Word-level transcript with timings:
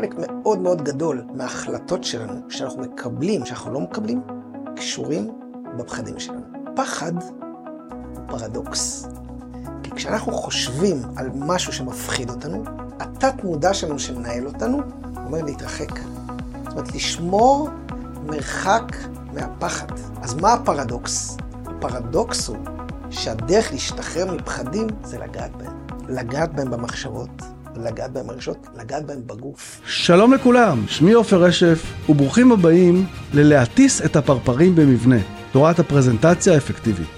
חלק 0.00 0.14
מאוד 0.18 0.58
מאוד 0.58 0.82
גדול 0.82 1.24
מההחלטות 1.34 2.04
שלנו, 2.04 2.40
שאנחנו 2.48 2.82
מקבלים, 2.82 3.46
שאנחנו 3.46 3.72
לא 3.72 3.80
מקבלים, 3.80 4.22
קשורים 4.76 5.30
בפחדים 5.78 6.18
שלנו. 6.18 6.40
פחד 6.76 7.12
הוא 7.12 8.22
פרדוקס. 8.28 9.08
כי 9.82 9.90
כשאנחנו 9.90 10.32
חושבים 10.32 10.96
על 11.16 11.30
משהו 11.34 11.72
שמפחיד 11.72 12.30
אותנו, 12.30 12.64
התת-מודע 13.00 13.74
שלנו 13.74 13.98
שמנהל 13.98 14.46
אותנו, 14.46 14.80
אומר 15.16 15.42
להתרחק. 15.42 15.90
זאת 16.64 16.72
אומרת, 16.72 16.94
לשמור 16.94 17.68
מרחק 18.26 18.96
מהפחד. 19.32 19.98
אז 20.22 20.34
מה 20.34 20.52
הפרדוקס? 20.52 21.36
הפרדוקס 21.66 22.48
הוא 22.48 22.56
שהדרך 23.10 23.72
להשתחרר 23.72 24.34
מפחדים 24.34 24.86
זה 25.04 25.18
לגעת 25.18 25.56
בהם. 25.56 25.72
לגעת 26.08 26.54
בהם 26.54 26.70
במחשבות, 26.70 27.42
לגעת 27.84 28.12
בהם 28.12 28.26
ברגשות, 28.26 28.66
לגעת 28.76 29.06
בהם 29.06 29.26
בגוף. 29.26 29.80
שלום 29.86 30.34
לכולם, 30.34 30.84
שמי 30.86 31.12
עופר 31.12 31.42
רשף, 31.42 31.82
וברוכים 32.08 32.52
הבאים 32.52 33.06
ללהטיס 33.34 34.04
את 34.04 34.16
הפרפרים 34.16 34.74
במבנה, 34.74 35.18
תורת 35.52 35.78
הפרזנטציה 35.78 36.54
האפקטיבית. 36.54 37.08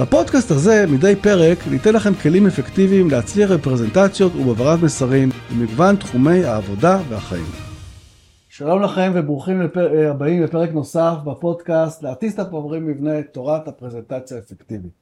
בפודקאסט 0.00 0.50
הזה, 0.50 0.84
מדי 0.88 1.16
פרק, 1.16 1.58
ניתן 1.70 1.92
לכם 1.92 2.14
כלים 2.14 2.46
אפקטיביים 2.46 3.10
להצליח 3.10 3.50
בפרזנטציות 3.50 4.34
ובהעברת 4.34 4.82
מסרים 4.82 5.28
במגוון 5.50 5.96
תחומי 5.96 6.44
העבודה 6.44 7.00
והחיים. 7.08 7.46
שלום 8.48 8.82
לכם 8.82 9.12
וברוכים 9.14 9.62
לפר... 9.62 10.10
הבאים 10.10 10.42
לפרק 10.42 10.70
נוסף 10.72 11.14
בפודקאסט 11.24 12.02
להטיס 12.02 12.34
את 12.34 12.38
הפרפרים 12.38 12.86
במבנה, 12.86 13.22
תורת 13.22 13.68
הפרזנטציה 13.68 14.36
האפקטיבית. 14.36 14.92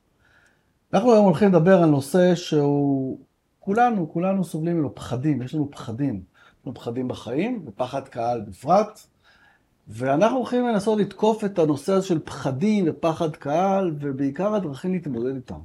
אנחנו 0.94 1.12
היום 1.12 1.24
הולכים 1.24 1.48
לדבר 1.48 1.82
על 1.82 1.88
נושא 1.88 2.34
שהוא 2.34 3.18
כולנו, 3.64 4.12
כולנו 4.12 4.44
סובלים 4.44 4.74
ממנו 4.76 4.94
פחדים, 4.94 5.42
יש 5.42 5.54
לנו 5.54 5.70
פחדים. 5.70 6.14
יש 6.14 6.66
לנו 6.66 6.74
פחדים 6.74 7.08
בחיים, 7.08 7.64
ופחד 7.66 8.08
קהל 8.08 8.40
בפרט. 8.40 9.00
ואנחנו 9.88 10.36
הולכים 10.36 10.68
לנסות 10.68 10.98
לתקוף 10.98 11.44
את 11.44 11.58
הנושא 11.58 11.92
הזה 11.92 12.06
של 12.06 12.18
פחדים 12.18 12.84
ופחד 12.88 13.36
קהל, 13.36 13.94
ובעיקר 14.00 14.54
הדרכים 14.54 14.92
להתמודד 14.92 15.34
איתם. 15.34 15.58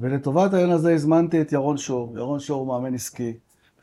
ולטובת 0.00 0.52
העניין 0.52 0.70
הזה 0.70 0.94
הזמנתי 0.94 1.40
את 1.40 1.52
ירון 1.52 1.76
שור. 1.76 2.12
ירון 2.16 2.40
שור 2.40 2.60
הוא 2.60 2.68
מאמן 2.68 2.94
עסקי, 2.94 3.32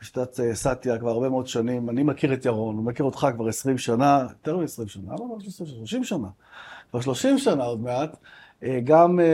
בשיטת 0.00 0.40
אה, 0.40 0.54
סאטיה 0.54 0.98
כבר 0.98 1.10
הרבה 1.10 1.28
מאוד 1.28 1.46
שנים. 1.46 1.90
אני 1.90 2.02
מכיר 2.02 2.32
את 2.32 2.44
ירון, 2.44 2.76
הוא 2.76 2.84
מכיר 2.84 3.06
אותך 3.06 3.26
כבר 3.34 3.48
20 3.48 3.78
שנה, 3.78 4.26
יותר 4.28 4.56
מ-20 4.56 4.66
שנה, 4.88 5.14
למה 5.18 5.34
לא 5.34 5.40
30 5.40 6.04
שנה? 6.04 6.28
כבר 6.90 7.00
30 7.00 7.38
שנה 7.38 7.64
עוד 7.64 7.80
מעט. 7.80 8.16
אה, 8.62 8.80
גם 8.84 9.20
אה, 9.20 9.24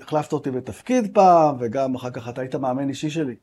החלפת 0.00 0.32
אותי 0.32 0.50
בתפקיד 0.50 1.14
פעם, 1.14 1.56
וגם 1.60 1.94
אחר 1.94 2.10
כך 2.10 2.28
אתה 2.28 2.40
היית 2.40 2.54
מאמן 2.54 2.88
אישי 2.88 3.10
שלי. 3.10 3.34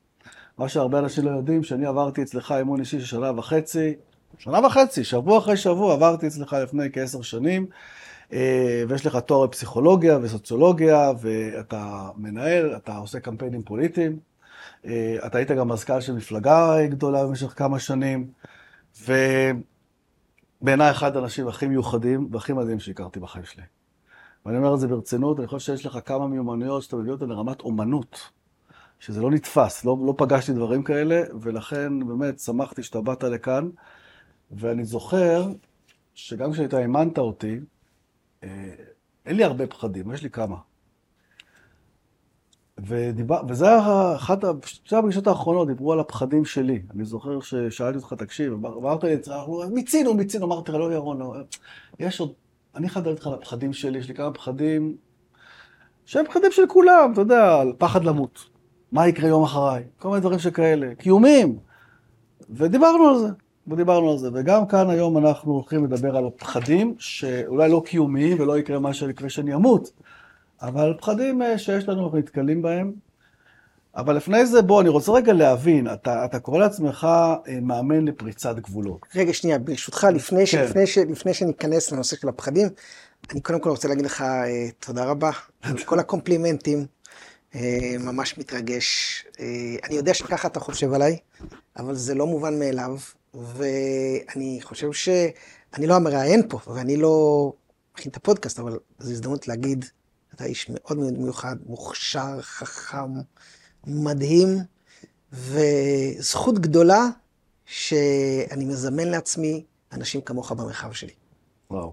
מה 0.58 0.68
שהרבה 0.68 0.98
אנשים 0.98 1.24
לא 1.24 1.30
יודעים, 1.30 1.62
שאני 1.62 1.86
עברתי 1.86 2.22
אצלך 2.22 2.52
אימון 2.52 2.80
אישי 2.80 3.00
של 3.00 3.06
שנה 3.06 3.32
וחצי, 3.36 3.94
שנה 4.38 4.66
וחצי, 4.66 5.04
שבוע 5.04 5.38
אחרי 5.38 5.56
שבוע, 5.56 5.92
עברתי 5.92 6.26
אצלך 6.26 6.52
לפני 6.52 6.92
כעשר 6.92 7.22
שנים, 7.22 7.66
אה, 8.32 8.84
ויש 8.88 9.06
לך 9.06 9.16
תואר 9.16 9.46
בפסיכולוגיה 9.46 10.18
וסוציולוגיה, 10.22 11.12
ואתה 11.20 12.08
מנהל, 12.16 12.76
אתה 12.76 12.96
עושה 12.96 13.20
קמפיינים 13.20 13.62
פוליטיים. 13.62 14.18
אה, 14.86 15.16
אתה 15.26 15.38
היית 15.38 15.50
גם 15.50 15.68
מזכ"ל 15.68 16.00
של 16.00 16.12
מפלגה 16.12 16.86
גדולה 16.86 17.26
במשך 17.26 17.52
כמה 17.56 17.78
שנים, 17.78 18.26
ובעיניי 20.60 20.90
אחד 20.90 21.16
האנשים 21.16 21.48
הכי 21.48 21.66
מיוחדים 21.66 22.28
והכי 22.32 22.52
מדהים 22.52 22.80
שהכרתי 22.80 23.20
בחיים 23.20 23.44
שלי. 23.44 23.62
ואני 24.46 24.58
אומר 24.58 24.74
את 24.74 24.80
זה 24.80 24.88
ברצינות, 24.88 25.38
אני 25.38 25.46
חושב 25.46 25.58
שיש 25.58 25.86
לך 25.86 25.98
כמה 26.04 26.26
מיומנויות 26.28 26.82
שאתה 26.82 26.96
מביא 26.96 27.12
אותן 27.12 27.28
לרמת 27.28 27.60
אומנות, 27.60 28.30
שזה 28.98 29.20
לא 29.20 29.30
נתפס, 29.30 29.84
לא, 29.84 29.96
לא 30.06 30.14
פגשתי 30.16 30.52
דברים 30.52 30.82
כאלה, 30.82 31.22
ולכן 31.40 32.06
באמת 32.06 32.38
שמחתי 32.38 32.82
שאתה 32.82 33.00
באת 33.00 33.22
לכאן, 33.22 33.70
ואני 34.50 34.84
זוכר 34.84 35.46
שגם 36.14 36.52
כשאתה 36.52 36.78
האמנת 36.78 37.18
אותי, 37.18 37.60
אה, 38.44 38.74
אין 39.26 39.36
לי 39.36 39.44
הרבה 39.44 39.66
פחדים, 39.66 40.12
יש 40.12 40.22
לי 40.22 40.30
כמה. 40.30 40.56
ודיבר, 42.78 43.40
וזה 43.48 43.68
היה 43.68 44.16
אחת 44.16 44.38
שתי 44.66 44.96
הפגישות 44.96 45.26
האחרונות, 45.26 45.68
דיברו 45.68 45.92
על 45.92 46.00
הפחדים 46.00 46.44
שלי. 46.44 46.82
אני 46.94 47.04
זוכר 47.04 47.40
ששאלתי 47.40 47.98
אותך, 47.98 48.12
תקשיב, 48.12 48.52
אמרת 48.52 49.04
לי, 49.04 49.16
מיצינו, 49.72 50.14
מיצינו, 50.14 50.46
אמרתי 50.46 50.72
לך, 50.72 50.78
לא 50.78 50.92
ירון, 50.92 51.18
לא, 51.18 51.34
יש 51.98 52.20
עוד 52.20 52.32
אני 52.76 52.88
חייב 52.88 53.06
לדעת 53.06 53.20
לך 53.20 53.26
על 53.26 53.34
הפחדים 53.34 53.72
שלי, 53.72 53.98
יש 53.98 54.08
לי 54.08 54.14
כמה 54.14 54.30
פחדים 54.30 54.96
שהם 56.04 56.26
פחדים 56.26 56.52
של 56.52 56.62
כולם, 56.68 57.10
אתה 57.12 57.20
יודע, 57.20 57.60
על 57.60 57.72
פחד 57.78 58.04
למות. 58.04 58.44
מה 58.92 59.08
יקרה 59.08 59.28
יום 59.28 59.42
אחריי? 59.42 59.82
כל 59.98 60.08
מיני 60.08 60.20
דברים 60.20 60.38
שכאלה, 60.38 60.94
קיומים. 60.94 61.58
ודיברנו 62.50 63.08
על 63.08 63.18
זה, 63.18 63.28
ודיברנו 63.68 64.10
על 64.10 64.18
זה. 64.18 64.28
וגם 64.34 64.66
כאן 64.66 64.90
היום 64.90 65.18
אנחנו 65.18 65.52
הולכים 65.52 65.84
לדבר 65.84 66.16
על 66.16 66.26
הפחדים 66.26 66.94
שאולי 66.98 67.70
לא 67.70 67.82
קיומיים 67.86 68.40
ולא 68.40 68.58
יקרה 68.58 68.78
מה 68.78 68.94
שיקרה 68.94 69.28
שאני 69.28 69.54
אמות, 69.54 69.90
אבל 70.62 70.94
פחדים 70.98 71.42
אה, 71.42 71.58
שיש 71.58 71.88
לנו, 71.88 72.04
אנחנו 72.04 72.18
נתקלים 72.18 72.62
בהם, 72.62 72.92
אבל 73.96 74.16
לפני 74.16 74.46
זה, 74.46 74.62
בוא, 74.62 74.80
אני 74.80 74.88
רוצה 74.88 75.12
רגע 75.12 75.32
להבין, 75.32 75.92
אתה, 75.92 76.24
אתה 76.24 76.38
קורא 76.38 76.58
לעצמך 76.58 77.06
אה, 77.48 77.60
מאמן 77.62 78.04
לפריצת 78.04 78.56
גבולות. 78.56 79.00
רגע, 79.14 79.32
שנייה, 79.32 79.58
ברשותך, 79.58 80.06
לפני, 80.14 80.46
ש, 80.46 80.54
כן. 80.54 80.64
לפני, 80.64 80.86
ש, 80.86 80.98
לפני 80.98 81.34
שניכנס 81.34 81.92
לנושא 81.92 82.16
של 82.16 82.28
הפחדים, 82.28 82.68
אני 83.32 83.40
קודם 83.40 83.60
כל 83.60 83.70
רוצה 83.70 83.88
להגיד 83.88 84.04
לך 84.04 84.22
אה, 84.22 84.68
תודה 84.80 85.04
רבה 85.04 85.30
על 85.62 85.84
כל 85.88 85.98
הקומפלימנטים, 85.98 86.86
אה, 87.54 87.96
ממש 88.00 88.38
מתרגש. 88.38 89.24
אה, 89.40 89.46
אני 89.84 89.94
יודע 89.94 90.14
שככה 90.14 90.48
אתה 90.48 90.60
חושב 90.60 90.92
עליי, 90.92 91.18
אבל 91.76 91.94
זה 91.94 92.14
לא 92.14 92.26
מובן 92.26 92.58
מאליו, 92.58 92.98
ואני 93.34 94.58
חושב 94.62 94.92
שאני 94.92 95.86
לא 95.86 95.94
המראיין 95.94 96.48
פה, 96.48 96.58
ואני 96.74 96.96
לא 96.96 97.52
מכין 97.94 98.10
את 98.10 98.16
הפודקאסט, 98.16 98.58
אבל 98.58 98.78
זו 98.98 99.10
הזדמנות 99.10 99.48
להגיד, 99.48 99.84
אתה 100.34 100.44
איש 100.44 100.70
מאוד 100.70 100.98
מאוד 100.98 101.18
מיוחד, 101.18 101.56
מוכשר, 101.66 102.40
חכם. 102.40 103.12
מדהים, 103.86 104.48
וזכות 105.32 106.58
גדולה 106.58 107.08
שאני 107.64 108.64
מזמן 108.64 109.08
לעצמי 109.08 109.64
אנשים 109.92 110.20
כמוך 110.20 110.52
במרחב 110.52 110.92
שלי. 110.92 111.12
וואו. 111.70 111.92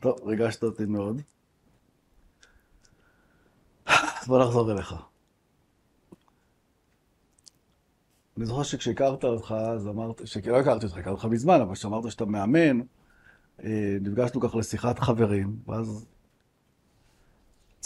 טוב, 0.00 0.18
ריגשת 0.24 0.62
אותי 0.62 0.84
מאוד. 0.84 1.22
בוא 4.26 4.44
נחזור 4.44 4.72
אליך. 4.72 4.94
אני 8.36 8.46
זוכר 8.46 8.62
שכשהכרת 8.62 9.24
אותך, 9.24 9.54
אז 9.58 9.88
אמרת, 9.88 10.22
שלא 10.24 10.60
הכרתי 10.60 10.86
אותך, 10.86 10.96
הכרתי 10.96 11.10
אותך 11.10 11.24
מזמן, 11.24 11.60
אבל 11.60 11.74
כשאמרת 11.74 12.10
שאתה 12.10 12.24
מאמן, 12.24 12.80
אה, 13.64 13.96
נפגשנו 14.00 14.40
ככה 14.40 14.58
לשיחת 14.58 14.98
חברים, 14.98 15.56
ואז 15.66 16.06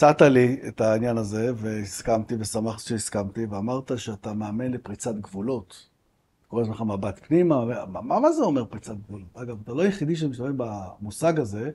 הצעת 0.03 0.21
לי 0.21 0.59
את 0.67 0.81
העניין 0.81 1.17
הזה, 1.17 1.51
והסכמתי, 1.55 2.35
ושמחתי 2.39 2.83
שהסכמתי, 2.83 3.45
ואמרת 3.45 3.91
שאתה 3.95 4.33
מאמן 4.33 4.71
לפריצת 4.71 5.15
גבולות. 5.15 5.87
קורא 6.47 6.63
לך 6.63 6.81
מבט 6.81 7.19
פנימה, 7.27 7.85
מה, 7.85 8.19
מה 8.19 8.31
זה 8.31 8.43
אומר 8.43 8.65
פריצת 8.65 8.93
גבולות? 8.93 9.27
אגב, 9.33 9.57
אתה 9.63 9.73
לא 9.73 9.81
היחידי 9.81 10.15
שמשתמש 10.15 10.49
במושג 10.57 11.39
הזה, 11.39 11.71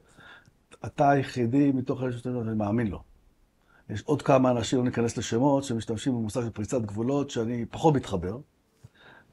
אתה 0.86 1.10
היחידי 1.10 1.72
מתוך 1.72 2.02
אלה 2.02 2.12
שאתה 2.12 2.28
מאמין 2.30 2.86
לו. 2.86 3.02
יש 3.90 4.02
עוד 4.02 4.22
כמה 4.22 4.50
אנשים, 4.50 4.78
לא 4.78 4.84
ניכנס 4.84 5.16
לשמות, 5.16 5.64
שמשתמשים 5.64 6.12
במושג 6.12 6.40
של 6.40 6.50
פריצת 6.50 6.82
גבולות, 6.82 7.30
שאני 7.30 7.64
פחות 7.66 7.94
מתחבר. 7.94 8.38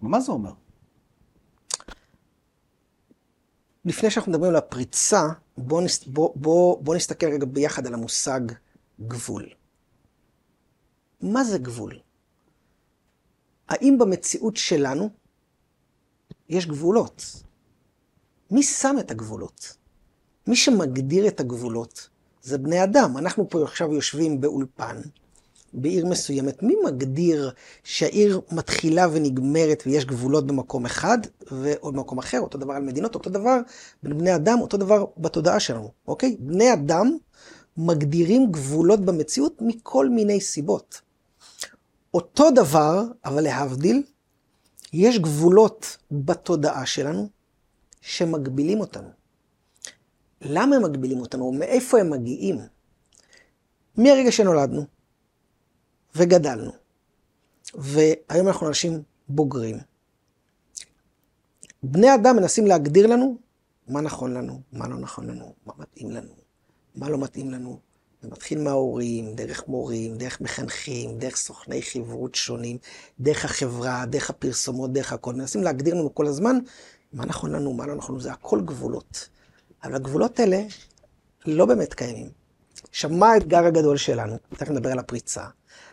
מה 0.01 0.19
זה 0.19 0.31
אומר? 0.31 0.51
לפני 3.85 4.09
שאנחנו 4.09 4.31
מדברים 4.31 4.49
על 4.49 4.55
הפריצה, 4.55 5.27
בואו. 5.57 5.85
בוא, 6.07 6.31
בוא, 6.35 6.83
בוא 6.83 6.95
נסתכל 6.95 7.27
רגע 7.27 7.45
ביחד 7.45 7.87
על 7.87 7.93
המושג 7.93 8.41
גבול. 9.01 9.49
מה 11.21 11.43
זה 11.43 11.57
גבול? 11.57 11.99
האם 13.69 13.97
במציאות 13.97 14.57
שלנו 14.57 15.09
יש 16.49 16.65
גבולות? 16.65 17.43
מי 18.51 18.63
שם 18.63 18.95
את 18.99 19.11
הגבולות? 19.11 19.77
מי 20.47 20.55
שמגדיר 20.55 21.27
את 21.27 21.39
הגבולות 21.39 22.09
זה 22.41 22.57
בני 22.57 22.83
אדם. 22.83 23.17
אנחנו 23.17 23.49
פה 23.49 23.63
עכשיו 23.63 23.93
יושבים 23.93 24.41
באולפן, 24.41 25.01
בעיר 25.73 26.05
מסוימת. 26.05 26.63
מי 26.63 26.75
מגדיר 26.85 27.51
שהעיר 27.83 28.41
מתחילה 28.51 29.07
ונגמרת 29.11 29.83
ויש 29.85 30.05
גבולות 30.05 30.47
במקום 30.47 30.85
אחד 30.85 31.17
ועוד 31.51 31.93
במקום 31.93 32.19
אחר? 32.19 32.39
אותו 32.39 32.57
דבר 32.57 32.73
על 32.73 32.83
מדינות, 32.83 33.15
אותו 33.15 33.29
דבר 33.29 33.57
בין 34.03 34.17
בני 34.17 34.35
אדם, 34.35 34.61
אותו 34.61 34.77
דבר 34.77 35.05
בתודעה 35.17 35.59
שלנו, 35.59 35.91
אוקיי? 36.07 36.37
בני 36.39 36.73
אדם 36.73 37.17
מגדירים 37.77 38.51
גבולות 38.51 38.99
במציאות 38.99 39.61
מכל 39.61 40.09
מיני 40.09 40.41
סיבות. 40.41 41.01
אותו 42.13 42.51
דבר, 42.51 43.03
אבל 43.25 43.43
להבדיל, 43.43 44.03
יש 44.93 45.19
גבולות 45.19 45.97
בתודעה 46.11 46.85
שלנו 46.85 47.29
שמגבילים 48.01 48.79
אותנו. 48.79 49.09
למה 50.41 50.75
הם 50.75 50.83
מגבילים 50.83 51.19
אותנו? 51.19 51.51
מאיפה 51.51 51.99
הם 51.99 52.09
מגיעים? 52.09 52.59
מהרגע 53.97 54.31
שנולדנו 54.31 54.85
וגדלנו, 56.15 56.71
והיום 57.73 58.47
אנחנו 58.47 58.67
אנשים 58.67 59.03
בוגרים, 59.29 59.77
בני 61.83 62.15
אדם 62.15 62.35
מנסים 62.35 62.67
להגדיר 62.67 63.07
לנו 63.07 63.37
מה 63.87 64.01
נכון 64.01 64.33
לנו, 64.33 64.61
מה 64.73 64.87
לא 64.87 64.97
נכון 64.97 65.27
לנו, 65.27 65.53
מה 65.65 65.73
מתאים 65.77 66.11
לנו, 66.11 66.33
מה 66.95 67.09
לא 67.09 67.17
מתאים 67.17 67.51
לנו. 67.51 67.79
זה 68.21 68.29
מתחיל 68.29 68.61
מההורים, 68.61 69.35
דרך 69.35 69.67
מורים, 69.67 70.17
דרך 70.17 70.41
מחנכים, 70.41 71.17
דרך 71.17 71.35
סוכני 71.35 71.81
חברות 71.81 72.35
שונים, 72.35 72.77
דרך 73.19 73.45
החברה, 73.45 74.05
דרך 74.05 74.29
הפרסומות, 74.29 74.93
דרך 74.93 75.13
הכל. 75.13 75.33
מנסים 75.33 75.63
להגדיר 75.63 75.93
לנו 75.93 76.15
כל 76.15 76.27
הזמן 76.27 76.59
מה 77.13 77.25
נכון 77.25 77.51
לנו, 77.51 77.73
מה 77.73 77.87
לא 77.87 77.95
נכון 77.95 78.15
לנו, 78.15 78.21
זה 78.21 78.31
הכל 78.31 78.61
גבולות. 78.61 79.29
אבל 79.83 79.95
הגבולות 79.95 80.39
האלה 80.39 80.61
לא 81.45 81.65
באמת 81.65 81.93
קיימים. 81.93 82.29
עכשיו, 82.89 83.09
מה 83.09 83.31
האתגר 83.31 83.65
הגדול 83.65 83.97
שלנו? 83.97 84.37
תכף 84.49 84.69
נדבר 84.69 84.91
על 84.91 84.99
הפריצה. 84.99 85.43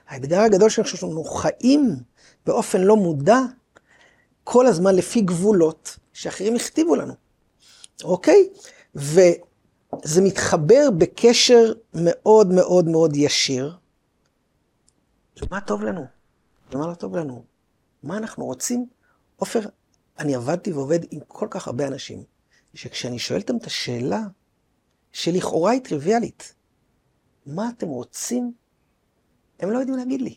האתגר 0.08 0.40
הגדול 0.40 0.68
שלנו, 0.68 0.88
שאנחנו 0.88 1.24
חיים 1.24 1.96
באופן 2.46 2.80
לא 2.80 2.96
מודע, 2.96 3.38
כל 4.44 4.66
הזמן 4.66 4.96
לפי 4.96 5.20
גבולות 5.20 5.96
שאחרים 6.12 6.56
הכתיבו 6.56 6.96
לנו, 6.96 7.14
אוקיי? 8.04 8.48
וזה 10.04 10.22
מתחבר 10.22 10.88
בקשר 10.98 11.72
מאוד 11.94 12.52
מאוד 12.52 12.88
מאוד 12.88 13.16
ישיר. 13.16 13.76
למה 15.42 15.60
טוב 15.60 15.82
לנו? 15.82 16.04
למה 16.72 16.86
לא 16.86 16.94
טוב 16.94 17.16
לנו? 17.16 17.44
מה 18.02 18.16
אנחנו 18.16 18.44
רוצים? 18.44 18.86
עופר, 19.36 19.60
אני 20.18 20.34
עבדתי 20.34 20.72
ועובד 20.72 20.98
עם 21.10 21.20
כל 21.28 21.46
כך 21.50 21.66
הרבה 21.66 21.86
אנשים, 21.86 22.24
שכשאני 22.74 23.18
שואל 23.18 23.40
אותם 23.40 23.56
את 23.56 23.64
השאלה, 23.64 24.22
שלכאורה 25.12 25.70
היא 25.70 25.80
טריוויאלית, 25.80 26.54
מה 27.46 27.68
אתם 27.76 27.88
רוצים? 27.88 28.52
הם 29.60 29.70
לא 29.70 29.78
יודעים 29.78 29.98
להגיד 29.98 30.22
לי. 30.22 30.34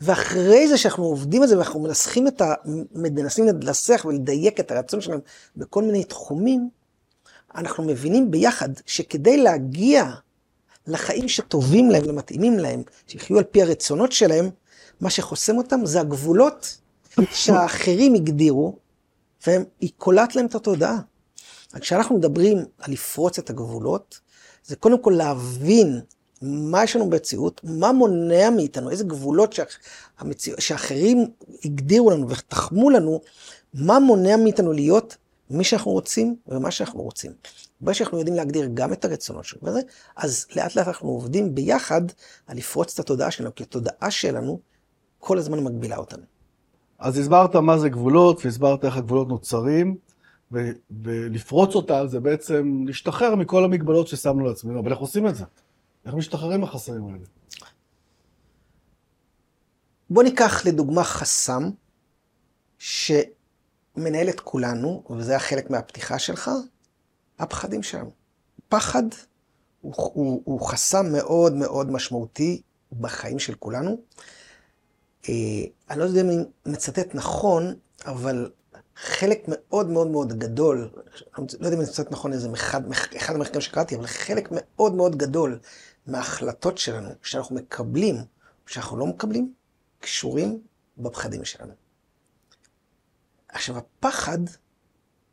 ואחרי 0.00 0.68
זה 0.68 0.78
שאנחנו 0.78 1.04
עובדים 1.04 1.42
על 1.42 1.48
זה 1.48 1.56
ואנחנו 1.58 1.80
מנסחים 1.80 2.28
את 2.28 2.40
ה... 2.40 2.54
מנסים 2.94 3.44
לנסח 3.46 4.04
ולדייק 4.08 4.60
את 4.60 4.70
הרצון 4.70 5.00
שלהם 5.00 5.20
בכל 5.56 5.82
מיני 5.82 6.04
תחומים, 6.04 6.70
אנחנו 7.56 7.84
מבינים 7.84 8.30
ביחד 8.30 8.68
שכדי 8.86 9.36
להגיע 9.36 10.04
לחיים 10.86 11.28
שטובים 11.28 11.90
להם 11.90 12.02
ומתאימים 12.06 12.58
להם, 12.58 12.82
שיחיו 13.06 13.38
על 13.38 13.44
פי 13.44 13.62
הרצונות 13.62 14.12
שלהם, 14.12 14.50
מה 15.00 15.10
שחוסם 15.10 15.56
אותם 15.58 15.80
זה 15.86 16.00
הגבולות 16.00 16.78
שהאחרים 17.32 18.14
הגדירו, 18.14 18.76
והיא 19.46 19.90
קולט 19.96 20.34
להם 20.34 20.46
את 20.46 20.54
התודעה. 20.54 20.98
כשאנחנו 21.80 22.16
מדברים 22.16 22.58
על 22.78 22.92
לפרוץ 22.92 23.38
את 23.38 23.50
הגבולות, 23.50 24.20
זה 24.64 24.76
קודם 24.76 25.02
כל 25.02 25.14
להבין 25.16 26.00
מה 26.42 26.84
יש 26.84 26.96
לנו 26.96 27.10
במציאות, 27.10 27.60
מה 27.64 27.92
מונע 27.92 28.50
מאיתנו, 28.50 28.90
איזה 28.90 29.04
גבולות 29.04 29.52
שהמציא... 29.52 30.54
שאחרים 30.58 31.30
הגדירו 31.64 32.10
לנו 32.10 32.28
ותחמו 32.28 32.90
לנו, 32.90 33.20
מה 33.74 33.98
מונע 33.98 34.36
מאיתנו 34.36 34.72
להיות 34.72 35.16
מי 35.50 35.64
שאנחנו 35.64 35.90
רוצים 35.90 36.36
ומה 36.46 36.70
שאנחנו 36.70 37.02
רוצים. 37.02 37.32
ברגע 37.80 37.94
שאנחנו 37.94 38.18
יודעים 38.18 38.36
להגדיר 38.36 38.68
גם 38.74 38.92
את 38.92 39.04
הרצונות 39.04 39.44
שלנו 39.44 39.62
וזה, 39.66 39.80
אז 40.16 40.46
לאט 40.56 40.76
לאט 40.76 40.88
אנחנו 40.88 41.08
עובדים 41.08 41.54
ביחד 41.54 42.02
על 42.46 42.56
לפרוץ 42.56 42.92
את 42.92 42.98
התודעה 42.98 43.30
שלנו, 43.30 43.54
כי 43.54 43.62
התודעה 43.62 44.10
שלנו 44.10 44.60
כל 45.18 45.38
הזמן 45.38 45.64
מגבילה 45.64 45.96
אותנו. 45.96 46.22
אז 46.98 47.18
הסברת 47.18 47.56
מה 47.56 47.78
זה 47.78 47.88
גבולות, 47.88 48.44
והסברת 48.44 48.84
איך 48.84 48.96
הגבולות 48.96 49.28
נוצרים, 49.28 49.96
ו- 50.52 50.70
ולפרוץ 51.02 51.74
אותה 51.74 52.06
זה 52.06 52.20
בעצם 52.20 52.84
להשתחרר 52.86 53.34
מכל 53.34 53.64
המגבלות 53.64 54.08
ששמנו 54.08 54.46
לעצמנו, 54.46 54.80
אבל 54.80 54.90
איך 54.90 54.98
עושים 54.98 55.26
את 55.26 55.34
זה? 55.34 55.44
איך 56.06 56.14
משתחררים 56.14 56.60
מהחסרים 56.60 57.04
האלה? 57.06 57.24
בוא 60.10 60.22
ניקח 60.22 60.66
לדוגמה 60.66 61.04
חסם 61.04 61.70
שמנהל 63.96 64.28
את 64.28 64.40
כולנו, 64.40 65.02
וזה 65.10 65.36
החלק 65.36 65.70
מהפתיחה 65.70 66.18
שלך, 66.18 66.50
הפחדים 67.38 67.82
שלנו. 67.82 68.10
פחד 68.68 69.02
הוא, 69.80 69.94
הוא, 69.96 70.42
הוא 70.44 70.60
חסם 70.60 71.12
מאוד 71.12 71.52
מאוד 71.52 71.90
משמעותי 71.90 72.62
בחיים 73.00 73.38
של 73.38 73.54
כולנו. 73.54 73.96
אה, 75.28 75.34
אני 75.90 75.98
לא 75.98 76.04
יודע 76.04 76.20
אם 76.20 76.30
אני 76.30 76.44
מצטט 76.66 77.14
נכון, 77.14 77.74
אבל 78.06 78.50
חלק 78.96 79.44
מאוד 79.48 79.90
מאוד 79.90 80.06
מאוד 80.06 80.38
גדול, 80.38 80.90
לא 81.38 81.44
יודע 81.52 81.68
אם 81.68 81.80
אני 81.80 81.90
מצטט 81.90 82.12
נכון 82.12 82.32
איזה 82.32 82.48
אחד, 82.54 82.82
אחד 83.16 83.34
המחקרים 83.34 83.60
שקראתי, 83.60 83.96
אבל 83.96 84.06
חלק 84.06 84.48
מאוד 84.50 84.94
מאוד 84.94 85.16
גדול 85.16 85.58
מההחלטות 86.06 86.78
שלנו, 86.78 87.08
שאנחנו 87.22 87.56
מקבלים, 87.56 88.16
שאנחנו 88.66 88.96
לא 88.96 89.06
מקבלים, 89.06 89.52
קשורים 90.00 90.60
בפחדים 90.98 91.44
שלנו. 91.44 91.85
עכשיו, 93.56 93.78
הפחד 93.78 94.38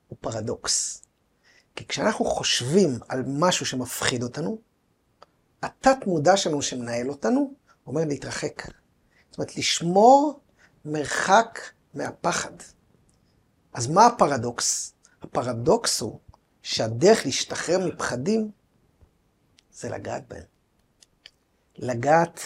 הוא 0.08 0.18
פרדוקס. 0.22 1.04
כי 1.76 1.88
כשאנחנו 1.88 2.26
חושבים 2.26 3.00
על 3.10 3.24
משהו 3.28 3.66
שמפחיד 3.66 4.24
אותנו, 4.24 4.58
התת-מודע 5.64 6.38
שלנו 6.38 6.62
שמנהל 6.62 7.10
אותנו, 7.10 7.54
אומר 7.88 8.02
להתרחק. 8.06 8.64
זאת 9.30 9.38
אומרת, 9.38 9.58
לשמור 9.58 10.40
מרחק 10.86 11.60
מהפחד. 11.94 12.52
אז 13.74 13.88
מה 13.88 14.06
הפרדוקס? 14.06 14.94
הפרדוקס 15.22 16.02
הוא 16.02 16.20
שהדרך 16.62 17.26
להשתחרר 17.26 17.88
מפחדים 17.88 18.52
זה 19.72 19.90
לגעת 19.90 20.28
בהם. 20.28 20.46
לגעת, 21.78 22.40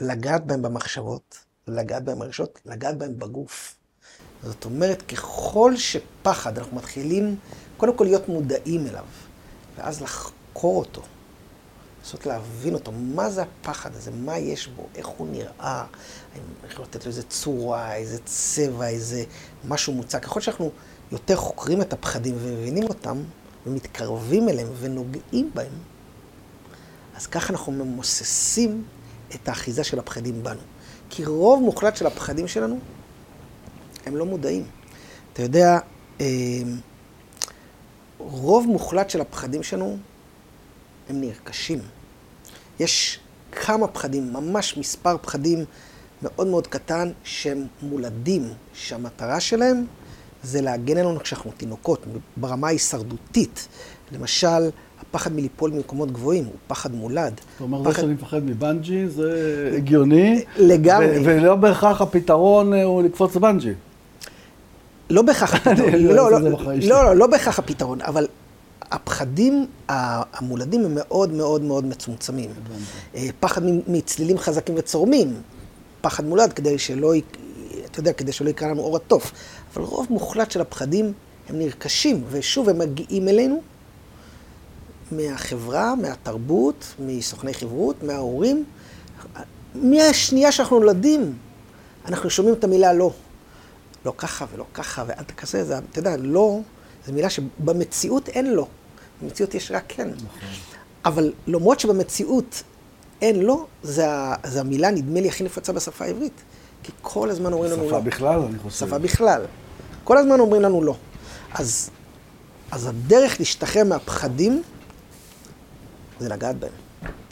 לגעת 0.00 0.46
בהם 0.46 0.62
במחשבות, 0.62 1.44
לגעת 1.66 2.04
בהם 2.04 2.18
ברגשות, 2.18 2.60
לגעת 2.64 2.98
בהם 2.98 3.18
בגוף. 3.18 3.77
זאת 4.42 4.64
אומרת, 4.64 5.02
ככל 5.02 5.76
שפחד, 5.76 6.58
אנחנו 6.58 6.76
מתחילים 6.76 7.36
קודם 7.76 7.96
כל 7.96 8.04
להיות 8.04 8.28
מודעים 8.28 8.86
אליו, 8.86 9.04
ואז 9.76 10.02
לחקור 10.02 10.78
אותו, 10.78 11.02
לנסות 11.98 12.26
להבין 12.26 12.74
אותו, 12.74 12.92
מה 12.92 13.30
זה 13.30 13.42
הפחד 13.42 13.94
הזה, 13.94 14.10
מה 14.10 14.38
יש 14.38 14.68
בו, 14.68 14.86
איך 14.94 15.06
הוא 15.06 15.26
נראה, 15.30 15.84
איך 16.64 16.80
לתת 16.80 17.04
לו 17.04 17.08
איזה 17.08 17.22
צורה, 17.22 17.94
איזה 17.94 18.18
צבע, 18.24 18.88
איזה 18.88 19.24
משהו 19.68 19.92
מוצק. 19.92 20.22
ככל 20.22 20.40
שאנחנו 20.40 20.70
יותר 21.12 21.36
חוקרים 21.36 21.80
את 21.80 21.92
הפחדים 21.92 22.34
ומבינים 22.38 22.84
אותם, 22.84 23.22
ומתקרבים 23.66 24.48
אליהם 24.48 24.68
ונוגעים 24.80 25.50
בהם, 25.54 25.72
אז 27.16 27.26
ככה 27.26 27.52
אנחנו 27.52 27.72
ממוססים 27.72 28.84
את 29.34 29.48
האחיזה 29.48 29.84
של 29.84 29.98
הפחדים 29.98 30.42
בנו. 30.42 30.60
כי 31.10 31.24
רוב 31.24 31.62
מוחלט 31.62 31.96
של 31.96 32.06
הפחדים 32.06 32.48
שלנו, 32.48 32.78
הם 34.06 34.16
לא 34.16 34.26
מודעים. 34.26 34.64
אתה 35.32 35.42
יודע, 35.42 35.78
אה, 36.20 36.26
רוב 38.18 38.66
מוחלט 38.66 39.10
של 39.10 39.20
הפחדים 39.20 39.62
שלנו, 39.62 39.96
הם 41.08 41.20
נרכשים. 41.20 41.78
יש 42.80 43.20
כמה 43.52 43.86
פחדים, 43.86 44.32
ממש 44.32 44.76
מספר 44.76 45.16
פחדים 45.22 45.64
מאוד 46.22 46.46
מאוד 46.46 46.66
קטן, 46.66 47.10
שהם 47.24 47.66
מולדים, 47.82 48.48
שהמטרה 48.74 49.40
שלהם 49.40 49.84
זה 50.42 50.60
להגן 50.60 50.96
עלינו 50.96 51.20
כשאנחנו 51.20 51.50
תינוקות, 51.56 52.06
ברמה 52.36 52.66
ההישרדותית. 52.66 53.68
למשל, 54.12 54.70
הפחד 55.00 55.32
מליפול 55.32 55.70
ממקומות 55.70 56.12
גבוהים 56.12 56.44
הוא 56.44 56.54
פחד 56.66 56.94
מולד. 56.94 57.40
אומרת, 57.60 57.82
פחד... 57.82 57.92
זה 57.92 58.00
שאני 58.00 58.12
מפחד 58.12 58.44
מבנג'י 58.44 59.08
זה 59.08 59.72
הגיוני. 59.76 60.44
לגמרי. 60.56 61.18
ולא 61.24 61.54
בהכרח 61.54 62.00
הפתרון 62.00 62.74
אה, 62.74 62.84
הוא 62.84 63.02
לקפוץ 63.02 63.36
לבנג'י. 63.36 63.72
לא 65.10 65.22
בהכרח 65.22 65.54
הפתרון, 65.54 65.94
לא, 65.94 66.30
לא, 66.30 66.40
לא, 66.40 67.04
לא, 67.04 67.16
לא 67.16 67.26
בהכרח 67.26 67.58
הפתרון, 67.58 68.00
אבל 68.00 68.26
הפחדים 68.82 69.66
המולדים 69.88 70.84
הם 70.84 70.94
מאוד 70.94 71.32
מאוד 71.32 71.62
מאוד 71.62 71.84
מצומצמים. 71.84 72.50
אה, 73.14 73.28
פחד 73.40 73.62
מצלילים 73.88 74.38
חזקים 74.38 74.74
וצורמים, 74.78 75.34
פחד 76.00 76.24
מולד 76.24 76.52
כדי 76.52 76.78
שלא, 76.78 77.12
אתה 77.90 78.00
יודע, 78.00 78.12
כדי 78.12 78.32
שלא 78.32 78.48
יקרא 78.48 78.68
לנו 78.68 78.82
אור 78.82 78.96
התוף. 78.96 79.32
אבל 79.74 79.82
רוב 79.82 80.06
מוחלט 80.10 80.50
של 80.50 80.60
הפחדים 80.60 81.12
הם 81.48 81.58
נרכשים, 81.58 82.24
ושוב, 82.30 82.68
הם 82.68 82.78
מגיעים 82.78 83.28
אלינו 83.28 83.60
מהחברה, 85.12 85.94
מהתרבות, 85.94 86.94
מסוכני 86.98 87.54
חברות, 87.54 88.02
מההורים. 88.02 88.64
מהשנייה 89.74 90.52
שאנחנו 90.52 90.80
נולדים, 90.80 91.34
אנחנו 92.06 92.30
שומעים 92.30 92.54
את 92.54 92.64
המילה 92.64 92.92
לא. 92.92 93.10
לא 94.04 94.12
ככה 94.16 94.46
ולא 94.54 94.64
ככה, 94.74 95.04
ואל 95.06 95.22
תכסה, 95.22 95.64
זה, 95.64 95.78
אתה 95.78 95.98
יודע, 95.98 96.16
לא, 96.16 96.60
זו 97.06 97.12
מילה 97.12 97.30
שבמציאות 97.30 98.28
אין 98.28 98.54
לא. 98.54 98.66
במציאות 99.22 99.54
יש 99.54 99.70
רק 99.70 99.84
כן. 99.88 100.08
נכון. 100.08 100.48
אבל 101.04 101.32
למרות 101.46 101.80
שבמציאות 101.80 102.62
אין 103.22 103.40
לא, 103.40 103.66
זה, 103.82 104.06
זה 104.46 104.60
המילה, 104.60 104.90
נדמה 104.90 105.20
לי, 105.20 105.28
הכי 105.28 105.44
נפוצה 105.44 105.72
בשפה 105.72 106.04
העברית. 106.04 106.42
כי 106.82 106.92
כל 107.02 107.30
הזמן 107.30 107.52
אומרים 107.52 107.72
לנו 107.72 107.82
לא. 107.82 107.88
שפה 107.88 108.00
בכלל, 108.00 108.40
אני 108.40 108.58
חושב. 108.58 108.86
שפה 108.86 108.98
בכלל. 108.98 109.42
כל 110.04 110.16
הזמן 110.16 110.40
אומרים 110.40 110.62
לנו 110.62 110.82
לא. 110.82 110.94
אז, 111.54 111.90
אז 112.70 112.86
הדרך 112.86 113.38
להשתחרר 113.38 113.84
מהפחדים 113.84 114.62
זה 116.20 116.28
לגעת 116.28 116.56
בהם. 116.56 116.72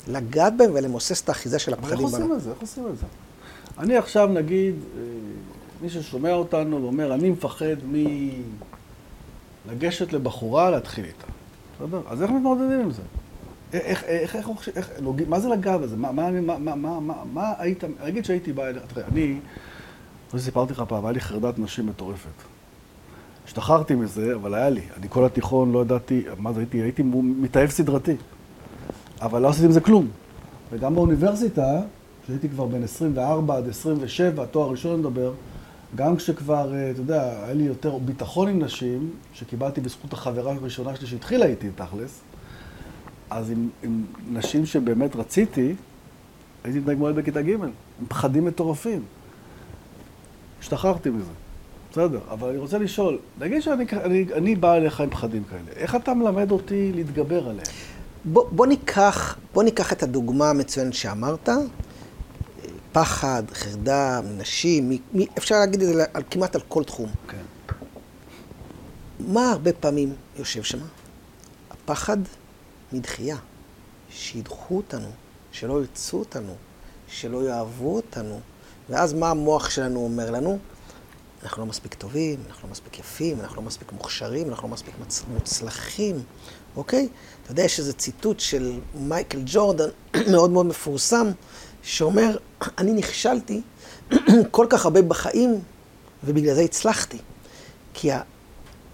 לגעת 0.08 0.56
בהם 0.56 0.70
ולמוסס 0.74 1.22
את 1.22 1.28
האחיזה 1.28 1.58
של 1.58 1.72
הפחדים 1.72 2.06
בנו. 2.06 2.06
איך 2.06 2.14
עושים 2.14 2.32
את 2.32 2.40
זה? 2.40 2.50
איך 2.50 2.60
עושים 2.60 2.86
את 2.88 2.98
זה? 2.98 3.06
אני 3.78 3.96
עכשיו, 3.96 4.26
נגיד, 4.26 4.74
אה, 4.96 5.02
מי 5.82 5.90
ששומע 5.90 6.32
אותנו 6.32 6.82
ואומר, 6.82 7.14
אני 7.14 7.30
מפחד 7.30 7.76
מ... 7.92 7.94
לגשת 9.70 10.12
לבחורה, 10.12 10.70
להתחיל 10.70 11.04
איתה. 11.04 11.26
בסדר? 11.76 12.00
אז 12.08 12.22
איך 12.22 12.30
מתמודדים 12.30 12.80
עם 12.80 12.90
זה? 12.90 13.02
איך, 13.72 14.04
איך, 14.04 14.36
איך, 14.36 14.48
איך, 14.76 14.90
נוגעים, 15.00 15.30
מה 15.30 15.40
זה 15.40 15.48
לגעת 15.48 15.80
בזה? 15.80 15.96
מה, 15.96 16.12
מה, 16.12 16.30
מה, 16.30 16.58
מה, 16.58 16.74
מה, 16.74 17.00
מה, 17.00 17.14
מה 17.32 17.52
היית, 17.58 17.84
נגיד 18.04 18.24
שהייתי 18.24 18.52
בא 18.52 18.66
אליך, 18.66 18.82
תראה, 18.86 19.06
אני, 19.12 19.38
כמו 20.30 20.40
שסיפרתי 20.40 20.72
לך 20.72 20.82
פעם, 20.88 21.04
היה 21.04 21.12
לי 21.12 21.20
חרדת 21.20 21.58
נשים 21.58 21.86
מטורפת. 21.86 22.28
השתחררתי 23.46 23.94
מזה, 23.94 24.34
אבל 24.34 24.54
היה 24.54 24.70
לי. 24.70 24.80
אני 24.98 25.06
כל 25.08 25.24
התיכון 25.24 25.72
לא 25.72 25.82
ידעתי, 25.82 26.24
מה 26.38 26.52
זה 26.52 26.60
הייתי, 26.60 26.78
הייתי 26.78 27.02
מתאהב 27.12 27.70
סדרתי. 27.70 28.16
אבל 29.20 29.42
לא 29.42 29.48
עשיתי 29.48 29.66
עם 29.66 29.72
זה 29.72 29.80
כלום. 29.80 30.08
וגם 30.70 30.94
באוניברסיטה, 30.94 31.80
כשהייתי 32.24 32.48
כבר 32.48 32.66
בין 32.66 32.82
24 32.82 33.56
עד 33.56 33.68
27, 33.68 34.46
תואר 34.46 34.70
ראשון 34.70 35.00
מדבר, 35.00 35.32
גם 35.94 36.16
כשכבר, 36.16 36.74
אה, 36.74 36.90
אתה 36.90 37.00
יודע, 37.00 37.44
היה 37.44 37.54
לי 37.54 37.64
יותר 37.64 37.98
ביטחון 37.98 38.48
עם 38.48 38.62
נשים, 38.62 39.10
שקיבלתי 39.34 39.80
בזכות 39.80 40.12
החברה 40.12 40.52
הראשונה 40.52 40.96
שלי 40.96 41.06
שהתחילה 41.06 41.46
איתי, 41.46 41.68
תכלס, 41.74 42.20
אז 43.30 43.50
עם, 43.50 43.68
עם 43.82 44.04
נשים 44.32 44.66
שבאמת 44.66 45.16
רציתי, 45.16 45.74
הייתי 46.64 46.78
מתנהג 46.78 46.98
מועד 46.98 47.14
בכיתה 47.14 47.42
ג', 47.42 47.50
עם 47.50 47.70
פחדים 48.08 48.44
מטורפים. 48.44 49.02
השתחררתי 50.60 51.10
מזה. 51.10 51.30
בסדר, 51.92 52.20
אבל 52.30 52.48
אני 52.48 52.58
רוצה 52.58 52.78
לשאול, 52.78 53.18
נגיד 53.40 53.62
שאני 53.62 53.84
אני, 53.92 54.26
אני 54.34 54.56
בא 54.56 54.74
אליך 54.74 55.00
עם 55.00 55.10
פחדים 55.10 55.44
כאלה, 55.50 55.76
איך 55.76 55.94
אתה 55.94 56.14
מלמד 56.14 56.50
אותי 56.50 56.92
להתגבר 56.94 57.48
עליהם? 57.48 57.66
בוא, 58.24 58.44
בוא, 58.50 58.66
ניקח, 58.66 59.36
בוא 59.54 59.62
ניקח 59.62 59.92
את 59.92 60.02
הדוגמה 60.02 60.50
המצוינת 60.50 60.94
שאמרת, 60.94 61.48
פחד, 62.96 63.42
חרדה, 63.52 64.20
נשים, 64.24 64.90
מ, 64.90 64.92
מ, 64.92 65.24
אפשר 65.38 65.54
להגיד 65.54 65.82
את 65.82 65.88
זה 65.88 66.04
על, 66.14 66.22
כמעט 66.30 66.54
על 66.54 66.60
כל 66.68 66.84
תחום. 66.84 67.10
כן. 67.28 67.74
מה 69.18 69.50
הרבה 69.50 69.72
פעמים 69.72 70.14
יושב 70.36 70.62
שם? 70.62 70.78
הפחד 71.70 72.16
מדחייה, 72.92 73.36
שידחו 74.10 74.76
אותנו, 74.76 75.08
שלא 75.52 75.80
ירצו 75.80 76.18
אותנו, 76.18 76.54
שלא 77.08 77.48
יאהבו 77.48 77.96
אותנו, 77.96 78.40
ואז 78.90 79.12
מה 79.12 79.30
המוח 79.30 79.70
שלנו 79.70 80.00
אומר 80.00 80.30
לנו? 80.30 80.58
אנחנו 81.42 81.62
לא 81.62 81.66
מספיק 81.66 81.94
טובים, 81.94 82.40
אנחנו 82.48 82.68
לא 82.68 82.72
מספיק 82.72 82.98
יפים, 82.98 83.40
אנחנו 83.40 83.56
לא 83.56 83.62
מספיק 83.62 83.92
מוכשרים, 83.92 84.48
אנחנו 84.50 84.68
לא 84.68 84.74
מספיק 84.74 84.94
מוצלחים, 85.32 86.22
אוקיי? 86.76 87.08
אתה 87.42 87.52
יודע, 87.52 87.62
יש 87.62 87.78
איזה 87.78 87.92
ציטוט 87.92 88.40
של 88.40 88.80
מייקל 88.94 89.42
ג'ורדן, 89.46 89.88
מאוד 90.32 90.50
מאוד 90.50 90.66
מפורסם, 90.66 91.26
שאומר, 91.82 92.36
אני 92.78 92.92
נכשלתי 92.92 93.60
כל 94.50 94.66
כך 94.70 94.84
הרבה 94.84 95.02
בחיים, 95.02 95.60
ובגלל 96.24 96.54
זה 96.54 96.60
הצלחתי. 96.60 97.18
כי 97.94 98.10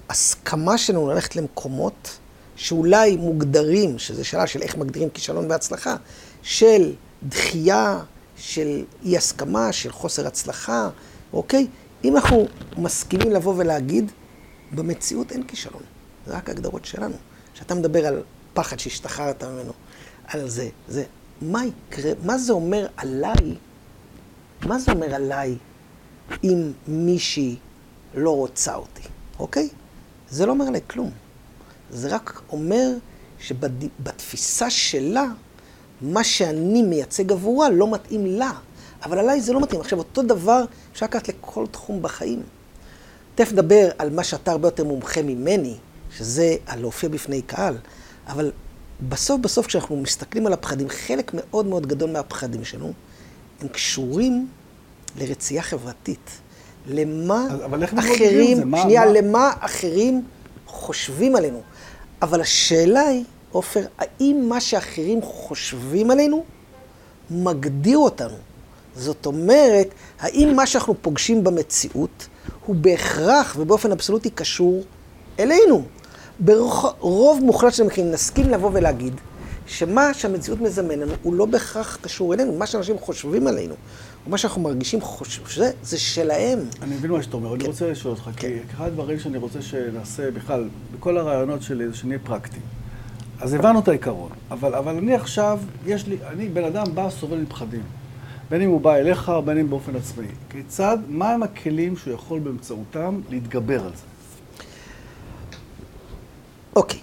ההסכמה 0.08 0.78
שלנו 0.78 1.08
ללכת 1.08 1.36
למקומות 1.36 2.18
שאולי 2.56 3.16
מוגדרים, 3.16 3.98
שזה 3.98 4.24
שאלה 4.24 4.46
של 4.46 4.62
איך 4.62 4.76
מגדירים 4.76 5.10
כישלון 5.10 5.50
והצלחה, 5.50 5.96
של 6.42 6.92
דחייה, 7.28 8.00
של 8.36 8.84
אי 9.04 9.16
הסכמה, 9.16 9.72
של 9.72 9.92
חוסר 9.92 10.26
הצלחה, 10.26 10.88
אוקיי? 11.32 11.66
אם 12.04 12.16
אנחנו 12.16 12.46
מסכימים 12.76 13.30
לבוא 13.30 13.54
ולהגיד, 13.56 14.12
במציאות 14.72 15.32
אין 15.32 15.42
כישלון, 15.42 15.82
זה 16.26 16.32
רק 16.36 16.50
הגדרות 16.50 16.84
שלנו. 16.84 17.16
כשאתה 17.54 17.74
מדבר 17.74 18.06
על 18.06 18.22
פחד 18.54 18.78
שהשתחררת 18.78 19.44
ממנו, 19.44 19.72
על 20.26 20.48
זה, 20.48 20.68
זה, 20.88 21.04
מה 21.42 21.62
יקרה, 21.64 22.12
מה 22.24 22.38
זה 22.38 22.52
אומר 22.52 22.86
עליי, 22.96 23.56
מה 24.66 24.78
זה 24.78 24.92
אומר 24.92 25.14
עליי 25.14 25.56
אם 26.44 26.72
מישהי 26.88 27.56
לא 28.14 28.36
רוצה 28.36 28.74
אותי, 28.74 29.08
אוקיי? 29.38 29.68
זה 30.30 30.46
לא 30.46 30.52
אומר 30.52 30.66
עליי 30.66 30.80
כלום. 30.86 31.10
זה 31.90 32.14
רק 32.14 32.42
אומר 32.50 32.88
שבתפיסה 33.38 34.70
שלה, 34.70 35.26
מה 36.00 36.24
שאני 36.24 36.82
מייצג 36.82 37.32
עבורה 37.32 37.70
לא 37.70 37.90
מתאים 37.90 38.26
לה. 38.26 38.52
אבל 39.04 39.18
עליי 39.18 39.40
זה 39.40 39.52
לא 39.52 39.60
מתאים. 39.60 39.80
עכשיו, 39.80 39.98
אותו 39.98 40.22
דבר 40.22 40.64
אפשר 40.92 41.06
לקחת 41.06 41.28
לכל 41.28 41.66
תחום 41.70 42.02
בחיים. 42.02 42.42
תכף 43.34 43.52
נדבר 43.52 43.88
על 43.98 44.10
מה 44.10 44.24
שאתה 44.24 44.50
הרבה 44.50 44.68
יותר 44.68 44.84
מומחה 44.84 45.22
ממני, 45.22 45.76
שזה 46.16 46.56
על 46.66 46.80
להופיע 46.80 47.08
בפני 47.08 47.42
קהל, 47.42 47.76
אבל 48.26 48.52
בסוף 49.08 49.40
בסוף 49.40 49.66
כשאנחנו 49.66 49.96
מסתכלים 49.96 50.46
על 50.46 50.52
הפחדים, 50.52 50.88
חלק 50.88 51.30
מאוד 51.34 51.66
מאוד 51.66 51.86
גדול 51.86 52.10
מהפחדים 52.10 52.64
שלנו, 52.64 52.92
הם 53.60 53.68
קשורים 53.68 54.48
לרצייה 55.20 55.62
חברתית. 55.62 56.30
למה 56.88 57.46
אחרים, 57.98 58.58
שנייה, 58.82 59.04
מה... 59.06 59.12
למה 59.12 59.52
אחרים 59.60 60.24
חושבים 60.66 61.36
עלינו. 61.36 61.60
אבל 62.22 62.40
השאלה 62.40 63.00
היא, 63.00 63.24
עופר, 63.50 63.80
האם 63.98 64.46
מה 64.48 64.60
שאחרים 64.60 65.22
חושבים 65.22 66.10
עלינו 66.10 66.44
מגדיר 67.30 67.98
אותנו? 67.98 68.36
זאת 68.96 69.26
אומרת, 69.26 69.88
האם 70.20 70.52
מה 70.56 70.66
שאנחנו 70.66 70.94
פוגשים 71.02 71.44
במציאות 71.44 72.26
הוא 72.66 72.76
בהכרח 72.76 73.56
ובאופן 73.58 73.92
אבסולוטי 73.92 74.30
קשור 74.30 74.82
אלינו? 75.38 75.82
ברוב 76.40 77.40
מוחלט 77.42 77.72
של 77.72 77.82
המקרים 77.82 78.10
נסכים 78.10 78.50
לבוא 78.50 78.70
ולהגיד 78.72 79.14
שמה 79.66 80.14
שהמציאות 80.14 80.60
מזמן 80.60 80.98
לנו 80.98 81.12
הוא 81.22 81.34
לא 81.34 81.46
בהכרח 81.46 81.98
קשור 82.00 82.34
אלינו. 82.34 82.52
מה 82.52 82.66
שאנשים 82.66 82.98
חושבים 82.98 83.46
עלינו, 83.46 83.74
או 84.26 84.30
מה 84.30 84.38
שאנחנו 84.38 84.62
מרגישים 84.62 85.00
חושב, 85.00 85.46
שזה, 85.46 85.70
זה 85.82 85.98
שלהם. 85.98 86.58
אני 86.82 86.94
מבין 86.94 87.10
מה 87.10 87.22
שאתה 87.22 87.36
אומר, 87.36 87.48
כן. 87.48 87.60
אני 87.60 87.68
רוצה 87.68 87.90
לשאול 87.90 88.14
אותך, 88.14 88.24
כן. 88.36 88.48
כי 88.48 88.54
אחד 88.74 88.86
הדברים 88.86 89.18
שאני 89.18 89.38
רוצה 89.38 89.62
שנעשה 89.62 90.30
בכלל, 90.30 90.68
בכל 90.96 91.18
הרעיונות 91.18 91.62
שלי, 91.62 91.88
זה 91.88 91.96
שנהיה 91.96 92.18
פרקטיים. 92.24 92.62
אז 93.40 93.54
הבנו 93.54 93.78
את 93.78 93.88
העיקרון, 93.88 94.30
אבל, 94.50 94.74
אבל 94.74 94.96
אני 94.96 95.14
עכשיו, 95.14 95.60
יש 95.86 96.06
לי, 96.06 96.16
אני 96.26 96.48
בן 96.48 96.64
אדם 96.64 96.84
בא, 96.94 97.10
סובל 97.10 97.36
מפחדים. 97.36 97.82
בין 98.50 98.62
אם 98.62 98.70
הוא 98.70 98.80
בא 98.80 98.96
אליך, 98.96 99.32
בין 99.44 99.58
אם 99.58 99.70
באופן 99.70 99.96
עצמאי. 99.96 100.26
כיצד, 100.50 100.98
מהם 101.08 101.42
הכלים 101.42 101.96
שהוא 101.96 102.14
יכול 102.14 102.40
באמצעותם 102.40 103.20
להתגבר 103.30 103.84
על 103.84 103.90
זה? 103.96 104.11
אוקיי. 106.76 106.98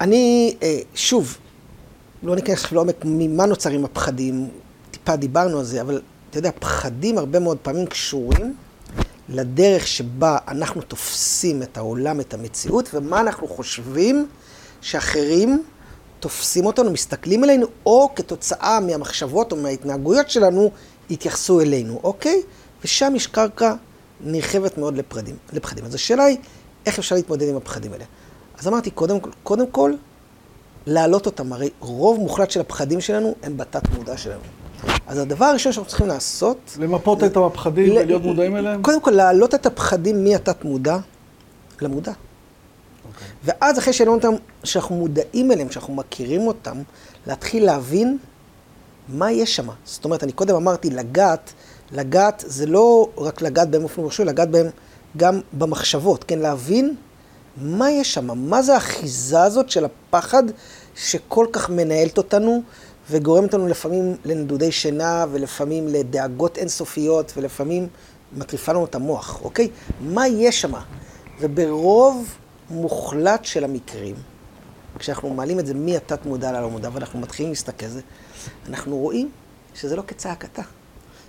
אני, 0.00 0.56
אה, 0.62 0.78
שוב, 0.94 1.38
לא 2.22 2.34
ניכנס 2.34 2.72
לעומק 2.72 2.96
ממה 3.04 3.46
נוצרים 3.46 3.84
הפחדים, 3.84 4.48
טיפה 4.90 5.16
דיברנו 5.16 5.58
על 5.58 5.64
זה, 5.64 5.80
אבל 5.80 6.02
אתה 6.30 6.38
יודע, 6.38 6.50
פחדים 6.58 7.18
הרבה 7.18 7.38
מאוד 7.38 7.58
פעמים 7.62 7.86
קשורים 7.86 8.54
לדרך 9.28 9.86
שבה 9.86 10.38
אנחנו 10.48 10.82
תופסים 10.82 11.62
את 11.62 11.76
העולם, 11.76 12.20
את 12.20 12.34
המציאות, 12.34 12.88
ומה 12.94 13.20
אנחנו 13.20 13.48
חושבים 13.48 14.26
שאחרים 14.80 15.62
תופסים 16.20 16.66
אותנו, 16.66 16.90
מסתכלים 16.90 17.44
עלינו, 17.44 17.66
או 17.86 18.08
כתוצאה 18.16 18.80
מהמחשבות 18.80 19.52
או 19.52 19.56
מההתנהגויות 19.56 20.30
שלנו, 20.30 20.70
יתייחסו 21.10 21.60
אלינו, 21.60 22.00
אוקיי? 22.04 22.42
ושם 22.84 23.12
יש 23.16 23.26
קרקע 23.26 23.74
נרחבת 24.20 24.78
מאוד 24.78 24.96
לפחדים. 24.96 25.36
לפחדים. 25.52 25.84
אז 25.84 25.94
השאלה 25.94 26.24
היא, 26.24 26.36
איך 26.86 26.98
אפשר 26.98 27.14
להתמודד 27.14 27.48
עם 27.48 27.56
הפחדים 27.56 27.92
האלה? 27.92 28.04
אז 28.58 28.68
אמרתי, 28.68 28.90
קודם, 28.90 29.16
קודם 29.42 29.66
כל, 29.70 29.92
להעלות 30.86 31.26
אותם. 31.26 31.52
הרי 31.52 31.70
רוב 31.80 32.18
מוחלט 32.18 32.50
של 32.50 32.60
הפחדים 32.60 33.00
שלנו 33.00 33.34
הם 33.42 33.56
בתת 33.56 33.82
מודע 33.96 34.16
שלנו. 34.16 34.40
אז 35.06 35.18
הדבר 35.18 35.44
הראשון 35.44 35.72
שאנחנו 35.72 35.88
צריכים 35.88 36.06
לעשות... 36.06 36.76
למפות 36.80 37.24
את 37.24 37.36
הפחדים 37.36 37.92
ולהיות 37.92 38.22
מודעים 38.22 38.56
אליהם? 38.56 38.82
קודם 38.82 39.00
כל, 39.00 39.10
להעלות 39.10 39.54
את 39.54 39.66
הפחדים 39.66 40.24
מהתת 40.24 40.64
מודע 40.64 40.98
למודע. 41.80 42.12
אוקיי. 43.08 43.28
ואז 43.44 43.78
אחרי 43.78 43.92
שנראה 43.92 44.14
אותם, 44.14 44.32
שאנחנו 44.64 44.96
מודעים 44.96 45.52
אליהם, 45.52 45.70
שאנחנו 45.70 45.94
מכירים 45.94 46.46
אותם, 46.46 46.76
להתחיל 47.26 47.64
להבין 47.64 48.18
מה 49.08 49.32
יש 49.32 49.56
שם. 49.56 49.68
זאת 49.84 50.04
אומרת, 50.04 50.24
אני 50.24 50.32
קודם 50.32 50.54
אמרתי 50.54 50.90
לגעת, 50.90 51.52
לגעת 51.92 52.44
זה 52.46 52.66
לא 52.66 53.08
רק 53.18 53.42
לגעת 53.42 53.70
בהם 53.70 53.80
באופן 53.80 54.02
מרשוי, 54.02 54.24
לגעת 54.24 54.50
בהם 54.50 54.66
גם 55.16 55.40
במחשבות, 55.52 56.24
כן? 56.24 56.38
להבין 56.38 56.94
מה 57.56 57.90
יש 57.90 58.14
שם, 58.14 58.38
מה 58.38 58.62
זה 58.62 58.74
האחיזה 58.74 59.42
הזאת 59.42 59.70
של 59.70 59.84
הפחד 59.84 60.42
שכל 60.96 61.46
כך 61.52 61.70
מנהלת 61.70 62.18
אותנו 62.18 62.62
וגורמת 63.10 63.54
לנו 63.54 63.68
לפעמים 63.68 64.16
לנדודי 64.24 64.72
שינה 64.72 65.24
ולפעמים 65.32 65.88
לדאגות 65.88 66.58
אינסופיות 66.58 67.32
ולפעמים 67.36 67.88
מטריפה 68.32 68.72
לנו 68.72 68.84
את 68.84 68.94
המוח, 68.94 69.40
אוקיי? 69.44 69.68
מה 70.00 70.28
יש 70.28 70.60
שם? 70.60 70.72
וברוב 71.40 72.34
מוחלט 72.70 73.44
של 73.44 73.64
המקרים, 73.64 74.14
כשאנחנו 74.98 75.34
מעלים 75.34 75.58
את 75.58 75.66
זה 75.66 75.74
מהתת 75.74 76.26
מודע 76.26 76.52
ללא 76.52 76.70
מודע 76.70 76.88
ואנחנו 76.92 77.20
מתחילים 77.20 77.50
להסתכל 77.50 77.86
על 77.86 77.92
זה, 77.92 78.00
אנחנו 78.68 78.96
רואים 78.96 79.30
שזה 79.74 79.96
לא 79.96 80.02
כצעקתה. 80.06 80.62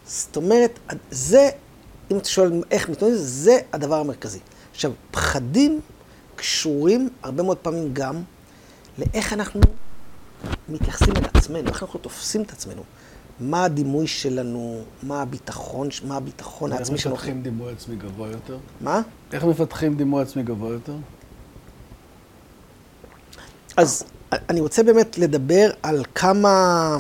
זאת 0.06 0.36
אומרת, 0.36 0.80
זה, 1.12 1.50
אם 2.12 2.18
אתה 2.18 2.30
שואל 2.30 2.64
איך 2.72 2.90
מתמודדים, 2.90 3.20
זה 3.22 3.60
הדבר 3.74 3.96
המרכזי. 3.96 4.40
עכשיו, 4.72 4.92
פחדים 5.12 5.82
קשורים 6.38 7.10
הרבה 7.24 7.44
מאוד 7.44 7.58
פעמים 7.58 7.90
גם 7.94 8.22
לאיך 8.98 9.34
אנחנו 9.34 9.62
מתייחסים 10.70 11.14
אל 11.18 11.26
עצמנו, 11.34 11.70
איך 11.70 11.84
אנחנו 11.84 12.00
תופסים 12.00 12.42
את 12.42 12.52
עצמנו. 12.52 12.84
מה 13.40 13.64
הדימוי 13.64 14.08
שלנו, 14.08 14.84
מה 15.04 15.22
הביטחון, 15.22 15.88
מה 16.04 16.18
הביטחון 16.18 16.72
העצמי 16.72 16.98
שלנו. 16.98 17.16
איך 17.16 17.24
מפתחים 17.24 17.44
דימוי 17.44 17.72
עצמי 17.72 17.96
גבוה 17.96 18.28
יותר? 18.28 18.58
מה? 18.82 19.02
איך 19.32 19.44
מפתחים 19.44 19.96
דימוי 19.96 20.22
עצמי 20.22 20.44
גבוה 20.44 20.74
יותר? 20.74 20.96
אז 23.78 24.04
אני 24.32 24.60
רוצה 24.60 24.84
באמת 24.84 25.18
לדבר 25.18 25.70
על 25.84 26.04
כמה, 26.16 26.98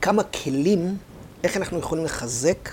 כמה 0.00 0.22
כלים, 0.22 0.96
איך 1.44 1.56
אנחנו 1.56 1.78
יכולים 1.78 2.04
לחזק 2.04 2.70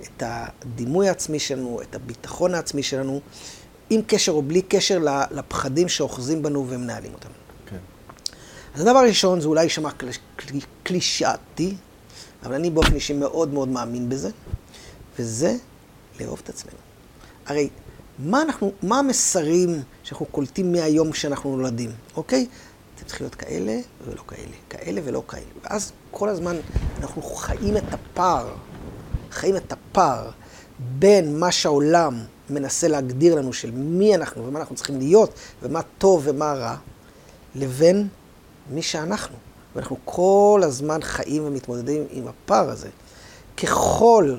את 0.00 0.22
הדימוי 0.26 1.08
העצמי 1.08 1.38
שלנו, 1.38 1.80
את 1.82 1.94
הביטחון 1.94 2.54
העצמי 2.54 2.82
שלנו, 2.82 3.20
עם 3.90 4.00
קשר 4.06 4.32
או 4.32 4.42
בלי 4.42 4.62
קשר 4.62 4.98
לפחדים 5.30 5.88
שאוחזים 5.88 6.42
בנו 6.42 6.66
ומנהלים 6.68 7.12
אותנו. 7.14 7.32
כן. 7.66 7.76
אז 8.74 8.80
הדבר 8.80 8.98
הראשון, 8.98 9.40
זה 9.40 9.48
אולי 9.48 9.62
יישמע 9.62 9.90
קלישאתי, 10.82 11.74
אבל 12.42 12.54
אני 12.54 12.70
באופן 12.70 12.94
אישי 12.94 13.12
מאוד 13.12 13.52
מאוד 13.52 13.68
מאמין 13.68 14.08
בזה, 14.08 14.30
וזה 15.18 15.56
לאהוב 16.20 16.40
את 16.44 16.48
עצמנו. 16.48 16.76
הרי 17.46 17.68
מה, 18.18 18.42
אנחנו, 18.42 18.72
מה 18.82 18.98
המסרים 18.98 19.82
שאנחנו 20.02 20.26
קולטים 20.26 20.72
מהיום 20.72 21.12
שאנחנו 21.12 21.56
נולדים, 21.56 21.90
אוקיי? 22.16 22.46
אתם 22.94 23.04
צריכים 23.04 23.24
להיות 23.24 23.34
כאלה 23.34 23.78
ולא 24.04 24.22
כאלה, 24.28 24.56
כאלה 24.70 25.00
ולא 25.04 25.22
כאלה. 25.28 25.44
ואז 25.64 25.92
כל 26.10 26.28
הזמן 26.28 26.56
אנחנו 27.00 27.22
חיים 27.22 27.76
את 27.76 27.94
הפער, 27.94 28.54
חיים 29.30 29.56
את 29.56 29.72
הפער 29.72 30.30
בין 30.78 31.38
מה 31.38 31.52
שהעולם 31.52 32.20
מנסה 32.50 32.88
להגדיר 32.88 33.34
לנו 33.34 33.52
של 33.52 33.70
מי 33.70 34.14
אנחנו 34.14 34.46
ומה 34.46 34.60
אנחנו 34.60 34.76
צריכים 34.76 34.98
להיות 34.98 35.34
ומה 35.62 35.80
טוב 35.98 36.22
ומה 36.24 36.52
רע, 36.52 36.76
לבין 37.54 38.08
מי 38.70 38.82
שאנחנו. 38.82 39.36
ואנחנו 39.74 39.96
כל 40.04 40.60
הזמן 40.64 40.98
חיים 41.02 41.44
ומתמודדים 41.44 42.04
עם 42.10 42.28
הפער 42.28 42.70
הזה. 42.70 42.88
ככל 43.56 44.36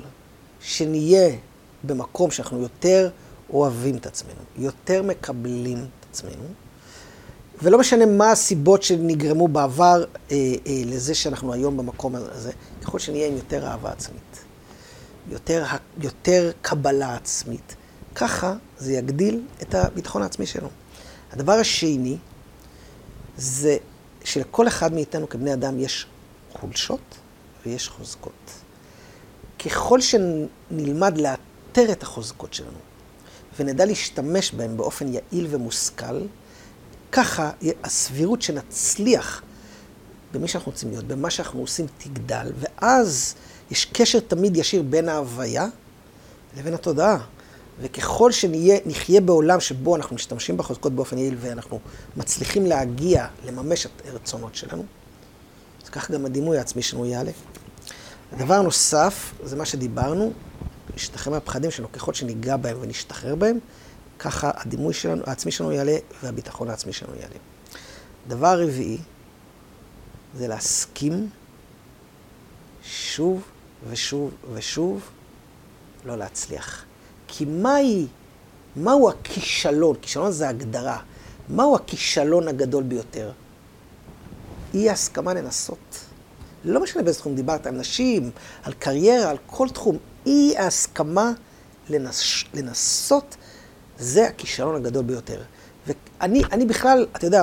שנהיה 0.60 1.36
במקום 1.84 2.30
שאנחנו 2.30 2.60
יותר 2.60 3.10
אוהבים 3.52 3.96
את 3.96 4.06
עצמנו, 4.06 4.40
יותר 4.56 5.02
מקבלים 5.02 5.78
את 5.78 6.06
עצמנו, 6.10 6.44
ולא 7.62 7.78
משנה 7.78 8.06
מה 8.06 8.30
הסיבות 8.30 8.82
שנגרמו 8.82 9.48
בעבר 9.48 10.04
אה, 10.30 10.36
אה, 10.66 10.82
לזה 10.86 11.14
שאנחנו 11.14 11.52
היום 11.52 11.76
במקום 11.76 12.14
הזה, 12.14 12.52
ככל 12.82 12.98
שנהיה 12.98 13.26
עם 13.28 13.34
יותר 13.34 13.66
אהבה 13.66 13.90
עצמית, 13.90 14.44
יותר, 15.30 15.64
יותר 16.00 16.50
קבלה 16.62 17.14
עצמית, 17.14 17.74
ככה 18.14 18.54
זה 18.78 18.92
יגדיל 18.92 19.40
את 19.62 19.74
הביטחון 19.74 20.22
העצמי 20.22 20.46
שלנו. 20.46 20.68
הדבר 21.32 21.52
השני, 21.52 22.16
זה 23.36 23.76
שלכל 24.24 24.68
אחד 24.68 24.92
מאיתנו 24.92 25.28
כבני 25.28 25.52
אדם 25.52 25.78
יש 25.78 26.06
חולשות 26.52 27.00
ויש 27.66 27.88
חוזקות. 27.88 28.50
ככל 29.64 30.00
שנלמד 30.00 31.18
לאתר 31.18 31.92
את 31.92 32.02
החוזקות 32.02 32.54
שלנו 32.54 32.78
ונדע 33.58 33.84
להשתמש 33.84 34.52
בהן 34.52 34.76
באופן 34.76 35.06
יעיל 35.12 35.46
ומושכל, 35.50 36.20
ככה 37.12 37.50
הסבירות 37.84 38.42
שנצליח 38.42 39.42
במי 40.32 40.48
שאנחנו 40.48 40.72
רוצים 40.72 40.90
להיות, 40.90 41.04
במה 41.04 41.30
שאנחנו 41.30 41.60
עושים, 41.60 41.86
תגדל, 41.98 42.52
ואז 42.58 43.34
יש 43.70 43.84
קשר 43.84 44.20
תמיד 44.20 44.56
ישיר 44.56 44.82
בין 44.82 45.08
ההוויה 45.08 45.66
לבין 46.56 46.74
התודעה. 46.74 47.18
וככל 47.80 48.32
שנחיה 48.32 49.20
בעולם 49.20 49.60
שבו 49.60 49.96
אנחנו 49.96 50.16
משתמשים 50.16 50.56
בחוזקות 50.56 50.92
באופן 50.92 51.18
יעיל 51.18 51.36
ואנחנו 51.40 51.80
מצליחים 52.16 52.66
להגיע, 52.66 53.26
לממש 53.46 53.86
את 53.86 53.90
הרצונות 54.08 54.54
שלנו, 54.54 54.84
אז 55.84 55.88
כך 55.88 56.10
גם 56.10 56.26
הדימוי 56.26 56.58
העצמי 56.58 56.82
שלנו 56.82 57.06
יעלה. 57.06 57.30
הדבר 58.32 58.54
הנוסף, 58.54 59.32
זה 59.44 59.56
מה 59.56 59.64
שדיברנו, 59.64 60.32
להשתחרר 60.92 61.32
מהפחדים 61.32 61.70
שלנו, 61.70 61.92
ככל 61.92 62.14
שניגע 62.14 62.56
בהם 62.56 62.76
ונשתחרר 62.80 63.34
בהם, 63.34 63.58
ככה 64.18 64.50
הדימוי 64.54 64.94
שלנו, 64.94 65.22
העצמי 65.26 65.52
שלנו 65.52 65.72
יעלה 65.72 65.96
והביטחון 66.22 66.70
העצמי 66.70 66.92
שלנו 66.92 67.14
יעלה. 67.14 67.36
דבר 68.28 68.62
רביעי, 68.62 68.98
זה 70.38 70.48
להסכים 70.48 71.28
שוב 72.82 73.42
ושוב 73.88 74.34
ושוב 74.52 75.10
לא 76.04 76.18
להצליח. 76.18 76.84
כי 77.34 77.44
מהי, 77.44 78.06
מהו 78.76 79.08
הכישלון? 79.08 79.96
כישלון 80.02 80.32
זה 80.32 80.48
הגדרה. 80.48 80.98
מהו 81.48 81.76
הכישלון 81.76 82.48
הגדול 82.48 82.82
ביותר? 82.82 83.32
אי 84.74 84.90
הסכמה 84.90 85.34
לנסות. 85.34 86.04
לא 86.64 86.82
משנה 86.82 87.02
באיזה 87.02 87.18
תחום 87.18 87.34
דיברת, 87.34 87.66
על 87.66 87.74
נשים, 87.74 88.30
על 88.62 88.72
קריירה, 88.72 89.30
על 89.30 89.36
כל 89.46 89.68
תחום. 89.68 89.96
אי 90.26 90.54
ההסכמה 90.58 91.32
לנס, 91.90 92.44
לנסות, 92.54 93.36
זה 93.98 94.26
הכישלון 94.26 94.74
הגדול 94.74 95.04
ביותר. 95.04 95.42
ואני 95.86 96.42
אני 96.52 96.66
בכלל, 96.66 97.06
אתה 97.16 97.26
יודע, 97.26 97.42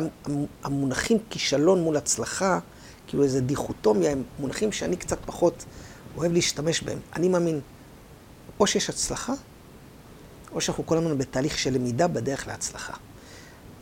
המונחים 0.64 1.18
כישלון 1.30 1.84
מול 1.84 1.98
הצלחה, 1.98 2.60
כאילו 3.08 3.24
איזה 3.24 3.42
דיכוטומיה, 3.42 4.12
הם 4.12 4.24
מונחים 4.40 4.72
שאני 4.72 4.96
קצת 4.96 5.18
פחות 5.26 5.66
אוהב 6.18 6.32
להשתמש 6.32 6.82
בהם. 6.82 7.00
אני 7.16 7.30
מאמין, 7.30 7.60
או 8.60 8.68
שיש 8.68 8.90
הצלחה, 8.90 9.34
או 10.54 10.62
שאנחנו 10.62 10.86
כל 10.86 10.98
הזמן 10.98 11.18
בתהליך 11.18 11.58
של 11.58 11.74
למידה 11.74 12.08
בדרך 12.08 12.48
להצלחה. 12.48 12.94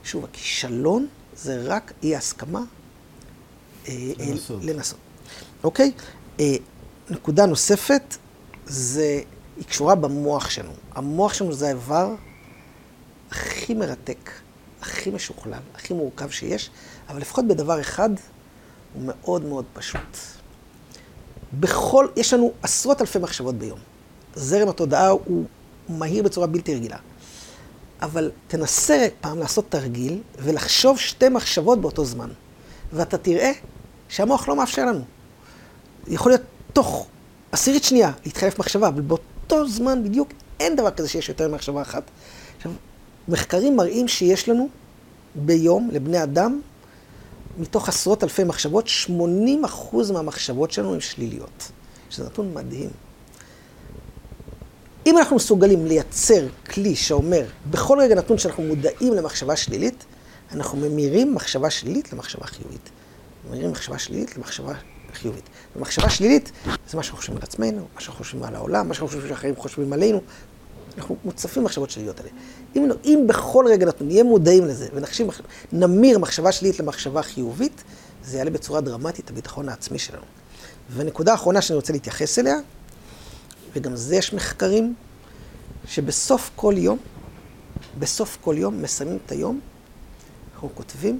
שוב, 0.04 0.24
הכישלון 0.24 1.08
זה 1.36 1.64
רק 1.66 1.94
אי 2.04 2.16
הסכמה 2.16 2.62
אה, 3.88 3.94
לנסות. 4.20 4.64
לנסות. 4.64 5.00
אוקיי? 5.64 5.92
אה, 6.40 6.56
נקודה 7.10 7.46
נוספת, 7.46 8.18
זה, 8.66 9.22
היא 9.58 9.66
קשורה 9.66 9.96
במוח 9.96 10.50
שלנו. 10.50 10.74
המוח 10.96 11.34
שלנו 11.34 11.54
זה 11.54 11.66
האיבר 11.66 12.16
הכי 13.32 13.74
מרתק, 13.74 14.32
הכי 14.82 15.10
משוכלל, 15.10 15.60
הכי 15.76 15.94
מורכב 15.94 16.30
שיש, 16.30 16.70
אבל 17.10 17.22
לפחות 17.22 17.48
בדבר 17.48 17.82
אחד, 17.82 18.10
הוא 18.94 19.04
מאוד 19.06 19.46
מאוד 19.46 19.66
פשוט. 19.74 20.18
בכל, 21.60 22.08
יש 22.16 22.34
לנו 22.34 22.54
עשרות 22.62 23.02
אלפי 23.02 23.20
מחשבות 23.20 23.56
ביום. 23.56 23.80
זרם 24.36 24.70
התודעה 24.70 25.08
הוא 25.10 25.46
מהיר 25.90 26.24
בצורה 26.24 26.48
בלתי 26.48 26.76
רגילה. 26.76 26.98
אבל 28.02 28.32
תנסה 28.48 29.08
פעם 29.22 29.40
לעשות 29.40 29.66
תרגיל 29.70 30.22
ולחשוב 30.40 31.00
שתי 31.00 31.30
מחשבות 31.30 31.82
באותו 31.82 32.06
זמן. 32.06 32.30
ואתה 32.94 33.18
תראה 33.18 33.52
שהמוח 34.10 34.48
לא 34.48 34.56
מאפשר 34.56 34.86
לנו. 34.86 35.02
יכול 36.08 36.32
להיות 36.32 36.42
תוך 36.74 37.08
עשירית 37.52 37.84
שנייה 37.84 38.12
להתחלף 38.26 38.60
מחשבה, 38.60 38.88
אבל 38.88 39.02
באותו 39.02 39.68
זמן 39.68 40.04
בדיוק 40.04 40.30
אין 40.60 40.76
דבר 40.76 40.92
כזה 40.92 41.10
שיש 41.10 41.30
יותר 41.30 41.48
ממחשבה 41.48 41.82
אחת. 41.82 42.04
עכשיו, 42.58 42.72
מחקרים 43.28 43.76
מראים 43.76 44.08
שיש 44.08 44.50
לנו 44.50 44.70
ביום, 45.36 45.90
לבני 45.92 46.24
אדם, 46.24 46.62
מתוך 47.58 47.90
עשרות 47.90 48.24
אלפי 48.24 48.44
מחשבות, 48.44 48.88
80 48.88 49.66
אחוז 49.66 50.12
מהמחשבות 50.12 50.72
שלנו 50.72 50.94
הן 50.94 51.00
שליליות. 51.00 51.72
שזה 52.10 52.26
נתון 52.26 52.54
מדהים. 52.54 52.90
אם 55.08 55.18
אנחנו 55.18 55.36
מסוגלים 55.36 55.86
לייצר 55.86 56.48
כלי 56.74 56.96
שאומר, 56.96 57.46
בכל 57.70 57.98
רגע 58.02 58.16
נתון 58.16 58.38
שאנחנו 58.38 58.64
מודעים 58.64 59.14
למחשבה 59.14 59.56
שלילית, 59.56 60.06
אנחנו 60.52 60.78
ממירים 60.78 61.36
מחשבה 61.36 61.70
שלילית 61.70 62.14
למחשבה 62.14 62.48
חיובית. 62.48 62.90
ממירים 63.50 63.72
מחשבה 63.72 64.00
שלילית 64.00 64.38
למחשבה 64.38 64.74
חיובית. 65.14 65.44
ומחשבה 65.76 66.10
שלילית 66.10 66.52
זה 66.66 66.98
מה 66.98 67.04
שאנחנו 67.04 67.18
חושבים 67.18 67.38
על 67.38 67.44
עצמנו, 67.44 67.88
מה 67.96 68.02
שאנחנו 68.02 68.24
חושבים 68.24 68.44
על 68.44 68.56
העולם, 68.56 68.88
מה 68.88 68.94
שאנחנו 68.94 69.08
חושבים 69.08 69.28
שאחרים 69.28 69.56
חושבים 69.56 69.94
עלינו. 69.94 70.22
אנחנו 70.98 71.16
מוצפים 71.26 71.64
מחשבות 71.64 71.90
שליליות 71.90 72.20
האלה. 72.20 72.30
אם, 72.76 72.90
אם 73.06 73.24
בכל 73.28 73.66
רגע 73.70 73.86
נתון 73.86 74.08
נהיה 74.08 74.24
מודעים 74.24 74.66
לזה 74.66 74.88
ונמיר 75.74 76.20
מחשבה 76.20 76.52
שלילית 76.52 76.80
למחשבה 76.80 77.22
חיובית, 77.22 77.84
זה 78.24 78.38
יעלה 78.38 78.50
בצורה 78.50 78.82
דרמטית 78.82 79.26
את 79.26 79.30
הביטחון 79.30 79.70
העצמי 79.70 80.00
שלנו. 80.00 80.24
ונקודה 80.96 81.34
אחרונה 81.34 81.62
שאני 81.62 81.76
רוצה 81.76 81.94
להתייחס 81.94 82.40
אליה, 82.40 82.56
וגם 83.76 83.96
זה 83.96 84.16
יש 84.16 84.34
מחקרים, 84.34 84.94
שבסוף 85.88 86.52
כל 86.56 86.74
יום, 86.78 86.98
בסוף 88.00 88.38
כל 88.42 88.56
יום, 88.58 88.82
מסיימים 88.82 89.18
את 89.26 89.32
היום, 89.32 89.60
אנחנו 90.54 90.70
כותבים 90.76 91.20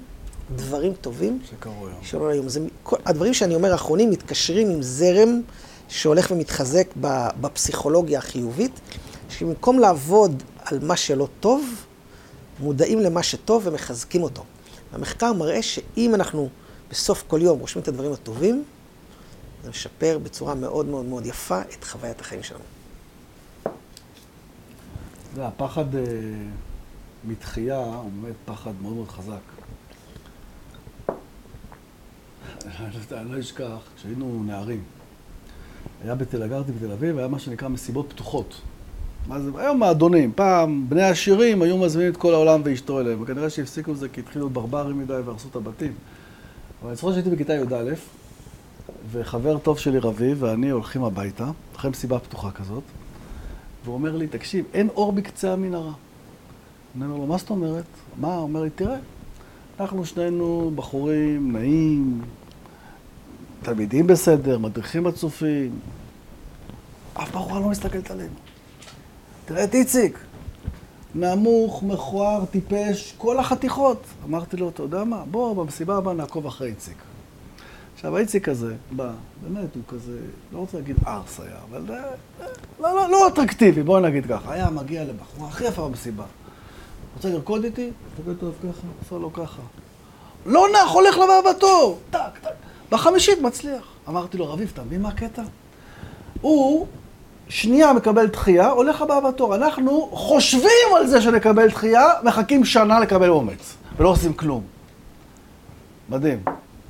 דברים 0.56 0.94
טובים 0.94 1.40
שקרו 1.50 1.88
היום. 1.88 2.00
שקרו 2.04 2.28
היום. 2.28 2.50
זה, 2.50 2.60
כל, 2.84 2.96
הדברים 3.06 3.34
שאני 3.34 3.56
אומר 3.56 3.72
האחרונים 3.72 4.10
מתקשרים 4.10 4.70
עם 4.70 4.82
זרם 4.82 5.42
שהולך 5.90 6.32
ומתחזק 6.32 6.88
בפסיכולוגיה 7.42 8.20
החיובית, 8.20 8.80
שבמקום 9.30 9.80
לעבוד 9.80 10.44
על 10.66 10.80
מה 10.82 10.98
שלא 10.98 11.28
טוב, 11.40 11.86
מודעים 12.60 13.00
למה 13.00 13.24
שטוב 13.24 13.62
ומחזקים 13.66 14.24
אותו. 14.24 14.44
המחקר 14.94 15.34
מראה 15.34 15.62
שאם 15.62 16.16
אנחנו 16.16 16.50
בסוף 16.92 17.24
כל 17.28 17.42
יום 17.42 17.60
רושמים 17.60 17.84
את 17.84 17.88
הדברים 17.88 18.14
הטובים, 18.14 18.64
זה 19.64 19.70
משפר 19.70 20.20
בצורה 20.24 20.56
מאוד 20.56 20.86
מאוד 20.86 21.06
מאוד 21.06 21.26
יפה 21.26 21.62
את 21.62 21.84
חוויית 21.84 22.22
החיים 22.22 22.44
שלנו. 22.44 22.64
זה 25.36 25.48
הפחד 25.48 25.96
אה, 25.96 26.04
מתחייה 27.28 27.86
הוא 27.86 28.12
באמת 28.22 28.36
פחד 28.46 28.72
מאוד 28.82 28.94
מאוד 28.94 29.08
חזק. 29.10 29.42
אני 33.12 33.32
לא 33.32 33.40
אשכח, 33.40 33.80
כשהיינו 33.96 34.44
נערים, 34.46 34.84
היה 36.04 36.16
בתל, 36.16 36.48
גרתי 36.48 36.72
בתל 36.72 36.92
אביב, 36.92 37.18
היה 37.18 37.28
מה 37.28 37.40
שנקרא 37.40 37.68
מסיבות 37.68 38.14
פתוחות. 38.14 38.62
מה 39.28 39.40
זה, 39.40 39.50
היום 39.56 39.84
האדונים, 39.84 40.32
פעם 40.36 40.86
בני 40.90 41.02
העשירים 41.02 41.62
היו 41.62 41.78
מזמינים 41.78 42.12
את 42.12 42.18
כל 42.18 42.34
העולם 42.34 42.62
ואשתו 42.64 43.00
אליהם, 43.00 43.22
וכנראה 43.22 43.50
שהפסיקו 43.50 43.92
את 43.92 43.98
זה 43.98 44.10
כי 44.10 44.22
התחילו 44.22 44.50
ברברים 44.50 45.00
מדי 45.00 45.14
והרסו 45.14 45.48
את 45.52 45.56
הבתים. 45.56 45.94
אבל 46.82 46.88
אני 46.90 46.96
זוכר 46.96 47.12
שהייתי 47.12 47.30
בכיתה 47.30 47.54
י"א, 47.54 47.94
וחבר 49.12 49.58
טוב 49.58 49.80
שלי 49.80 50.00
רביב 50.00 50.44
ואני 50.44 50.70
הולכים 50.70 51.04
הביתה, 51.04 51.52
אחרי 51.76 51.92
מסיבה 51.92 52.20
פתוחה 52.20 52.52
כזאת, 52.52 52.84
והוא 53.84 53.96
אומר 53.96 54.16
לי, 54.16 54.28
תקשיב, 54.28 54.66
אין 54.74 54.90
אור 54.90 55.12
בקצה 55.12 55.54
המנהרה. 55.54 55.94
אני 56.96 57.06
אומר 57.06 57.18
לו, 57.18 57.26
מה 57.26 57.38
זאת 57.38 57.50
אומרת? 57.50 57.86
מה? 58.18 58.36
הוא 58.36 58.44
אומר 58.44 58.62
לי, 58.62 58.70
תראה, 58.70 58.98
אנחנו 59.80 60.06
שנינו 60.06 60.72
בחורים 60.76 61.52
נעים, 61.52 62.22
תלמידים 63.62 64.08
בסדר, 64.08 64.58
מדריכים 64.58 65.08
רצופים, 65.08 65.80
אף 67.14 67.32
בחורה 67.32 67.60
לא 67.60 67.70
מסתכלת 67.70 68.12
עלינו. 68.12 68.34
תראה 69.46 69.64
את 69.64 69.74
איציק, 69.76 70.20
נמוך, 71.16 71.84
מכוער, 71.84 72.46
טיפש, 72.46 73.14
כל 73.18 73.40
החתיכות. 73.40 74.04
אמרתי 74.26 74.58
לו, 74.58 74.70
אתה 74.70 74.84
יודע 74.84 75.04
מה? 75.04 75.24
בוא, 75.32 75.56
במסיבה 75.56 75.98
הבאה 75.98 76.14
נעקוב 76.14 76.46
אחרי 76.48 76.70
איציק. 76.70 77.07
עכשיו, 77.98 78.18
האיציק 78.18 78.50
הזה 78.50 78.74
בא, 78.92 79.12
באמת, 79.44 79.76
הוא 79.76 79.84
כזה, 79.88 80.18
לא 80.54 80.58
רוצה 80.58 80.78
להגיד 80.78 80.96
ארס 81.08 81.40
היה, 81.40 81.56
אבל 81.70 81.82
אה, 81.90 82.04
לא, 82.80 82.96
לא, 82.96 83.10
לא 83.10 83.28
אטרקטיבי, 83.28 83.84
בואו 83.84 84.00
נגיד 84.00 84.26
ככה. 84.26 84.54
היה 84.54 84.70
מגיע 84.70 85.04
לבחורה 85.04 85.50
הכי 85.50 85.66
יפה 85.66 85.88
במסיבה. 85.88 86.24
רוצה 87.16 87.30
לרקוד 87.30 87.64
איתי? 87.64 87.92
תגיד 88.22 88.38
טוב 88.40 88.54
ככה, 88.60 88.88
עושה 89.04 89.16
לו 89.16 89.34
ככה. 89.34 89.62
לא 90.46 90.66
נח, 90.74 90.92
הולך 90.92 91.18
לבא 91.18 91.52
בתור! 91.52 92.00
טק, 92.10 92.20
טק. 92.42 92.50
בחמישית 92.92 93.42
מצליח. 93.42 93.84
אמרתי 94.10 94.38
לו, 94.38 94.54
רביב, 94.54 94.72
אתה 94.74 94.84
מבין 94.84 95.02
מה 95.02 95.10
הקטע? 95.10 95.44
הוא 96.42 96.88
שנייה 97.50 97.94
מקבל 97.94 98.26
דחייה, 98.26 98.70
הולך 98.70 99.02
הבא 99.02 99.20
בתור. 99.20 99.56
אנחנו 99.56 100.10
חושבים 100.12 100.96
על 100.98 101.08
זה 101.08 101.22
שנקבל 101.22 101.68
דחייה, 101.68 102.06
מחכים 102.24 102.66
שנה 102.66 103.00
לקבל 103.00 103.30
אומץ, 103.30 103.76
ולא 103.98 104.10
עושים 104.10 104.34
כלום. 104.34 104.64
מדהים. 106.10 106.44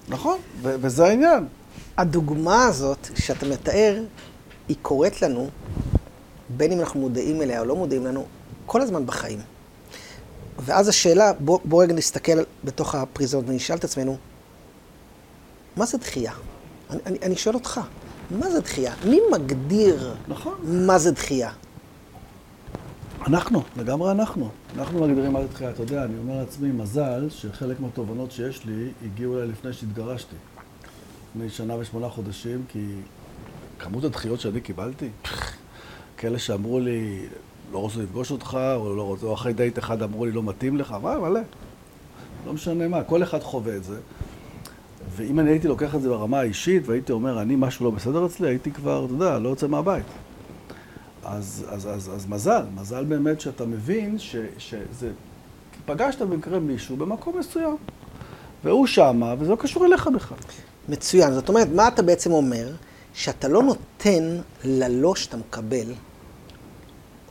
נכון, 0.09 0.39
וזה 0.61 1.05
העניין. 1.05 1.47
הדוגמה 1.97 2.65
הזאת 2.65 3.07
שאתה 3.15 3.45
מתאר, 3.45 4.03
היא 4.67 4.77
קורית 4.81 5.21
לנו, 5.21 5.49
בין 6.49 6.71
אם 6.71 6.79
אנחנו 6.79 6.99
מודעים 6.99 7.41
אליה 7.41 7.59
או 7.59 7.65
לא 7.65 7.75
מודעים 7.75 8.05
לנו, 8.05 8.25
כל 8.65 8.81
הזמן 8.81 9.05
בחיים. 9.05 9.39
ואז 10.59 10.87
השאלה, 10.87 11.33
בוא, 11.33 11.59
בוא 11.65 11.83
רגע 11.83 11.93
נסתכל 11.93 12.39
בתוך 12.63 12.95
הפריזמות 12.95 13.45
ונשאל 13.47 13.75
את 13.75 13.83
עצמנו, 13.83 14.17
מה 15.77 15.85
זה 15.85 15.97
דחייה? 15.97 16.33
אני, 16.89 16.99
אני, 17.05 17.17
אני 17.21 17.35
שואל 17.35 17.55
אותך, 17.55 17.81
מה 18.31 18.51
זה 18.51 18.59
דחייה? 18.61 18.93
מי 19.05 19.19
מגדיר 19.31 20.15
נכון. 20.27 20.53
מה 20.63 20.99
זה 20.99 21.11
דחייה? 21.11 21.51
אנחנו, 23.25 23.63
לגמרי 23.77 24.11
אנחנו. 24.11 24.49
אנחנו 24.77 25.07
מגדירים 25.07 25.33
מה 25.33 25.41
זה 25.41 25.47
דחייה. 25.47 25.69
אתה 25.69 25.83
יודע, 25.83 26.03
אני 26.03 26.17
אומר 26.17 26.39
לעצמי, 26.39 26.71
מזל 26.71 27.29
שחלק 27.29 27.79
מהתובנות 27.79 28.31
שיש 28.31 28.65
לי 28.65 28.89
הגיעו 29.05 29.37
אליי 29.37 29.47
לפני 29.47 29.73
שהתגרשתי. 29.73 30.35
לפני 31.29 31.49
שנה 31.49 31.75
ושמונה 31.75 32.09
חודשים, 32.09 32.63
כי 32.69 32.85
כמות 33.79 34.03
הדחיות 34.03 34.39
שאני 34.39 34.61
קיבלתי, 34.61 35.09
כאלה 36.17 36.39
שאמרו 36.39 36.79
לי, 36.79 37.25
לא 37.71 37.77
רוצה 37.77 37.99
לפגוש 37.99 38.31
אותך, 38.31 38.57
או, 38.75 38.95
לא 38.95 39.03
רוצה, 39.03 39.25
או 39.25 39.33
אחרי 39.33 39.53
דייט 39.53 39.79
אחד 39.79 40.01
אמרו 40.01 40.25
לי, 40.25 40.31
לא 40.31 40.43
מתאים 40.43 40.77
לך, 40.77 40.91
אבל 40.91 41.17
מלא. 41.17 41.39
לא 42.45 42.53
משנה 42.53 42.87
מה, 42.87 43.03
כל 43.03 43.23
אחד 43.23 43.39
חווה 43.39 43.75
את 43.75 43.83
זה. 43.83 43.97
ואם 45.15 45.39
אני 45.39 45.49
הייתי 45.49 45.67
לוקח 45.67 45.95
את 45.95 46.01
זה 46.01 46.09
ברמה 46.09 46.39
האישית, 46.39 46.87
והייתי 46.87 47.11
אומר, 47.11 47.41
אני, 47.41 47.55
משהו 47.55 47.85
לא 47.85 47.91
בסדר 47.91 48.25
אצלי, 48.25 48.47
הייתי 48.47 48.71
כבר, 48.71 49.05
אתה 49.05 49.13
יודע, 49.13 49.39
לא 49.39 49.49
יוצא 49.49 49.67
מהבית. 49.67 50.05
אז, 51.23 51.65
אז, 51.69 51.87
אז, 51.87 52.11
אז 52.15 52.25
מזל, 52.25 52.63
מזל 52.75 53.03
באמת 53.03 53.41
שאתה 53.41 53.65
מבין 53.65 54.19
ש, 54.19 54.35
שזה... 54.57 55.11
פגשת 55.85 56.21
במקרה 56.21 56.59
מישהו 56.59 56.97
במקום 56.97 57.39
מסוים, 57.39 57.77
והוא 58.63 58.87
שמה, 58.87 59.35
וזה 59.39 59.51
לא 59.51 59.55
קשור 59.55 59.85
אליך 59.85 60.07
בכלל. 60.07 60.37
מצוין. 60.89 61.33
זאת 61.33 61.49
אומרת, 61.49 61.67
מה 61.67 61.87
אתה 61.87 62.01
בעצם 62.01 62.31
אומר? 62.31 62.71
שאתה 63.13 63.47
לא 63.47 63.63
נותן 63.63 64.37
ללא 64.63 65.15
שאתה 65.15 65.37
מקבל, 65.37 65.93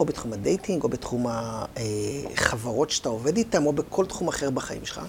או 0.01 0.05
בתחום 0.05 0.33
הדייטינג, 0.33 0.83
או 0.83 0.88
בתחום 0.88 1.27
החברות 1.29 2.90
שאתה 2.90 3.09
עובד 3.09 3.37
איתן, 3.37 3.66
או 3.66 3.72
בכל 3.72 4.07
תחום 4.07 4.29
אחר 4.29 4.51
בחיים 4.51 4.85
שלך, 4.85 5.01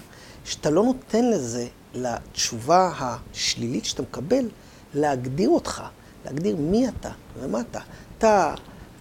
שאתה 0.44 0.70
לא 0.70 0.82
נותן 0.82 1.30
לזה, 1.30 1.66
לתשובה 1.94 2.92
השלילית 2.98 3.84
שאתה 3.84 4.02
מקבל, 4.02 4.48
להגדיר 4.94 5.48
אותך, 5.48 5.82
להגדיר 6.24 6.56
מי 6.56 6.88
אתה 6.88 7.10
ומה 7.40 7.60
אתה. 7.60 7.80
אתה 8.18 8.54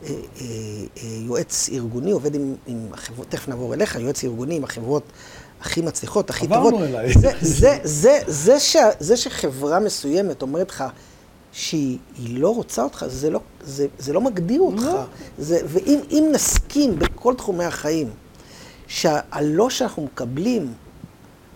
אה, 0.03 0.09
אה, 0.09 0.45
אה, 0.97 1.07
יועץ 1.25 1.69
ארגוני, 1.73 2.11
עובד 2.11 2.35
עם, 2.35 2.55
עם 2.67 2.87
החברות, 2.93 3.27
תכף 3.29 3.47
נעבור 3.47 3.73
אליך, 3.73 3.95
יועץ 3.95 4.23
ארגוני 4.23 4.55
עם 4.55 4.63
החברות 4.63 5.03
הכי 5.61 5.81
מצליחות, 5.81 6.29
הכי 6.29 6.45
עברנו 6.45 6.69
טובות. 6.69 6.83
אליי. 6.87 7.13
זה, 7.13 7.31
זה, 7.41 7.77
זה, 7.83 8.19
זה, 8.27 8.59
שה, 8.59 8.89
זה 8.99 9.17
שחברה 9.17 9.79
מסוימת 9.79 10.41
אומרת 10.41 10.69
לך 10.69 10.83
שהיא 11.51 11.97
היא 12.17 12.39
לא 12.39 12.55
רוצה 12.55 12.83
אותך, 12.83 13.05
זה 13.07 13.29
לא, 13.29 13.39
זה, 13.63 13.87
זה 13.99 14.13
לא 14.13 14.21
מגדיר 14.21 14.61
אותך. 14.61 14.83
לא. 14.83 15.03
זה, 15.37 15.59
ואם 15.65 15.99
אם 16.11 16.29
נסכים 16.31 16.99
בכל 16.99 17.33
תחומי 17.33 17.65
החיים, 17.65 18.09
שהלא 18.87 19.69
שאנחנו 19.69 20.03
מקבלים 20.03 20.73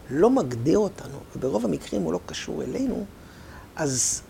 לא 0.10 0.30
מגדיר 0.30 0.78
אותנו, 0.78 1.18
וברוב 1.36 1.66
המקרים 1.66 2.02
הוא 2.02 2.14
לא 2.14 2.20
קשור 2.26 2.64
אלינו, 2.64 3.06
אז 3.76 4.22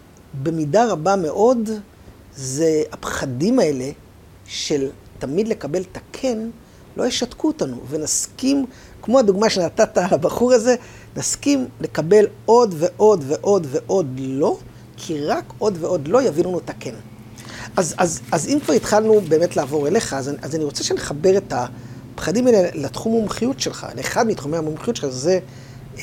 במידה 0.44 0.92
רבה 0.92 1.16
מאוד 1.16 1.70
זה 2.36 2.84
הפחדים 2.92 3.60
האלה 3.60 3.90
של 4.46 4.90
תמיד 5.20 5.48
לקבל 5.48 5.82
את 5.82 5.98
הכן, 5.98 6.38
לא 6.98 7.04
ישתקו 7.04 7.48
אותנו, 7.48 7.78
ונסכים, 7.90 8.66
כמו 9.02 9.20
הדוגמה 9.20 9.50
שנתת 9.50 9.98
לבחור 10.12 10.54
הזה, 10.54 10.76
נסכים 11.18 11.68
לקבל 11.82 12.26
עוד 12.46 12.76
ועוד 12.78 13.24
ועוד 13.28 13.68
ועוד 13.70 14.20
לא, 14.20 14.58
כי 14.98 15.26
רק 15.26 15.54
עוד 15.58 15.78
ועוד 15.80 16.08
לא 16.08 16.22
יביאו 16.22 16.48
לנו 16.50 16.60
את 16.60 16.70
הכן. 16.70 16.96
אז, 17.78 17.96
אז, 17.98 18.20
אז 18.32 18.48
אם 18.48 18.60
כבר 18.66 18.74
התחלנו 18.74 19.22
באמת 19.22 19.58
לעבור 19.58 19.88
אליך, 19.88 20.14
אז, 20.14 20.32
אז 20.42 20.56
אני 20.56 20.64
רוצה 20.64 20.84
שנחבר 20.84 21.38
את 21.38 21.54
הפחדים 21.54 22.48
האלה 22.48 22.70
לתחום 22.74 23.12
מומחיות 23.12 23.60
שלך, 23.60 23.88
לאחד 23.96 24.28
מתחומי 24.28 24.58
המומחיות 24.58 24.96
שלך, 24.96 25.08
זה 25.08 25.40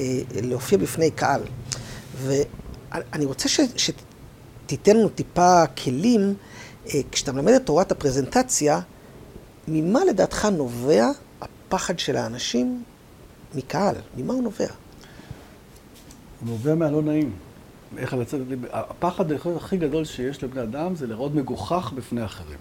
אה, 0.00 0.20
להופיע 0.42 0.78
בפני 0.78 1.10
קהל. 1.10 1.40
ואני 2.24 3.24
רוצה 3.24 3.48
ש, 3.48 3.60
שתיתן 4.68 4.96
לנו 4.96 5.09
טיפה 5.09 5.66
כלים, 5.66 6.35
אה, 6.87 7.00
כשאתה 7.12 7.33
מלמד 7.33 7.52
את 7.52 7.66
תורת 7.66 7.92
הפרזנטציה, 7.92 8.81
ממה 9.68 10.04
לדעתך 10.04 10.44
נובע 10.44 11.07
הפחד 11.40 11.98
של 11.98 12.16
האנשים 12.16 12.83
מקהל? 13.54 13.94
ממה 14.16 14.35
הוא 14.35 14.42
נובע? 14.42 14.66
הוא 16.40 16.48
נובע 16.48 16.74
מהלא 16.74 17.02
נעים. 17.02 17.33
איך 17.98 18.14
לצאת, 18.14 18.40
הפחד 18.72 19.31
להיות 19.31 19.57
הכי 19.57 19.76
גדול 19.76 20.04
שיש 20.04 20.44
לבני 20.44 20.62
אדם 20.62 20.94
זה 20.94 21.07
לראות 21.07 21.35
מגוחך 21.35 21.92
בפני 21.96 22.24
אחרים. 22.24 22.59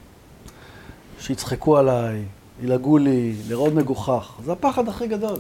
שיצחקו 1.20 1.78
עליי, 1.78 2.26
ילעגו 2.64 2.98
לי, 2.98 3.36
לראות 3.48 3.74
מגוחך. 3.74 4.40
זה 4.46 4.52
הפחד 4.52 4.88
הכי 4.88 5.08
גדול. 5.08 5.40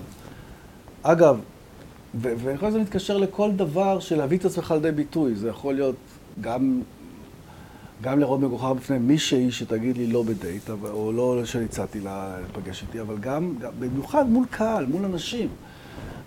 אגב, 1.03 1.39
ו- 2.15 2.33
ואני 2.37 2.57
חושב 2.57 2.71
שזה 2.71 2.79
מתקשר 2.79 3.17
לכל 3.17 3.51
דבר 3.51 3.99
של 3.99 4.17
להביא 4.17 4.37
את 4.37 4.45
עצמך 4.45 4.71
לידי 4.71 4.91
ביטוי. 4.91 5.35
זה 5.35 5.49
יכול 5.49 5.73
להיות 5.75 5.95
גם, 6.41 6.81
גם 8.01 8.19
לראות 8.19 8.39
מגוחך 8.39 8.67
בפני 8.77 8.97
מישהי 8.97 9.51
שתגיד 9.51 9.97
לי 9.97 10.07
לא 10.07 10.23
בדייט, 10.23 10.69
או 10.83 11.11
לא 11.11 11.45
שהצעתי 11.45 11.99
לה 11.99 12.37
לפגש 12.43 12.81
איתי, 12.81 13.01
אבל 13.01 13.17
גם, 13.17 13.53
גם 13.59 13.71
במיוחד 13.79 14.29
מול 14.29 14.45
קהל, 14.49 14.85
מול 14.85 15.05
אנשים. 15.05 15.47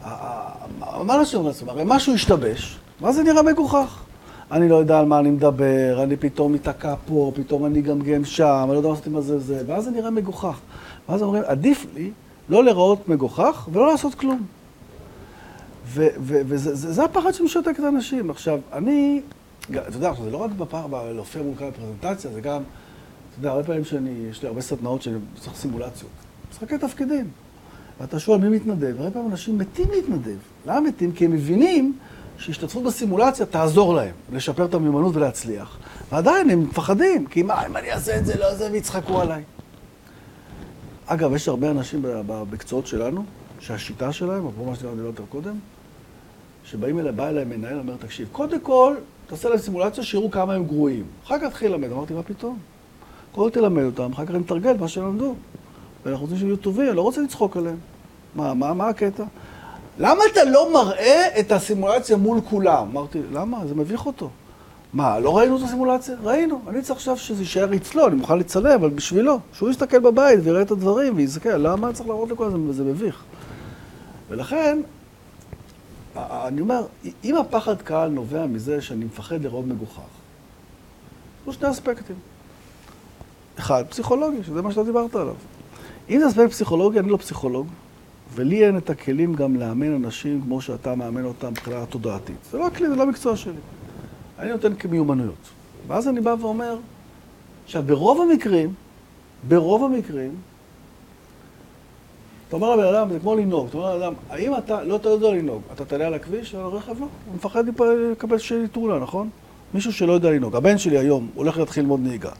מה 0.04 0.16
אומרים 0.94 1.46
לעצמם? 1.46 1.68
הרי 1.68 1.82
משהו 1.86 2.14
השתבש, 2.14 2.78
ואז 3.00 3.14
זה 3.14 3.22
נראה 3.22 3.42
מגוחך. 3.42 4.02
אני 4.52 4.68
לא 4.68 4.76
יודע 4.76 4.98
על 4.98 5.06
מה 5.06 5.18
אני 5.18 5.30
מדבר, 5.30 6.02
אני 6.02 6.16
פתאום 6.16 6.52
מתקע 6.52 6.94
פה, 7.06 7.32
פתאום 7.34 7.66
אני 7.66 7.82
גמגם 7.82 8.24
שם, 8.24 8.64
אני 8.64 8.72
לא 8.72 8.76
יודע 8.76 8.88
מה 8.88 8.94
לעשות 8.94 9.06
עם 9.06 9.20
זה 9.20 9.36
וזה, 9.36 9.62
ואז 9.66 9.84
זה 9.84 9.90
נראה 9.90 10.10
מגוחך. 10.10 10.58
ואז 11.08 11.22
אומרים, 11.22 11.42
עדיף 11.46 11.86
לי 11.94 12.10
לא 12.48 12.64
להיראות 12.64 13.08
מגוחך 13.08 13.68
ולא 13.72 13.90
לעשות 13.90 14.14
כלום. 14.14 14.46
וזה 15.94 16.74
זה, 16.74 16.92
זה 16.92 17.04
הפחד 17.04 17.32
שמשתק 17.32 17.74
את 17.78 17.84
האנשים. 17.84 18.30
עכשיו, 18.30 18.58
אני, 18.72 19.20
אתה 19.78 19.96
יודע, 19.96 20.12
זה 20.24 20.30
לא 20.30 20.36
רק 20.36 20.50
בפער 20.50 20.86
בלהופיע 20.86 21.42
מול 21.42 21.54
קהל 21.58 21.70
פרזנטציה, 21.70 22.30
זה 22.30 22.40
גם, 22.40 22.62
אתה 22.62 23.38
יודע, 23.38 23.50
הרבה 23.50 23.64
פעמים 23.64 23.84
שאני, 23.84 24.10
יש 24.30 24.42
לי 24.42 24.48
הרבה 24.48 24.60
סדנאות 24.60 25.02
שאני 25.02 25.18
צריך 25.40 25.56
סימולציות. 25.56 26.10
משחקי 26.50 26.78
תפקידים. 26.78 27.30
ואתה 28.00 28.18
שואל 28.18 28.38
מי 28.38 28.56
מתנדב, 28.56 28.94
והרבה 28.96 29.10
פעמים 29.10 29.30
אנשים 29.30 29.58
מתים 29.58 29.90
להתנדב. 29.90 30.36
למה 30.66 30.80
מתים? 30.80 31.12
כי 31.12 31.24
הם 31.24 31.32
מבינים 31.32 31.98
שהשתתפות 32.38 32.82
בסימולציה 32.82 33.46
תעזור 33.46 33.94
להם 33.94 34.14
לשפר 34.32 34.64
את 34.64 34.74
המיומנות 34.74 35.16
ולהצליח. 35.16 35.78
ועדיין 36.12 36.50
הם 36.50 36.62
מפחדים, 36.62 37.26
כי 37.26 37.42
מה, 37.42 37.66
אם 37.66 37.76
אני 37.76 37.92
אעשה 37.92 38.16
את 38.16 38.26
זה, 38.26 38.38
לא 38.38 38.54
זה, 38.54 38.68
ויצחקו 38.72 39.20
עליי. 39.20 39.42
אגב, 41.06 41.34
יש 41.34 41.48
הרבה 41.48 41.70
אנשים 41.70 42.00
במקצועות 42.02 42.86
שלנו, 42.86 43.24
שהשיטה 43.60 44.12
שלהם, 44.12 44.46
אפרופו 44.46 44.64
מה 44.64 44.76
שדיברנו 44.76 45.02
יותר 45.02 45.24
קודם, 45.28 45.54
שבאים 46.64 46.98
אליי, 46.98 47.12
בא 47.12 47.28
אליי 47.28 47.44
מנהל, 47.44 47.78
אומר, 47.78 47.96
תקשיב, 47.96 48.28
קודם 48.32 48.60
כל, 48.60 48.96
תעשה 49.30 49.48
להם 49.48 49.58
סימולציה, 49.58 50.04
שיראו 50.04 50.30
כמה 50.30 50.54
הם 50.54 50.64
גרועים. 50.64 51.04
אחר 51.24 51.38
כך 51.38 51.46
תתחיל 51.46 51.70
ללמד. 51.70 51.92
אמרתי, 51.92 52.14
מה 52.14 52.22
פתאום? 52.22 52.58
קודם 53.32 53.50
תלמד 53.50 53.82
אותם, 53.82 54.12
אחר 54.12 54.26
כך 54.26 54.30
נתרגל 54.30 54.76
מה 54.80 54.88
שהם 54.88 55.04
למדו. 55.04 55.34
ואנחנו 56.04 56.24
רוצים 56.24 56.38
שיהיו 56.38 56.56
טובים, 56.56 56.88
אני 56.88 56.96
לא 56.96 57.02
רוצה 57.02 57.20
לצחוק 57.20 57.56
עליהם. 57.56 57.76
מה, 58.34 58.54
מה, 58.54 58.74
מה 58.74 58.88
הקטע? 58.88 59.24
למה 59.98 60.20
אתה 60.32 60.44
לא 60.44 60.72
מראה 60.72 61.40
את 61.40 61.52
הסימולציה 61.52 62.16
מול 62.16 62.40
כולם? 62.50 62.88
אמרתי, 62.92 63.20
למה? 63.32 63.66
זה 63.66 63.74
מביך 63.74 64.06
אותו. 64.06 64.30
מה, 64.92 65.18
לא 65.18 65.38
ראינו 65.38 65.56
את 65.56 65.62
הסימולציה? 65.62 66.14
ראינו. 66.22 66.60
אני 66.68 66.82
צריך 66.82 66.96
עכשיו 66.96 67.16
שזה 67.16 67.42
יישאר 67.42 67.74
אצלו, 67.74 68.06
אני 68.06 68.14
מוכן 68.14 68.38
לצלם, 68.38 68.72
אבל 68.72 68.90
בשבילו. 68.90 69.38
שהוא 69.52 69.70
יסתכל 69.70 69.98
בבית 69.98 70.38
ויראה 70.42 70.62
את 70.62 70.70
הדברים 70.70 71.16
ויסתכל, 71.16 71.56
למה 71.56 71.92
צריך 71.92 72.08
להראות 72.08 72.30
לכל 72.30 72.50
זה? 72.50 72.72
זה 72.72 72.84
מביך. 72.84 73.22
ולכן, 74.30 74.78
אני 76.16 76.60
אומר, 76.60 76.86
אם 77.24 77.36
הפחד 77.36 77.82
קהל 77.82 78.10
נובע 78.10 78.46
מזה 78.46 78.82
שאני 78.82 79.04
מפחד 79.04 79.44
לרוב 79.44 79.68
מגוחך, 79.68 80.00
יש 81.48 81.54
שני 81.54 81.70
אספקטים. 81.70 82.16
אחד, 83.58 83.84
פסיכולוגי, 83.88 84.44
שזה 84.44 84.62
מה 84.62 84.70
שאתה 84.70 84.84
דיברת 84.84 85.14
עליו. 85.14 85.34
אם 86.10 86.18
זה 86.18 86.28
אספקט 86.28 86.50
פסיכולוגי, 86.50 86.98
אני 86.98 87.08
לא 87.08 87.16
פסיכולוג, 87.16 87.66
ולי 88.34 88.66
אין 88.66 88.76
את 88.76 88.90
הכלים 88.90 89.34
גם 89.34 89.56
לאמן 89.56 89.94
אנשים 89.94 90.42
כמו 90.42 90.60
שאתה 90.60 90.94
מאמן 90.94 91.24
אותם 91.24 91.48
מבחינה 91.48 91.86
תודעתית. 91.86 92.36
זה 92.50 92.58
לא 92.58 92.66
הכלי, 92.66 92.88
זה 92.88 92.96
לא 92.96 93.02
המקצוע 93.02 93.36
שלי. 93.36 93.60
אני 94.38 94.50
נותן 94.50 94.74
כמיומנויות. 94.74 95.48
ואז 95.86 96.08
אני 96.08 96.20
בא 96.20 96.34
ואומר, 96.40 96.76
עכשיו, 97.64 97.82
ברוב 97.82 98.20
המקרים, 98.20 98.74
ברוב 99.48 99.84
המקרים, 99.84 100.34
אתה 102.50 102.56
אומר 102.56 102.76
לבן 102.76 102.94
אדם, 102.94 103.12
זה 103.12 103.18
כמו 103.20 103.36
לנהוג, 103.36 103.66
אתה 103.68 103.78
אומר 103.78 103.94
לבן 103.94 104.02
אדם, 104.02 104.12
האם 104.30 104.56
אתה, 104.58 104.84
לא 104.84 104.96
אתה 104.96 105.08
יודע 105.08 105.30
לנהוג, 105.30 105.62
אתה 105.74 105.84
תעלה 105.84 106.06
על 106.06 106.14
הכביש, 106.14 106.54
על 106.54 106.60
הרכב 106.60 107.00
לא, 107.00 107.06
הוא 107.26 107.34
מפחד 107.34 107.64
לקבל 108.12 108.36
תאונה, 108.72 108.98
נכון? 108.98 109.28
מישהו 109.74 109.92
שלא 109.92 110.12
יודע 110.12 110.30
לנהוג. 110.30 110.56
הבן 110.56 110.78
שלי 110.78 110.98
היום 110.98 111.28
הולך 111.34 111.58
להתחיל 111.58 111.82
ללמוד 111.82 112.00
נהיגה. 112.00 112.30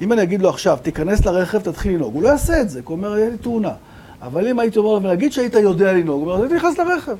אם 0.00 0.12
אני 0.12 0.22
אגיד 0.22 0.42
לו 0.42 0.48
עכשיו, 0.48 0.78
תיכנס 0.82 1.26
לרכב, 1.26 1.58
תתחיל 1.58 1.94
לנהוג, 1.94 2.14
הוא 2.14 2.22
לא 2.22 2.28
יעשה 2.28 2.60
את 2.60 2.70
זה, 2.70 2.82
כי 2.82 2.86
הוא 2.86 2.96
אומר, 2.96 3.18
יהיה 3.18 3.30
לי 3.30 3.38
תאונה. 3.38 3.72
אבל 4.22 4.48
אם 4.48 4.58
הייתי 4.58 4.78
אומר 4.78 4.92
לו, 4.92 5.02
ונגיד 5.02 5.32
שהיית 5.32 5.54
יודע 5.54 5.92
לנהוג, 5.92 6.22
הוא 6.22 6.32
אומר, 6.32 6.44
אז 6.44 6.50
אני 6.50 6.58
נכנס 6.58 6.78
לרכב. 6.78 7.16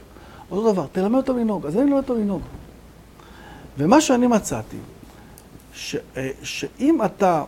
אותו 0.50 0.72
דבר, 0.72 0.86
תלמד 0.92 1.16
אותו 1.16 1.32
לנהוג, 1.32 1.66
אז 1.66 1.76
אני 1.76 1.82
אלמד 1.82 1.96
אותו 1.96 2.14
לנהוג. 2.14 2.42
ומה 3.78 4.00
שאני 4.00 4.26
מצאתי, 4.26 4.76
ש, 5.74 5.96
אה, 6.16 6.30
שאם 6.42 6.98
אתה, 7.04 7.44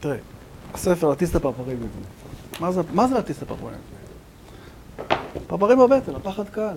תראה, 0.00 0.16
הספר 0.74 1.12
את 1.12 1.22
הפרפרים 1.22 1.76
מבנה. 1.76 2.21
מה 2.60 2.72
זה, 2.72 3.14
להטיס 3.14 3.36
את 3.38 3.42
הפרפרים? 3.42 3.78
פרפרים 5.46 5.78
בבטן, 5.78 6.14
הפחד 6.14 6.48
קהל. 6.48 6.76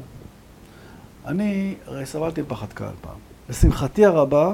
אני 1.26 1.76
הרי 1.88 2.06
סבלתי 2.06 2.42
מפחד 2.42 2.74
קהל 2.74 2.94
פעם. 3.02 3.18
לשמחתי 3.50 4.06
הרבה, 4.06 4.54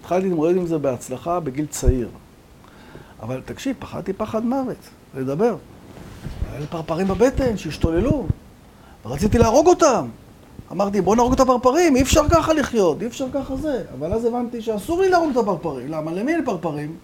התחלתי 0.00 0.26
להתמודד 0.26 0.56
עם 0.56 0.66
זה 0.66 0.78
בהצלחה 0.78 1.40
בגיל 1.40 1.66
צעיר. 1.66 2.08
אבל 3.22 3.40
תקשיב, 3.44 3.76
פחדתי 3.78 4.12
פחד 4.12 4.44
מוות, 4.44 4.76
לדבר. 5.14 5.56
היה 6.50 6.60
לי 6.60 6.66
פרפרים 6.66 7.08
בבטן 7.08 7.56
שהשתוללו, 7.56 8.26
ורציתי 9.04 9.38
להרוג 9.38 9.66
אותם. 9.66 10.08
אמרתי, 10.72 11.00
בוא 11.00 11.16
נהרוג 11.16 11.32
את 11.32 11.40
הפרפרים, 11.40 11.96
אי 11.96 12.02
אפשר 12.02 12.28
ככה 12.28 12.52
לחיות, 12.52 13.02
אי 13.02 13.06
אפשר 13.06 13.26
ככה 13.34 13.56
זה. 13.56 13.84
אבל 13.98 14.12
אז 14.12 14.24
הבנתי 14.24 14.62
שאסור 14.62 15.00
לי 15.00 15.08
להרוג 15.08 15.30
את 15.30 15.36
הפרפרים. 15.36 15.88
למה? 15.88 16.12
למי 16.12 16.32
אין 16.32 16.44
פרפרים? 16.44 16.96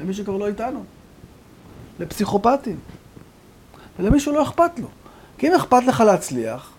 למי 0.00 0.14
שכבר 0.14 0.36
לא 0.36 0.46
איתנו. 0.46 0.84
לפסיכופטים. 2.00 2.76
ולמי 3.98 4.20
שלא 4.20 4.42
אכפת 4.42 4.78
לו. 4.78 4.86
כי 5.38 5.48
אם 5.48 5.54
אכפת 5.54 5.82
לך 5.86 6.00
להצליח, 6.00 6.70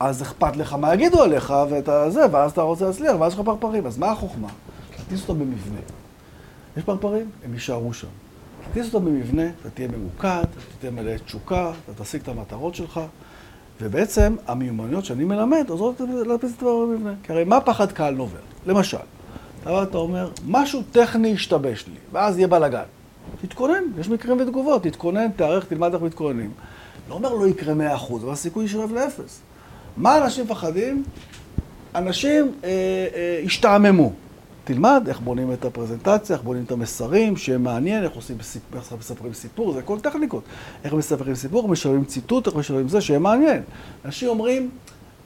אז 0.00 0.22
אכפת 0.22 0.56
לך 0.56 0.72
מה 0.72 0.94
יגידו 0.94 1.22
עליך, 1.22 1.54
ואת 1.70 1.88
זה, 2.08 2.20
ואז 2.32 2.50
אתה 2.52 2.62
רוצה 2.62 2.86
להצליח, 2.86 3.16
ואז 3.20 3.32
יש 3.32 3.38
לך 3.38 3.44
פרפרים. 3.44 3.86
אז 3.86 3.98
מה 3.98 4.10
החוכמה? 4.10 4.48
להטיס 4.98 5.22
אותו 5.22 5.34
במבנה. 5.34 5.80
יש 6.76 6.84
פרפרים? 6.84 7.30
הם 7.44 7.54
יישארו 7.54 7.94
שם. 7.94 8.08
תטיס 8.70 8.86
אותו 8.86 9.00
במבנה, 9.00 9.48
אתה 9.60 9.70
תהיה 9.70 9.88
ממוקד, 9.88 10.42
אתה 10.42 10.60
תהיה 10.78 10.92
מלא 10.92 11.16
תשוקה, 11.16 11.72
אתה 11.84 12.04
תשיג 12.04 12.20
את 12.20 12.28
המטרות 12.28 12.74
שלך. 12.74 13.00
ובעצם 13.80 14.36
המיומנויות 14.46 15.04
שאני 15.04 15.24
מלמד 15.24 15.64
עוזרות 15.68 16.00
להדפיס 16.26 16.52
את 16.56 16.62
הדבר 16.62 16.86
במבנה. 16.86 17.14
כי 17.22 17.32
הרי 17.32 17.44
מה 17.44 17.60
פחד 17.60 17.92
קהל 17.92 18.14
נובר? 18.14 18.38
למשל, 18.66 18.98
אתה 19.62 19.98
אומר, 19.98 20.30
משהו 20.46 20.82
טכני 20.92 21.32
השתבש 21.32 21.84
לי, 21.86 21.94
ואז 22.12 22.38
יהיה 22.38 22.48
בלאגן. 22.48 22.82
תתכונן, 23.46 23.84
יש 23.98 24.08
מקרים 24.08 24.40
ותגובות, 24.40 24.82
תתכונן, 24.82 25.28
תארך, 25.36 25.64
תלמד 25.64 25.94
איך 25.94 26.02
מתכוננים. 26.02 26.50
לא 27.08 27.14
אומר 27.14 27.34
לא 27.34 27.46
יקרה 27.46 27.74
100%, 27.74 27.76
אבל 28.22 28.32
הסיכוי 28.32 28.64
ישרב 28.64 28.92
לאפס. 28.92 29.40
מה 29.96 30.24
אנשים 30.24 30.44
מפחדים? 30.44 31.04
אנשים 31.94 32.52
אה, 32.64 32.68
אה, 33.14 33.42
השתעממו. 33.44 34.12
תלמד 34.64 35.04
איך 35.08 35.20
בונים 35.20 35.52
את 35.52 35.64
הפרזנטציה, 35.64 36.36
איך 36.36 36.44
בונים 36.44 36.64
את 36.64 36.72
המסרים, 36.72 37.36
שיהיה 37.36 37.58
מעניין, 37.58 38.04
איך 38.04 38.12
עושים, 38.12 38.36
איך 38.74 38.94
מספרים 38.98 39.32
סיפור, 39.32 39.72
זה 39.72 39.78
הכל 39.78 40.00
טכניקות. 40.00 40.42
איך 40.84 40.92
מספרים 40.92 41.34
סיפור, 41.34 41.62
איך 41.62 41.70
משלבים 41.70 42.04
ציטוט, 42.04 42.46
איך 42.46 42.56
משלבים 42.56 42.88
זה, 42.88 43.00
שיהיה 43.00 43.18
מעניין. 43.18 43.62
אנשים 44.04 44.28
אומרים, 44.28 44.70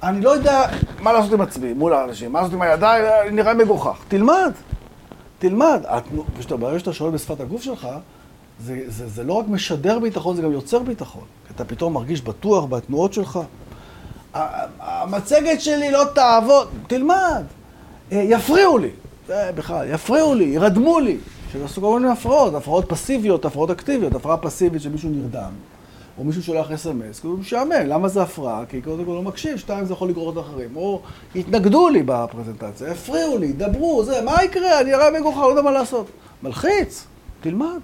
אני 0.03 0.21
לא 0.21 0.31
יודע 0.31 0.67
מה 1.01 1.13
לעשות 1.13 1.33
עם 1.33 1.41
עצמי 1.41 1.73
מול 1.73 1.93
האנשים, 1.93 2.33
מה 2.33 2.41
לעשות 2.41 2.55
עם 2.55 2.63
הידיים, 2.63 3.05
נראה 3.37 3.55
מגוחך. 3.55 4.05
תלמד, 4.09 4.53
תלמד. 5.39 5.83
ברגע 6.61 6.79
שאתה 6.79 6.93
שואל 6.93 7.11
בשפת 7.11 7.41
הגוף 7.41 7.63
שלך, 7.63 7.89
זה, 8.61 8.83
זה, 8.87 9.09
זה 9.09 9.25
לא 9.25 9.33
רק 9.33 9.49
משדר 9.49 9.99
ביטחון, 9.99 10.37
זה 10.37 10.43
גם 10.43 10.53
יוצר 10.53 10.79
ביטחון. 10.79 11.25
אתה 11.55 11.65
פתאום 11.65 11.95
מרגיש 11.95 12.23
בטוח 12.23 12.65
בתנועות 12.65 13.13
שלך. 13.13 13.39
המצגת 14.81 15.61
שלי 15.61 15.91
לא 15.91 16.05
תעבוד, 16.15 16.69
תלמד. 16.87 17.43
אה, 18.13 18.23
יפריעו 18.25 18.79
לי. 18.79 18.91
זה 19.27 19.51
בכלל, 19.55 19.91
יפריעו 19.91 20.35
לי, 20.35 20.45
ירדמו 20.45 21.01
לי. 21.01 21.17
שזה 21.53 21.69
סוג 21.69 21.85
כל 21.85 22.01
מיני 22.01 22.13
הפרעות, 22.13 22.55
הפרעות 22.55 22.85
פסיביות, 22.89 23.45
הפרעות 23.45 23.71
אקטיביות. 23.71 24.15
הפרעה 24.15 24.37
פסיבית 24.37 24.83
שמישהו 24.83 25.11
נרדם, 25.11 25.51
או 26.19 26.25
מישהו 26.25 26.43
שולח 26.43 26.71
אס.אם.אס, 26.71 27.21
כי 27.21 27.27
הוא 27.27 27.39
משעמם. 27.39 27.87
למה 27.87 28.09
זה 28.09 28.23
הפרעה? 28.23 28.67
כי 28.67 28.83
קודם 28.83 29.05
כל 29.05 29.11
הוא 29.11 29.25
מקשיב, 29.25 29.57
שתיים 29.57 29.85
זה 29.85 29.93
יכול 29.93 30.09
לגרור 30.09 30.33
את 30.33 30.37
האחרים. 30.37 30.77
או 30.77 31.03
התנגדו 31.35 31.89
לי 31.89 32.03
בפרזנטציה, 32.07 32.93
הפריעו 32.93 33.39
לי, 33.39 33.53
דברו, 33.53 34.05
זה, 34.05 34.23
מה 34.25 34.45
יקרה? 34.45 34.81
אני 34.81 34.95
אראה 34.95 35.21
מגוחך, 35.21 35.39
לא 35.39 35.49
יודע 35.49 35.63
מה 35.63 35.71
לעשות. 35.71 36.07
מלחיץ, 36.43 37.07
תלמד. 37.41 37.81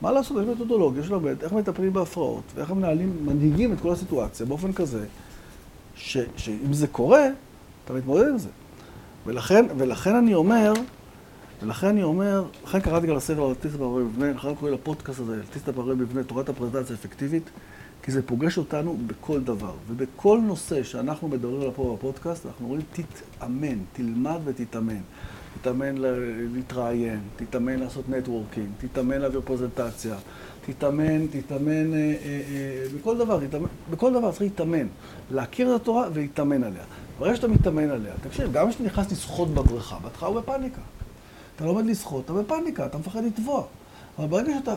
מה 0.00 0.12
לעשות? 0.12 0.42
יש 0.42 0.48
מתודולוגיה 0.48 1.02
של 1.02 1.14
עובד, 1.14 1.42
איך 1.42 1.52
מטפלים 1.52 1.92
בהפרעות, 1.92 2.42
ואיך 2.54 2.70
הם 2.70 2.78
מנהלים, 2.78 3.16
מנהיגים 3.24 3.72
את 3.72 3.80
כל 3.80 3.90
הסיטואציה 3.90 4.46
באופן 4.46 4.72
כזה, 4.72 5.04
ש, 5.96 6.18
שאם 6.36 6.72
זה 6.72 6.86
קורה, 6.86 7.28
אתה 7.84 7.92
מתמודד 7.92 8.28
עם 8.28 8.38
זה. 8.38 8.48
ולכן, 9.26 9.66
ולכן 9.78 10.14
אני 10.14 10.34
אומר, 10.34 10.72
ולכן 11.62 11.86
אני 11.86 12.02
אומר, 12.02 12.44
לכן 12.64 12.80
קראתי 12.80 13.06
גם 13.06 13.16
לספר 13.16 13.32
על 13.32 13.40
אוטיסט 13.40 13.74
הפרפרי 13.74 14.02
מבנה, 14.02 14.32
לכן 14.32 14.54
קוראים 14.54 14.74
לפודקאסט 14.74 15.20
הזה, 15.20 15.40
אוטיסט 15.48 15.68
הפרפרי 15.68 15.94
מבנה, 15.94 16.24
תורת 16.24 16.48
הפרזנטציה 16.48 16.96
האפקטיבית, 16.96 17.50
כי 18.02 18.12
זה 18.12 18.22
פוגש 18.22 18.58
אותנו 18.58 18.96
בכל 19.06 19.40
דבר. 19.40 19.72
ובכל 19.88 20.40
נושא 20.42 20.82
שאנחנו 20.82 21.28
מדברים 21.28 21.60
עליו 21.60 21.74
פה 21.74 21.96
בפודקאסט, 21.98 22.46
אנחנו 22.46 22.66
אומרים, 22.66 22.82
תתאמן, 22.92 23.78
תלמד 23.92 24.38
ותתאמן. 24.44 25.00
תתאמן 25.60 25.94
להתראיין, 26.54 27.20
תתאמן 27.36 27.78
לעשות 27.80 28.08
נטוורקינג, 28.08 28.68
תתאמן 28.78 29.18
להעביר 29.18 29.40
פרזנטציה, 29.44 30.16
תתאמן, 30.66 31.26
תתאמן 31.26 31.94
אה, 31.94 31.98
אה, 31.98 32.14
אה, 32.24 32.86
בכל 32.98 33.18
דבר, 33.18 33.38
בכל 33.90 34.12
דבר 34.12 34.30
צריך 34.30 34.42
להתאמן. 34.42 34.86
להכיר 35.30 35.76
את 35.76 35.80
התורה 35.80 36.08
ולהתאמן 36.12 36.64
עליה. 36.64 36.82
ברגע 37.18 37.36
שאתה 37.36 37.48
מתאמן 37.48 37.90
עליה, 37.90 38.12
תקשיב, 38.22 38.52
גם 38.52 38.70
כשאתה 38.70 38.84
נכנס 38.84 39.12
לשחות 39.12 39.48
בבריכה, 39.48 39.96
בהתחלה 40.02 40.28
הוא 40.28 40.40
בפאניקה. 40.40 40.80
אתה 41.56 41.64
לומד 41.64 41.86
לשחות, 41.86 42.24
אתה 42.24 42.32
בפאניקה, 42.32 42.86
אתה 42.86 42.98
מפחד 42.98 43.24
לטבוע. 43.24 43.62
אבל 44.18 44.26
ברגע 44.26 44.52
שאתה 44.58 44.74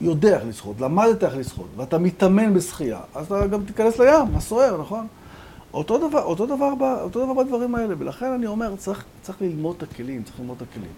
יודע 0.00 0.36
איך 0.36 0.48
לשחות, 0.48 0.80
למדת 0.80 1.24
איך 1.24 1.36
לשחות, 1.36 1.66
ואתה 1.76 1.98
מתאמן 1.98 2.54
בשחייה, 2.54 3.00
אז 3.14 3.26
אתה 3.26 3.46
גם 3.46 3.64
תיכנס 3.64 3.98
לים, 3.98 4.36
הסוער, 4.36 4.80
נכון? 4.80 5.06
אותו 5.74 6.08
דבר, 6.08 6.22
אותו 6.22 6.46
דבר, 6.46 6.72
אותו 7.02 7.24
דבר 7.24 7.34
בדברים 7.34 7.74
האלה, 7.74 7.94
ולכן 7.98 8.26
אני 8.26 8.46
אומר, 8.46 8.76
צריך, 8.76 9.04
צריך 9.22 9.42
ללמוד 9.42 9.76
את 9.76 9.82
הכלים, 9.82 10.22
צריך 10.22 10.40
ללמוד 10.40 10.56
את 10.56 10.66
הכלים. 10.70 10.90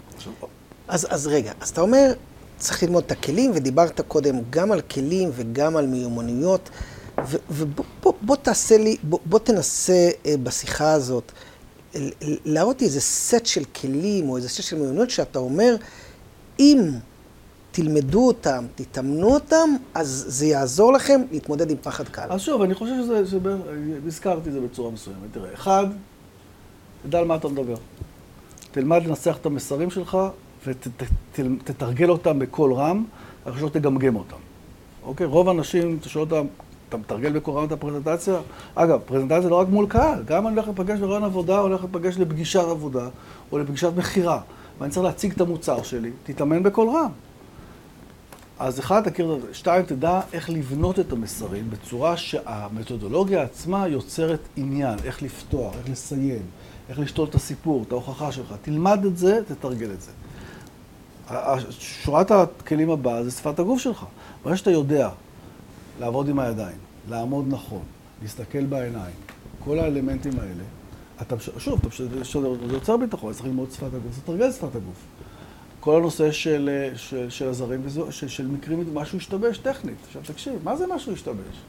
אז, 0.87 1.07
אז 1.09 1.27
רגע, 1.27 1.51
אז 1.61 1.69
אתה 1.69 1.81
אומר, 1.81 2.13
צריך 2.57 2.83
ללמוד 2.83 3.03
את 3.03 3.11
הכלים, 3.11 3.51
ודיברת 3.53 4.01
קודם 4.01 4.35
גם 4.49 4.71
על 4.71 4.81
כלים 4.81 5.29
וגם 5.33 5.75
על 5.75 5.87
מיומנויות. 5.87 6.69
ובוא 7.49 7.85
בוא, 8.03 8.13
בוא 8.21 8.35
תעשה 8.35 8.77
לי, 8.77 8.97
בוא, 9.03 9.19
בוא 9.25 9.39
תנסה 9.39 10.09
אה, 10.25 10.35
בשיחה 10.43 10.91
הזאת 10.91 11.31
להראות 12.45 12.81
לי 12.81 12.87
איזה 12.87 13.01
סט 13.01 13.45
של 13.45 13.63
כלים 13.63 14.29
או 14.29 14.37
איזה 14.37 14.49
סט 14.49 14.63
של 14.63 14.75
מיומנויות 14.75 15.09
שאתה 15.09 15.39
אומר, 15.39 15.75
אם 16.59 16.79
תלמדו 17.71 18.27
אותם, 18.27 18.65
תתאמנו 18.75 19.33
אותם, 19.33 19.69
אז 19.93 20.25
זה 20.27 20.45
יעזור 20.45 20.93
לכם 20.93 21.21
להתמודד 21.31 21.71
עם 21.71 21.77
פחד 21.81 22.07
קל. 22.07 22.27
אז 22.29 22.41
שוב, 22.41 22.61
אני 22.61 22.73
חושב 22.73 22.93
שזה, 23.03 23.25
שזה 23.25 23.39
הזכרתי 24.07 24.49
את 24.49 24.53
זה 24.53 24.59
בצורה 24.59 24.91
מסוימת. 24.91 25.19
תראה, 25.31 25.53
אחד, 25.53 25.85
תדע 27.03 27.19
על 27.19 27.25
מה 27.25 27.35
אתה 27.35 27.47
מדבר. 27.47 27.75
תלמד 28.71 29.05
לנסח 29.05 29.37
את 29.41 29.45
המסרים 29.45 29.91
שלך 29.91 30.17
ותתרגל 31.35 32.09
אותם 32.09 32.39
בקול 32.39 32.73
רם, 32.73 33.05
רק 33.45 33.57
שלא 33.57 33.69
תגמגם 33.69 34.15
אותם. 34.15 34.37
אוקיי? 35.03 35.27
רוב 35.27 35.47
האנשים, 35.47 35.97
אתה 36.01 36.09
שואל 36.09 36.23
אותם, 36.23 36.45
אתה 36.93 37.01
מתרגל 37.01 37.39
רם 37.47 37.65
את 37.65 37.71
הפרזנטציה? 37.71 38.35
אגב, 38.75 38.99
פרזנטציה 39.05 39.49
לא 39.49 39.55
רק 39.55 39.67
מול 39.67 39.87
קהל, 39.87 40.23
גם 40.25 40.47
אני 40.47 40.55
הולך 40.55 40.67
לפגש 40.67 40.99
ברעיון 40.99 41.23
עבודה, 41.23 41.59
הולך 41.59 41.83
לפגש 41.83 42.17
לפגישת 42.17 42.59
עבודה, 42.59 43.07
או 43.51 43.59
לפגישת 43.59 43.91
מכירה. 43.97 44.41
ואני 44.79 44.91
צריך 44.91 45.05
להציג 45.05 45.31
את 45.31 45.41
המוצר 45.41 45.83
שלי, 45.83 46.11
תתאמן 46.23 46.63
בקול 46.63 46.89
רם. 46.89 47.11
אז 48.59 48.79
אחד, 48.79 49.09
תכיר 49.09 49.35
את 49.35 49.41
זה. 49.41 49.47
שתיים, 49.53 49.85
תדע 49.85 50.21
איך 50.33 50.49
לבנות 50.49 50.99
את 50.99 51.11
המסרים 51.11 51.69
בצורה 51.69 52.17
שהמתודולוגיה 52.17 53.41
עצמה 53.41 53.87
יוצרת 53.87 54.39
עניין, 54.55 54.99
איך 55.03 55.23
לפתוח, 55.23 55.73
איך 55.77 55.89
לסיים, 55.89 56.41
איך 56.89 56.99
לשתול 56.99 57.27
את 57.29 57.35
הסיפור, 57.35 57.83
את 57.87 57.91
ההוכחה 57.91 58.31
שלך. 58.31 58.53
תלמד 58.61 59.05
את 59.05 59.17
זה, 59.17 59.39
תתרגל 59.47 59.91
את 59.91 60.01
זה. 60.01 60.11
שורת 61.69 62.31
הכלים 62.31 62.89
הבאה 62.89 63.23
זה 63.23 63.31
שפת 63.31 63.59
הגוף 63.59 63.79
שלך. 63.79 64.05
ברגע 64.43 64.57
שאתה 64.57 64.71
יודע 64.71 65.09
לעבוד 65.99 66.29
עם 66.29 66.39
הידיים, 66.39 66.77
לעמוד 67.09 67.45
נכון, 67.49 67.83
להסתכל 68.21 68.65
בעיניים, 68.65 69.15
כל 69.59 69.79
האלמנטים 69.79 70.39
האלה, 70.39 70.63
אתה, 71.21 71.35
שוב, 71.57 71.79
אתה, 71.79 72.05
זה 72.67 72.73
יוצר 72.73 72.97
ביטחון, 72.97 73.33
צריך 73.33 73.45
ללמוד 73.45 73.71
שפת 73.71 73.93
הגוף, 73.93 74.15
זה 74.15 74.21
תרגל 74.21 74.51
שפת 74.51 74.75
הגוף. 74.75 75.05
כל 75.79 75.95
הנושא 75.95 76.31
של, 76.31 76.89
של, 76.95 77.29
של 77.29 77.47
הזרים, 77.47 77.81
של, 78.09 78.27
של 78.27 78.47
מקרים, 78.47 78.85
משהו 78.93 79.17
השתבש 79.17 79.57
טכנית. 79.57 79.95
עכשיו 80.07 80.21
תקשיב, 80.25 80.53
מה 80.63 80.75
זה 80.75 80.85
משהו 80.95 81.13
השתבש? 81.13 81.61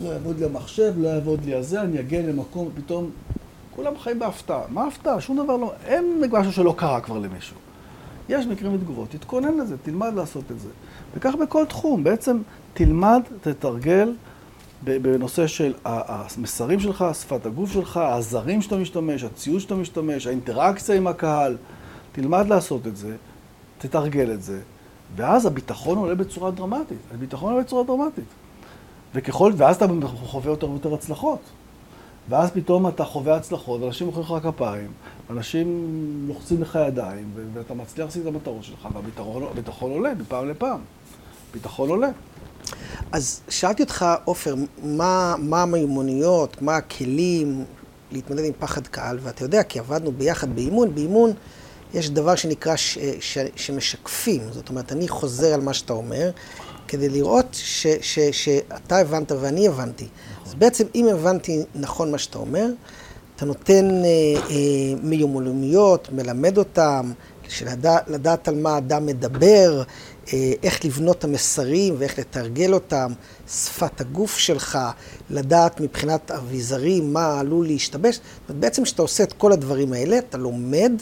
לא 0.00 0.08
יעבוד 0.08 0.38
לי 0.38 0.44
המחשב, 0.44 0.94
לא 0.96 1.08
יעבוד 1.08 1.44
לי 1.44 1.54
הזה, 1.54 1.82
אני 1.82 2.00
אגיע 2.00 2.22
למקום, 2.22 2.68
פתאום 2.74 3.10
כולם 3.76 3.98
חיים 3.98 4.18
בהפתעה. 4.18 4.62
מה 4.68 4.86
הפתעה? 4.86 5.20
שום 5.20 5.44
דבר 5.44 5.56
לא, 5.56 5.72
אין 5.84 6.22
משהו 6.32 6.52
שלא 6.52 6.74
קרה 6.78 7.00
כבר 7.00 7.18
למישהו. 7.18 7.56
יש 8.28 8.46
מקרים 8.46 8.74
ותגובות, 8.74 9.10
תתכונן 9.10 9.56
לזה, 9.58 9.76
תלמד 9.82 10.14
לעשות 10.14 10.44
את 10.50 10.60
זה. 10.60 10.68
וכך 11.14 11.34
בכל 11.42 11.64
תחום, 11.64 12.04
בעצם 12.04 12.38
תלמד, 12.74 13.22
תתרגל 13.40 14.14
בנושא 14.84 15.46
של 15.46 15.74
המסרים 15.84 16.80
שלך, 16.80 17.04
שפת 17.12 17.46
הגוף 17.46 17.72
שלך, 17.72 17.96
הזרים 17.96 18.62
שאתה 18.62 18.76
משתמש, 18.76 19.24
הציוד 19.24 19.60
שאתה 19.60 19.74
משתמש, 19.74 20.26
האינטראקציה 20.26 20.96
עם 20.96 21.06
הקהל. 21.06 21.56
תלמד 22.12 22.46
לעשות 22.48 22.86
את 22.86 22.96
זה, 22.96 23.16
תתרגל 23.78 24.32
את 24.32 24.42
זה, 24.42 24.60
ואז 25.16 25.46
הביטחון 25.46 25.98
עולה 25.98 26.14
בצורה 26.14 26.50
דרמטית. 26.50 26.98
הביטחון 27.14 27.52
עולה 27.52 27.64
בצורה 27.64 27.84
דרמטית. 27.84 28.24
וככל, 29.14 29.52
ואז 29.56 29.76
אתה 29.76 29.86
חווה 30.06 30.50
יותר 30.50 30.70
ויותר 30.70 30.94
הצלחות. 30.94 31.40
ואז 32.28 32.50
פתאום 32.50 32.88
אתה 32.88 33.04
חווה 33.04 33.36
הצלחות, 33.36 33.80
ואנשים 33.80 34.06
מוכרים 34.06 34.26
לך 34.26 34.46
כפיים, 34.46 34.92
אנשים 35.30 35.98
לוחצים 36.28 36.62
לך 36.62 36.78
ידיים, 36.88 37.30
ואתה 37.54 37.74
מצליח 37.74 38.06
להשיג 38.06 38.22
את 38.22 38.28
המטרות 38.28 38.64
שלך, 38.64 38.88
והביטחון 38.94 39.90
עולה 39.90 40.14
מפעם 40.14 40.48
לפעם. 40.48 40.80
ביטחון 41.52 41.88
עולה. 41.88 42.08
אז 43.12 43.40
שאלתי 43.48 43.82
אותך, 43.82 44.06
עופר, 44.24 44.54
מה, 44.82 45.34
מה 45.38 45.62
המיומנויות, 45.62 46.62
מה 46.62 46.76
הכלים 46.76 47.64
להתמודד 48.12 48.44
עם 48.44 48.52
פחד 48.58 48.86
קהל, 48.86 49.18
ואתה 49.22 49.44
יודע, 49.44 49.62
כי 49.62 49.78
עבדנו 49.78 50.12
ביחד 50.12 50.54
באימון, 50.54 50.94
באימון 50.94 51.32
יש 51.94 52.10
דבר 52.10 52.34
שנקרא 52.34 52.76
ש, 52.76 52.98
ש, 53.20 53.38
שמשקפים, 53.56 54.42
זאת 54.50 54.68
אומרת, 54.68 54.92
אני 54.92 55.08
חוזר 55.08 55.54
על 55.54 55.60
מה 55.60 55.74
שאתה 55.74 55.92
אומר, 55.92 56.30
כדי 56.88 57.08
לראות 57.08 57.46
ש, 57.52 57.86
ש, 57.86 58.18
שאתה 58.18 58.98
הבנת 58.98 59.32
ואני 59.32 59.68
הבנתי. 59.68 60.08
אז 60.52 60.58
בעצם, 60.58 60.84
אם 60.94 61.08
הבנתי 61.08 61.62
נכון 61.74 62.10
מה 62.10 62.18
שאתה 62.18 62.38
אומר, 62.38 62.66
אתה 63.36 63.44
נותן 63.44 64.04
אה, 64.04 64.40
אה, 64.50 64.94
מיומנויות, 65.02 66.08
מלמד 66.12 66.58
אותם, 66.58 67.12
שלדע, 67.48 67.96
לדעת 68.06 68.48
על 68.48 68.54
מה 68.54 68.78
אדם 68.78 69.06
מדבר, 69.06 69.82
אה, 70.32 70.52
איך 70.62 70.84
לבנות 70.84 71.18
את 71.18 71.24
המסרים 71.24 71.94
ואיך 71.98 72.18
לתרגל 72.18 72.74
אותם, 72.74 73.12
שפת 73.48 74.00
הגוף 74.00 74.38
שלך, 74.38 74.78
לדעת 75.30 75.80
מבחינת 75.80 76.30
אביזרים 76.30 77.12
מה 77.12 77.40
עלול 77.40 77.66
להשתבש. 77.66 78.14
זאת 78.14 78.24
אומרת, 78.48 78.60
בעצם 78.60 78.84
כשאתה 78.84 79.02
עושה 79.02 79.24
את 79.24 79.32
כל 79.32 79.52
הדברים 79.52 79.92
האלה, 79.92 80.18
אתה 80.18 80.38
לומד 80.38 80.92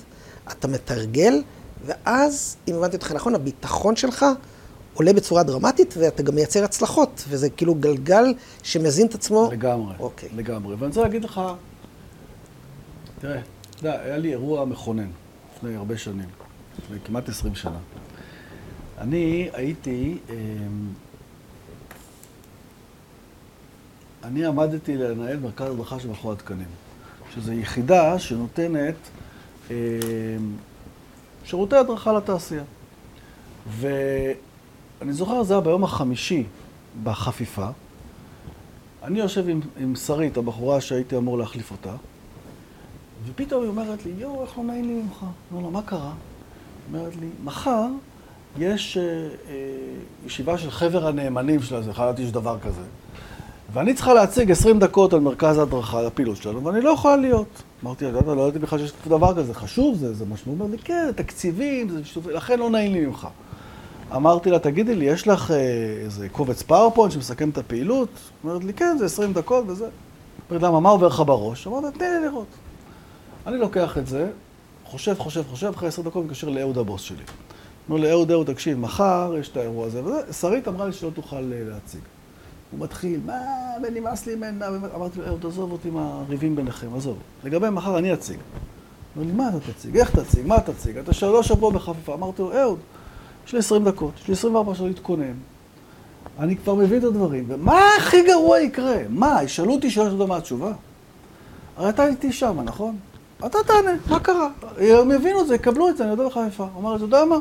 אתה 0.53 0.69
מתרגל, 0.69 1.43
ואז, 1.87 2.57
אם 2.69 2.75
הבנתי 2.75 2.97
אותך 2.97 3.13
נכון, 3.13 3.35
הביטחון 3.35 3.97
שלך 3.97 4.27
עולה 4.95 5.13
בצורה 5.13 5.43
דרמטית, 5.43 5.95
ואתה 5.99 6.23
גם 6.23 6.35
מייצר 6.35 6.65
הצלחות, 6.65 7.25
וזה 7.29 7.51
כאילו 7.51 7.75
גלגל 7.75 8.25
שמזין 8.63 9.07
את 9.07 9.15
עצמו. 9.15 9.49
לגמרי, 9.53 9.95
אוקיי. 9.99 10.29
לגמרי. 10.37 10.75
ואני 10.75 10.87
רוצה 10.87 11.03
להגיד 11.03 11.25
לך, 11.25 11.41
תראה, 13.21 13.41
אתה 13.71 13.79
יודע, 13.79 14.01
היה 14.01 14.17
לי 14.19 14.31
אירוע 14.31 14.65
מכונן 14.65 15.09
לפני 15.57 15.77
הרבה 15.77 15.99
שנים, 15.99 16.29
לפני 16.79 16.97
כמעט 17.05 17.29
עשרים 17.29 17.55
שנה. 17.55 17.79
אני 18.99 19.51
הייתי, 19.53 20.19
אמ, 20.31 20.35
אני 24.25 24.45
עמדתי 24.45 24.97
לנהל 24.97 25.39
מרכז 25.39 25.71
הדרכה 25.71 26.01
של 26.01 26.09
מכון 26.09 26.33
התקנים, 26.33 26.69
שזו 27.35 27.53
יחידה 27.53 28.19
שנותנת 28.19 28.95
אמ, 29.71 29.75
שירותי 31.45 31.77
הדרכה 31.77 32.13
לתעשייה. 32.13 32.63
ואני 35.01 35.13
זוכר, 35.13 35.43
זה 35.43 35.55
היה 35.55 35.61
ביום 35.61 35.85
החמישי 35.85 36.45
בחפיפה. 37.03 37.67
אני 39.03 39.19
יושב 39.19 39.49
עם, 39.49 39.61
עם 39.77 39.97
שרית, 39.97 40.37
הבחורה 40.37 40.81
שהייתי 40.81 41.17
אמור 41.17 41.39
להחליף 41.39 41.71
אותה, 41.71 41.93
ופתאום 43.27 43.63
היא 43.63 43.71
אומרת 43.71 44.07
לי, 44.07 44.13
יואו, 44.19 44.43
איך 44.43 44.59
לא 44.59 44.65
נעים 44.65 44.85
לי 44.85 44.93
ממך? 44.93 45.23
אני 45.23 45.31
אומר 45.59 45.67
לה, 45.67 45.73
מה 45.73 45.83
קרה? 45.83 46.13
היא 46.93 46.99
אומרת 46.99 47.17
לי, 47.17 47.27
מחר 47.45 47.87
יש 48.59 48.97
אה, 48.97 49.03
אה, 49.03 49.29
ישיבה 50.27 50.59
של 50.59 50.71
חבר 50.71 51.07
הנאמנים 51.07 51.63
שלה, 51.63 51.83
זה 51.83 51.93
חייבתי 51.93 52.23
שיש 52.23 52.33
דבר 52.33 52.59
כזה. 52.59 52.83
ואני 53.73 53.95
צריכה 53.95 54.15
להציג 54.15 54.51
20 54.51 54.79
דקות 54.79 55.13
על 55.13 55.21
מרכז 55.21 55.59
ההדרכה, 55.59 56.07
הפעילות 56.07 56.37
שלנו, 56.37 56.65
ואני 56.65 56.81
לא 56.81 56.91
יכולה 56.91 57.17
להיות. 57.17 57.63
אמרתי, 57.85 58.05
לא 58.27 58.49
ידעתי 58.49 58.59
בכלל 58.59 58.79
שיש 58.79 58.93
דבר 59.09 59.37
כזה, 59.37 59.55
חשוב 59.55 59.97
זה, 59.97 60.15
זה 60.15 60.25
משמעות. 60.25 60.59
הוא 60.59 60.67
אומר 60.67 60.77
לי, 60.77 60.79
כן, 60.79 61.11
תקציבים, 61.17 61.89
זה 61.89 62.01
לכן 62.33 62.59
לא 62.59 62.71
נעים 62.71 62.93
לי 62.93 63.07
ממך. 63.07 63.29
אמרתי 64.17 64.51
לה, 64.51 64.59
תגידי 64.59 64.95
לי, 64.95 65.05
יש 65.05 65.29
לך 65.29 65.51
אה, 65.51 65.57
איזה 66.05 66.29
קובץ 66.29 66.63
PowerPoint 66.63 67.13
שמסכם 67.13 67.51
את 67.51 67.59
הפעילות? 67.59 68.09
אומרת 68.45 68.65
לי, 68.65 68.73
כן, 68.73 68.97
זה 68.99 69.05
20 69.05 69.33
דקות 69.33 69.65
וזה. 69.67 69.89
אומרת, 70.51 70.63
למה, 70.63 70.81
מה 70.81 70.89
עובר 70.89 71.07
לך 71.07 71.23
בראש? 71.27 71.67
אמרתי, 71.67 71.99
תן 71.99 72.21
לי 72.21 72.29
לראות. 72.29 72.47
אני 73.47 73.59
לוקח 73.59 73.99
את 73.99 74.07
זה, 74.07 74.31
חושב, 74.85 75.15
חושב, 75.19 75.43
חושב, 75.51 75.73
אחרי 75.77 75.89
10 75.89 76.03
דקות 76.03 76.25
מתקשר 76.25 76.49
לאהוד 76.49 76.79
הבוס 76.79 77.03
שלי. 77.03 77.23
אומר 77.89 78.01
לי, 78.01 78.11
אהוד, 78.11 78.31
אהוד, 78.31 78.53
תקשיב, 78.53 78.79
מחר 78.79 79.35
יש 79.41 79.49
את 79.49 79.57
האירוע 79.57 79.87
הזה 79.87 80.05
וזה. 80.05 80.33
שרית 80.33 80.69
אמרה 80.69 80.87
לי 80.87 80.93
שלא 80.93 81.11
תוכל 81.15 81.37
אה, 81.37 81.63
להציג. 81.69 82.01
הוא 82.71 82.81
מתחיל, 82.81 83.21
מה, 83.27 83.35
ונמאס 83.83 84.27
לי 84.27 84.35
ממנה, 84.35 84.69
אמרתי 84.95 85.21
לו, 85.21 85.27
אהוד, 85.27 85.47
עזוב 85.47 85.73
אותי 85.73 85.89
עם 85.89 85.97
הריבים 85.97 86.57
ביניכם, 86.57 86.97
עזוב. 86.97 87.19
לגבי 87.45 87.71
מחר 87.71 87.99
אני 87.99 88.15
אציג. 88.15 88.39
אומר 89.17 89.27
לי, 89.27 89.33
מה 89.33 89.49
אתה 89.49 89.73
תציג? 89.73 89.97
איך 89.97 90.11
תציג? 90.11 90.47
מה 90.47 90.61
תציג? 90.61 90.99
אתה 90.99 91.13
שלוש 91.13 91.49
שבוע 91.49 91.71
בחפיפה. 91.73 92.15
אמרתי 92.15 92.43
לו, 92.43 92.53
אהוד, 92.53 92.79
יש 93.51 93.55
לי 93.55 93.59
עשרים 93.59 93.85
דקות, 93.85 94.13
יש 94.23 94.29
לי 94.29 94.35
עשרים 94.35 94.55
וארבע 94.55 94.75
שעות 94.75 94.89
להתכונן. 94.89 95.33
אני 96.39 96.57
כבר 96.57 96.75
מבין 96.75 96.99
את 96.99 97.05
הדברים, 97.05 97.45
ומה 97.49 97.81
הכי 97.99 98.23
גרוע 98.23 98.61
יקרה? 98.61 98.97
מה, 99.09 99.43
ישאלו 99.43 99.73
אותי 99.73 99.91
שאלה 99.91 100.11
שאתה 100.11 100.27
מה 100.27 100.37
התשובה? 100.37 100.73
הרי 101.77 101.89
אתה 101.89 102.07
איתי 102.07 102.33
שם, 102.33 102.61
נכון? 102.65 102.97
אתה 103.47 103.59
תענה, 103.67 103.91
מה 104.09 104.21
קרה? 104.21 104.49
הם 104.79 105.11
יבינו 105.11 105.41
את 105.41 105.47
זה, 105.47 105.55
יקבלו 105.55 105.89
את 105.89 105.97
זה, 105.97 106.05
אני 106.05 106.13
יודע 106.13 106.27
בחיפה. 106.27 106.69
הוא 106.75 106.83
אמר, 106.83 106.97
אתה 106.97 107.05
יודע 107.05 107.25
מה? 107.25 107.37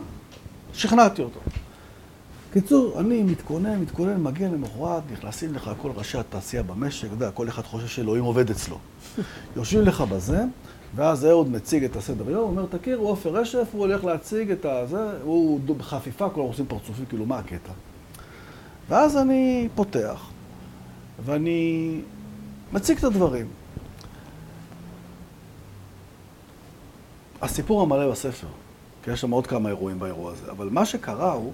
שכנעתי 0.73 1.21
אותו. 1.21 1.39
קיצור, 2.53 2.99
אני 2.99 3.23
מתכונן, 3.23 3.79
מתכונן, 3.79 4.23
מגיע 4.23 4.47
למחרת, 4.47 5.03
נכנסים 5.11 5.53
לך 5.53 5.71
כל 5.81 5.91
ראשי 5.95 6.17
התעשייה 6.17 6.63
במשק, 6.63 7.05
אתה 7.05 7.13
יודע, 7.13 7.31
כל 7.31 7.47
אחד 7.47 7.63
חושב 7.63 7.87
שאלוהים 7.87 8.23
עובד 8.23 8.49
אצלו. 8.49 8.77
יושבים 9.55 9.81
לך 9.81 10.01
בזה, 10.01 10.43
ואז 10.95 11.25
אהוד 11.25 11.49
מציג 11.49 11.83
את 11.83 11.95
הסדר 11.95 12.29
יום, 12.29 12.49
אומר, 12.49 12.65
תכירו, 12.65 13.07
עופר 13.07 13.29
רשף, 13.29 13.67
הוא 13.71 13.81
הולך 13.81 14.03
להציג 14.03 14.51
את 14.51 14.65
הזה, 14.65 15.21
הוא 15.23 15.59
בחפיפה, 15.77 16.29
כולם 16.29 16.45
עושים 16.45 16.65
פרצופים, 16.65 17.05
כאילו, 17.05 17.25
מה 17.25 17.37
הקטע? 17.37 17.71
ואז 18.89 19.17
אני 19.17 19.69
פותח, 19.75 20.29
ואני 21.25 22.01
מציג 22.73 22.97
את 22.97 23.03
הדברים. 23.03 23.47
הסיפור 27.41 27.81
המלא 27.81 28.11
בספר, 28.11 28.47
כי 29.03 29.11
יש 29.11 29.21
שם 29.21 29.31
עוד 29.31 29.47
כמה 29.47 29.69
אירועים 29.69 29.99
באירוע 29.99 30.31
הזה, 30.31 30.51
אבל 30.51 30.69
מה 30.71 30.85
שקרה 30.85 31.31
הוא... 31.31 31.53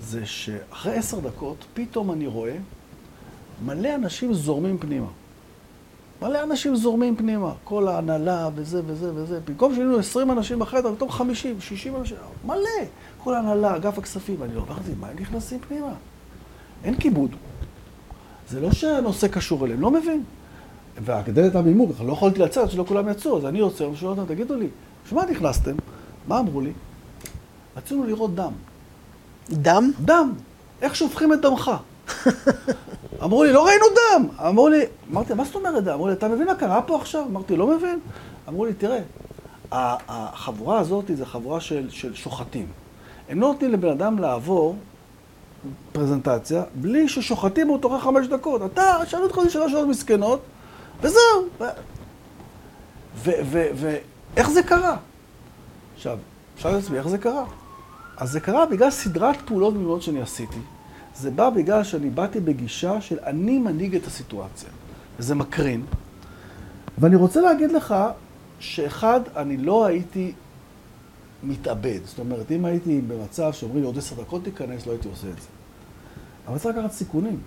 זה 0.00 0.26
שאחרי 0.26 0.94
עשר 0.94 1.20
דקות, 1.20 1.64
פתאום 1.74 2.10
אני 2.10 2.26
רואה 2.26 2.56
מלא 3.64 3.94
אנשים 3.94 4.34
זורמים 4.34 4.78
פנימה. 4.78 5.08
מלא 6.22 6.42
אנשים 6.42 6.76
זורמים 6.76 7.16
פנימה, 7.16 7.52
כל 7.64 7.88
ההנהלה 7.88 8.48
וזה 8.54 8.82
וזה 8.86 9.14
וזה. 9.14 9.40
במקום 9.44 9.74
שהיינו 9.74 9.98
עשרים 9.98 10.30
אנשים 10.30 10.58
בחדר, 10.58 10.94
פתאום 10.94 11.10
חמישים, 11.10 11.60
שישים 11.60 11.96
אנשים, 11.96 12.16
מלא. 12.44 12.84
כל 13.18 13.34
ההנהלה, 13.34 13.76
אגף 13.76 13.98
הכספים, 13.98 14.36
ואני 14.38 14.54
לא 14.54 14.64
אמרתי, 14.68 14.90
מה 15.00 15.08
הם 15.08 15.16
נכנסים 15.20 15.58
פנימה? 15.68 15.92
אין 16.84 16.94
כיבוד. 16.94 17.30
זה 18.48 18.60
לא 18.60 18.72
שהנושא 18.72 19.28
קשור 19.28 19.64
אליהם, 19.66 19.80
לא 19.80 19.90
מבין. 19.90 20.22
והגדלת 21.04 21.54
המימור, 21.54 21.92
לא 22.06 22.12
יכולתי 22.12 22.38
לצאת 22.38 22.70
שלא 22.70 22.84
כולם 22.88 23.08
יצאו, 23.08 23.38
אז 23.38 23.44
אני 23.44 23.58
יוצא, 23.58 23.84
ושואל 23.84 24.10
אותם, 24.10 24.34
תגידו 24.34 24.54
לי, 24.54 24.68
בשביל 25.04 25.20
מה 25.20 25.30
נכנסתם? 25.30 25.74
מה 26.28 26.38
אמרו 26.38 26.60
לי? 26.60 26.72
רצינו 27.76 28.04
לראות 28.04 28.34
דם. 28.34 28.52
דם? 29.50 29.90
דם. 30.00 30.32
איך 30.82 30.96
שופכים 30.96 31.32
את 31.32 31.40
דמך? 31.40 31.70
אמרו 33.22 33.44
לי, 33.44 33.52
לא 33.52 33.66
ראינו 33.66 33.84
דם. 33.94 34.28
אמרו 34.48 34.68
לי, 34.68 34.84
אמרתי, 35.12 35.34
מה 35.34 35.44
זאת 35.44 35.54
אומרת 35.54 35.84
דם? 35.84 35.92
אמרו 35.92 36.06
לי, 36.06 36.12
אתה 36.12 36.28
מבין 36.28 36.46
מה 36.46 36.54
קרה 36.54 36.82
פה 36.82 36.96
עכשיו? 36.96 37.24
אמרתי, 37.30 37.56
לא 37.56 37.66
מבין. 37.66 38.00
אמרו 38.48 38.66
לי, 38.66 38.74
תראה, 38.74 39.00
החבורה 39.72 40.78
הזאת 40.78 41.04
זה 41.14 41.26
חבורה 41.26 41.60
של, 41.60 41.90
של 41.90 42.14
שוחטים. 42.14 42.66
הם 43.28 43.40
לא 43.40 43.48
נותנים 43.48 43.72
לבן 43.72 43.88
אדם 43.88 44.18
לעבור 44.18 44.76
פרזנטציה 45.92 46.62
בלי 46.74 47.08
ששוחטים 47.08 47.70
אותו 47.70 47.88
אחרי 47.88 48.00
חמש 48.00 48.26
דקות. 48.26 48.62
אתה, 48.62 48.96
שאלו 49.06 49.24
אותך 49.24 49.38
שלוש 49.48 49.72
שעות 49.72 49.88
מסכנות, 49.88 50.40
וזהו. 51.00 51.48
ואיך 53.74 54.50
זה 54.50 54.62
קרה? 54.62 54.96
עכשיו, 55.94 56.18
אפשר 56.56 56.70
לעצמי, 56.70 56.98
איך 56.98 57.08
זה 57.08 57.18
קרה? 57.18 57.44
אז 58.16 58.30
זה 58.30 58.40
קרה 58.40 58.66
בגלל 58.66 58.90
סדרת 58.90 59.36
פעולות 59.46 59.74
מיוחדות 59.74 60.02
שאני 60.02 60.22
עשיתי. 60.22 60.58
זה 61.18 61.30
בא 61.30 61.50
בגלל 61.50 61.84
שאני 61.84 62.10
באתי 62.10 62.40
בגישה 62.40 63.00
של 63.00 63.18
אני 63.26 63.58
מנהיג 63.58 63.94
את 63.94 64.06
הסיטואציה. 64.06 64.68
וזה 65.18 65.34
מקרין. 65.34 65.84
ואני 66.98 67.16
רוצה 67.16 67.40
להגיד 67.40 67.72
לך 67.72 67.94
שאחד, 68.58 69.20
אני 69.36 69.56
לא 69.56 69.86
הייתי 69.86 70.32
מתאבד. 71.42 71.98
זאת 72.04 72.18
אומרת, 72.18 72.50
אם 72.50 72.64
הייתי 72.64 73.00
במצב 73.00 73.52
שאומרים 73.52 73.80
לי 73.80 73.86
עוד 73.86 73.98
עשר 73.98 74.22
דקות 74.22 74.44
תיכנס, 74.44 74.86
לא 74.86 74.92
הייתי 74.92 75.08
עושה 75.08 75.28
את 75.28 75.40
זה. 75.40 75.48
אבל 76.48 76.58
צריך 76.58 76.76
לקחת 76.76 76.92
סיכונים. 76.92 77.40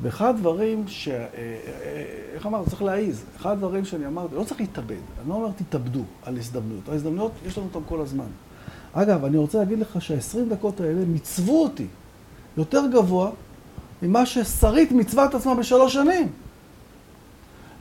ואחד 0.00 0.28
הדברים 0.28 0.84
ש... 0.88 1.08
אה, 1.08 1.14
אה, 1.14 2.04
איך 2.34 2.46
אמרת? 2.46 2.68
צריך 2.68 2.82
להעיז. 2.82 3.24
אחד 3.36 3.52
הדברים 3.52 3.84
שאני 3.84 4.06
אמרתי, 4.06 4.34
לא 4.34 4.44
צריך 4.44 4.60
להתאבד. 4.60 4.90
אני 5.20 5.28
לא 5.28 5.34
אומר 5.34 5.50
תתאבדו 5.56 6.02
על 6.22 6.36
הזדמנויות. 6.36 6.88
ההזדמנויות, 6.88 7.32
יש 7.46 7.58
לנו 7.58 7.66
אותן 7.74 7.88
כל 7.88 8.00
הזמן. 8.00 8.28
אגב, 8.92 9.24
אני 9.24 9.36
רוצה 9.36 9.58
להגיד 9.58 9.78
לך 9.78 10.02
שה-20 10.02 10.38
דקות 10.50 10.80
האלה 10.80 11.04
מיצבו 11.04 11.62
אותי 11.62 11.86
יותר 12.56 12.86
גבוה 12.92 13.30
ממה 14.02 14.26
ששרית 14.26 14.92
מצווה 14.92 15.24
את 15.24 15.34
עצמה 15.34 15.54
בשלוש 15.54 15.92
שנים. 15.92 16.32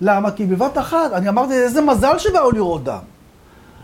למה? 0.02 0.32
כי 0.32 0.46
בבת 0.46 0.78
אחת, 0.78 1.12
אני 1.12 1.30
אמרתי, 1.30 1.54
איזה 1.54 1.82
מזל 1.82 2.18
שבאו 2.18 2.52
לראות 2.52 2.84
דם. 2.84 3.00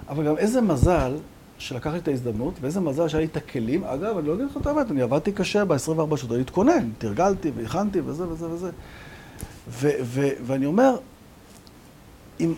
אבל 0.10 0.26
גם 0.26 0.38
איזה 0.38 0.62
מזל 0.62 1.16
שלקחתי 1.58 1.98
את 1.98 2.08
ההזדמנות, 2.08 2.54
ואיזה 2.62 2.80
מזל 2.80 3.08
שהיה 3.08 3.22
לי 3.22 3.28
את 3.28 3.38
הכלים. 3.38 3.84
אגב, 3.84 4.18
אני 4.18 4.28
לא 4.28 4.34
אגיד 4.34 4.46
לך 4.46 4.58
את 4.58 4.68
האמת, 4.68 4.92
אני 4.92 5.02
עבדתי 5.02 5.32
קשה 5.32 5.66
ב-24 5.66 5.78
שעות, 6.18 6.32
להתכונן, 6.32 6.90
תרגלתי 6.98 7.52
והכנתי 7.56 8.02
וזה 8.06 8.28
וזה 8.28 8.50
וזה. 8.50 8.72
ו- 9.70 9.90
ו- 10.02 10.30
ואני 10.46 10.66
אומר, 10.66 10.98
אם, 12.40 12.54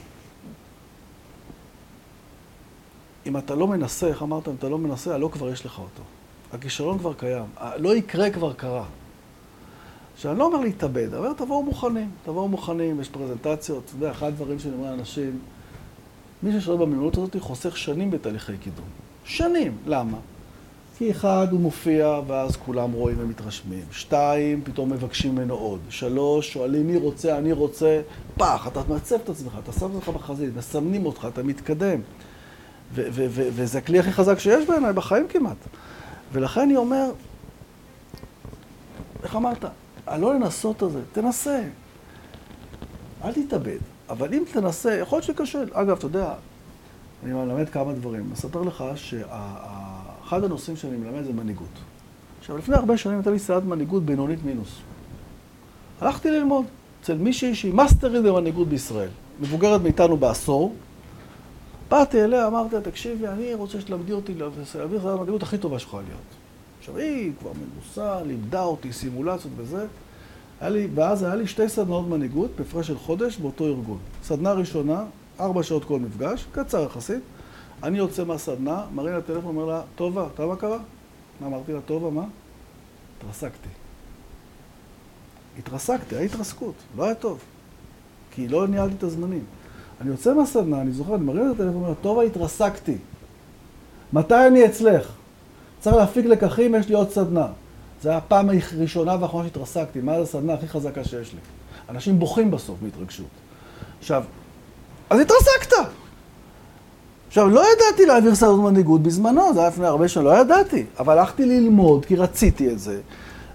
אם 3.26 3.38
אתה 3.38 3.56
לא 3.56 3.68
מנסה, 3.68 4.08
איך 4.08 4.24
אמרת, 4.24 4.48
אם 4.48 4.54
אתה 4.60 4.70
לא 4.70 4.78
מנסה, 4.78 5.16
הלא 5.16 5.30
כבר 5.34 5.50
יש 5.50 5.66
לך 5.66 5.80
אותו. 5.80 6.04
הכישלון 6.54 7.00
כבר 7.00 7.14
קיים. 7.14 7.46
לא 7.78 7.96
יקרה 7.96 8.30
כבר 8.30 8.54
קרה. 8.54 8.86
עכשיו, 10.14 10.32
אני 10.32 10.40
לא 10.40 10.46
אומר 10.46 10.60
להתאבד, 10.60 11.14
אבל 11.14 11.34
תבואו 11.38 11.64
מוכנים. 11.64 12.10
תבואו 12.24 12.48
מוכנים, 12.48 13.02
יש 13.02 13.10
פרזנטציות. 13.10 13.84
אתה 13.86 13.96
יודע, 13.96 14.12
אחד 14.12 14.28
הדברים 14.28 14.60
שאני 14.60 14.74
אומר 14.74 14.92
לאנשים, 14.92 15.40
מי 16.44 16.60
ששואל 16.60 16.78
במיומנות 16.78 17.18
הזאת 17.18 17.36
חוסך 17.40 17.78
שנים 17.78 18.12
בתהליכי 18.12 18.58
קידום. 18.58 18.86
שנים. 19.26 19.78
למה? 19.86 20.18
כי 20.98 21.12
אחד, 21.12 21.48
הוא 21.52 21.60
מופיע, 21.60 22.20
ואז 22.28 22.56
כולם 22.56 22.92
רואים 22.92 23.18
ומתרשמים. 23.20 23.84
שתיים, 23.92 24.62
פתאום 24.64 24.90
מבקשים 24.90 25.36
ממנו 25.36 25.54
עוד. 25.54 25.80
שלוש, 25.90 26.54
שואלים 26.54 26.88
מי 26.88 26.98
רוצה, 26.98 27.38
אני 27.38 27.52
רוצה. 27.52 28.02
פח, 28.38 28.68
אתה 28.68 28.82
מעצב 28.90 29.16
את 29.16 29.30
עצמך, 29.30 29.54
אתה 29.64 29.72
שם 29.72 29.96
אותך 29.96 30.10
בחזית, 30.10 30.56
מסמנים 30.58 31.06
אותך, 31.06 31.28
אתה 31.34 31.44
מתקדם. 31.44 32.00
וזה 32.94 33.78
הכלי 33.78 34.00
הכי 34.00 34.12
חזק 34.12 34.40
שיש 34.40 34.68
בעיניי 34.68 34.94
בחיים 34.94 35.28
כמעט. 35.28 35.58
ולכן 36.34 36.62
אני 36.62 36.76
אומר, 36.76 37.12
איך 39.24 39.36
אמרת? 39.36 39.66
הלא 40.08 40.36
לנסות 40.36 40.84
את 40.84 40.92
זה, 40.92 41.02
תנסה. 41.12 41.64
אל 43.24 43.34
תתאבד. 43.34 43.78
אבל 44.10 44.34
אם 44.34 44.44
תנסה, 44.52 44.96
יכול 44.96 45.18
להיות 45.18 45.26
שקשה. 45.26 45.64
אגב, 45.74 45.98
אתה 45.98 46.06
יודע, 46.06 46.34
אני 47.24 47.34
מלמד 47.34 47.70
כמה 47.70 47.94
דברים. 47.94 48.30
אספר 48.34 48.62
לך 48.62 48.84
שאחד 48.96 50.44
הנושאים 50.44 50.78
שאני 50.78 50.98
מלמד 50.98 51.24
זה 51.24 51.34
מנהיגות. 51.34 51.68
עכשיו, 52.40 52.58
לפני 52.58 52.76
הרבה 52.76 52.98
שנים 52.98 53.16
הייתה 53.16 53.32
לי 53.32 53.40
סייעת 53.40 53.64
מנהיגות 53.64 54.06
בינונית 54.06 54.44
מינוס. 54.44 54.80
הלכתי 56.02 56.32
ללמוד 56.32 56.66
אצל 57.02 57.18
מישהי 57.18 57.56
שהיא 57.56 57.74
מאסטרית 57.74 58.24
במנהיגות 58.24 58.68
בישראל. 58.68 59.10
מבוגרת 59.42 59.82
מאיתנו 59.82 60.18
בעשור. 60.18 60.76
באתי 61.94 62.24
אליה, 62.24 62.48
אמרתי 62.48 62.76
לה, 62.76 62.82
תקשיבי, 62.82 63.28
אני 63.28 63.54
רוצה 63.54 63.82
שתלמדי 63.82 64.12
אותי 64.12 64.34
להעביר 64.76 65.00
את 65.00 65.06
המנהיגות 65.06 65.44
הכי 65.44 65.58
טובה 65.58 65.80
שיכולה 65.80 66.04
להיות. 66.04 66.22
עכשיו, 66.80 66.98
היא 66.98 67.32
כבר 67.40 67.52
מנוסה, 67.54 68.24
לימדה 68.24 68.64
אותי 68.64 68.94
סימולציות 68.94 69.54
וזה. 69.58 69.86
היה 70.62 70.70
לי, 70.70 70.88
ואז 70.96 71.24
היה 71.24 71.36
לי 71.36 71.48
שתי 71.48 71.70
סדנאות 71.70 72.08
מנהיגות 72.08 72.52
בהפרש 72.58 72.88
של 72.88 72.98
חודש 72.98 73.38
באותו 73.38 73.66
ארגון. 73.66 73.98
סדנה 74.24 74.54
ראשונה, 74.54 75.04
ארבע 75.40 75.64
שעות 75.64 75.86
כל 75.86 76.00
מפגש, 76.00 76.46
קצר 76.52 76.84
יחסית. 76.84 77.24
אני 77.84 77.98
יוצא 77.98 78.24
מהסדנה, 78.24 78.86
מראה 78.94 79.12
לה 79.12 79.22
טלפון, 79.22 79.56
אומר 79.56 79.66
לה, 79.66 79.82
טובה, 79.96 80.28
אתה 80.34 80.46
מה 80.46 80.56
קרה? 80.56 80.78
אמרתי 81.44 81.74
לה, 81.74 81.82
טובה, 81.82 82.10
מה? 82.10 82.26
התרסקתי. 83.18 83.70
התרסקתי, 85.60 86.16
היה 86.16 86.26
התרסקות, 86.26 86.76
לא 86.98 87.04
היה 87.04 87.16
טוב. 87.16 87.40
כי 88.32 88.48
לא 88.48 88.68
ניהלתי 88.68 88.96
את 88.96 89.04
הזמנים. 89.04 89.44
אני 90.04 90.12
יוצא 90.12 90.34
מהסדנה, 90.34 90.82
אני 90.82 90.92
זוכר, 90.92 91.16
אני 91.16 91.24
מרים 91.24 91.52
את 91.52 91.56
הטלפון, 91.56 91.76
אומר, 91.76 91.94
טובה, 92.02 92.24
התרסקתי. 92.24 92.98
מתי 94.14 94.48
אני 94.48 94.66
אצלך? 94.66 95.08
צריך 95.80 95.96
להפיק 95.96 96.26
לקחים, 96.26 96.76
יש 96.76 96.90
לי 96.90 96.96
עוד 96.96 97.12
סדנה. 97.12 97.48
זו 98.02 98.10
הייתה 98.10 98.18
הפעם 98.18 98.50
הראשונה 98.50 99.16
והאחרונה 99.20 99.48
שהתרסקתי, 99.48 100.02
מה 100.02 100.16
זה 100.16 100.22
הסדנה 100.22 100.54
הכי 100.54 100.68
חזקה 100.68 101.04
שיש 101.04 101.34
לי. 101.34 101.40
אנשים 101.90 102.20
בוכים 102.20 102.52
בסוף 102.52 102.78
מהתרגשות. 102.82 103.26
עכשיו, 104.00 104.24
אז 105.10 105.20
התרסקת! 105.20 105.74
עכשיו, 107.28 107.50
לא 107.50 107.64
ידעתי 107.74 108.06
להעביר 108.06 108.36
סדנות 108.36 108.60
מנהיגות 108.60 109.04
בזמנו, 109.04 109.54
זה 109.54 109.60
היה 109.60 109.70
לפני 109.70 109.86
הרבה 109.86 110.08
שנים, 110.08 110.26
לא 110.26 110.38
ידעתי. 110.38 110.86
אבל 111.00 111.18
הלכתי 111.18 111.46
ללמוד, 111.46 112.06
כי 112.06 112.16
רציתי 112.16 112.72
את 112.72 112.80
זה, 112.80 113.00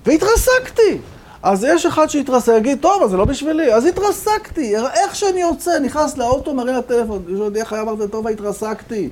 והתרסקתי. 0.06 0.98
אז 1.42 1.64
יש 1.64 1.86
אחד 1.86 2.06
שהתרסק, 2.06 2.52
יגיד, 2.56 2.78
טוב, 2.80 3.02
אז 3.02 3.10
זה 3.10 3.16
לא 3.16 3.24
בשבילי. 3.24 3.74
אז 3.74 3.86
התרסקתי, 3.86 4.76
איך 4.76 5.14
שאני 5.14 5.40
יוצא, 5.40 5.78
נכנס 5.78 6.18
לאוטו, 6.18 6.54
מראה 6.54 6.78
לטלפון, 6.78 7.22
איך 7.56 7.72
היה 7.72 7.82
אמרת, 7.82 8.10
טוב, 8.10 8.26
התרסקתי. 8.28 9.08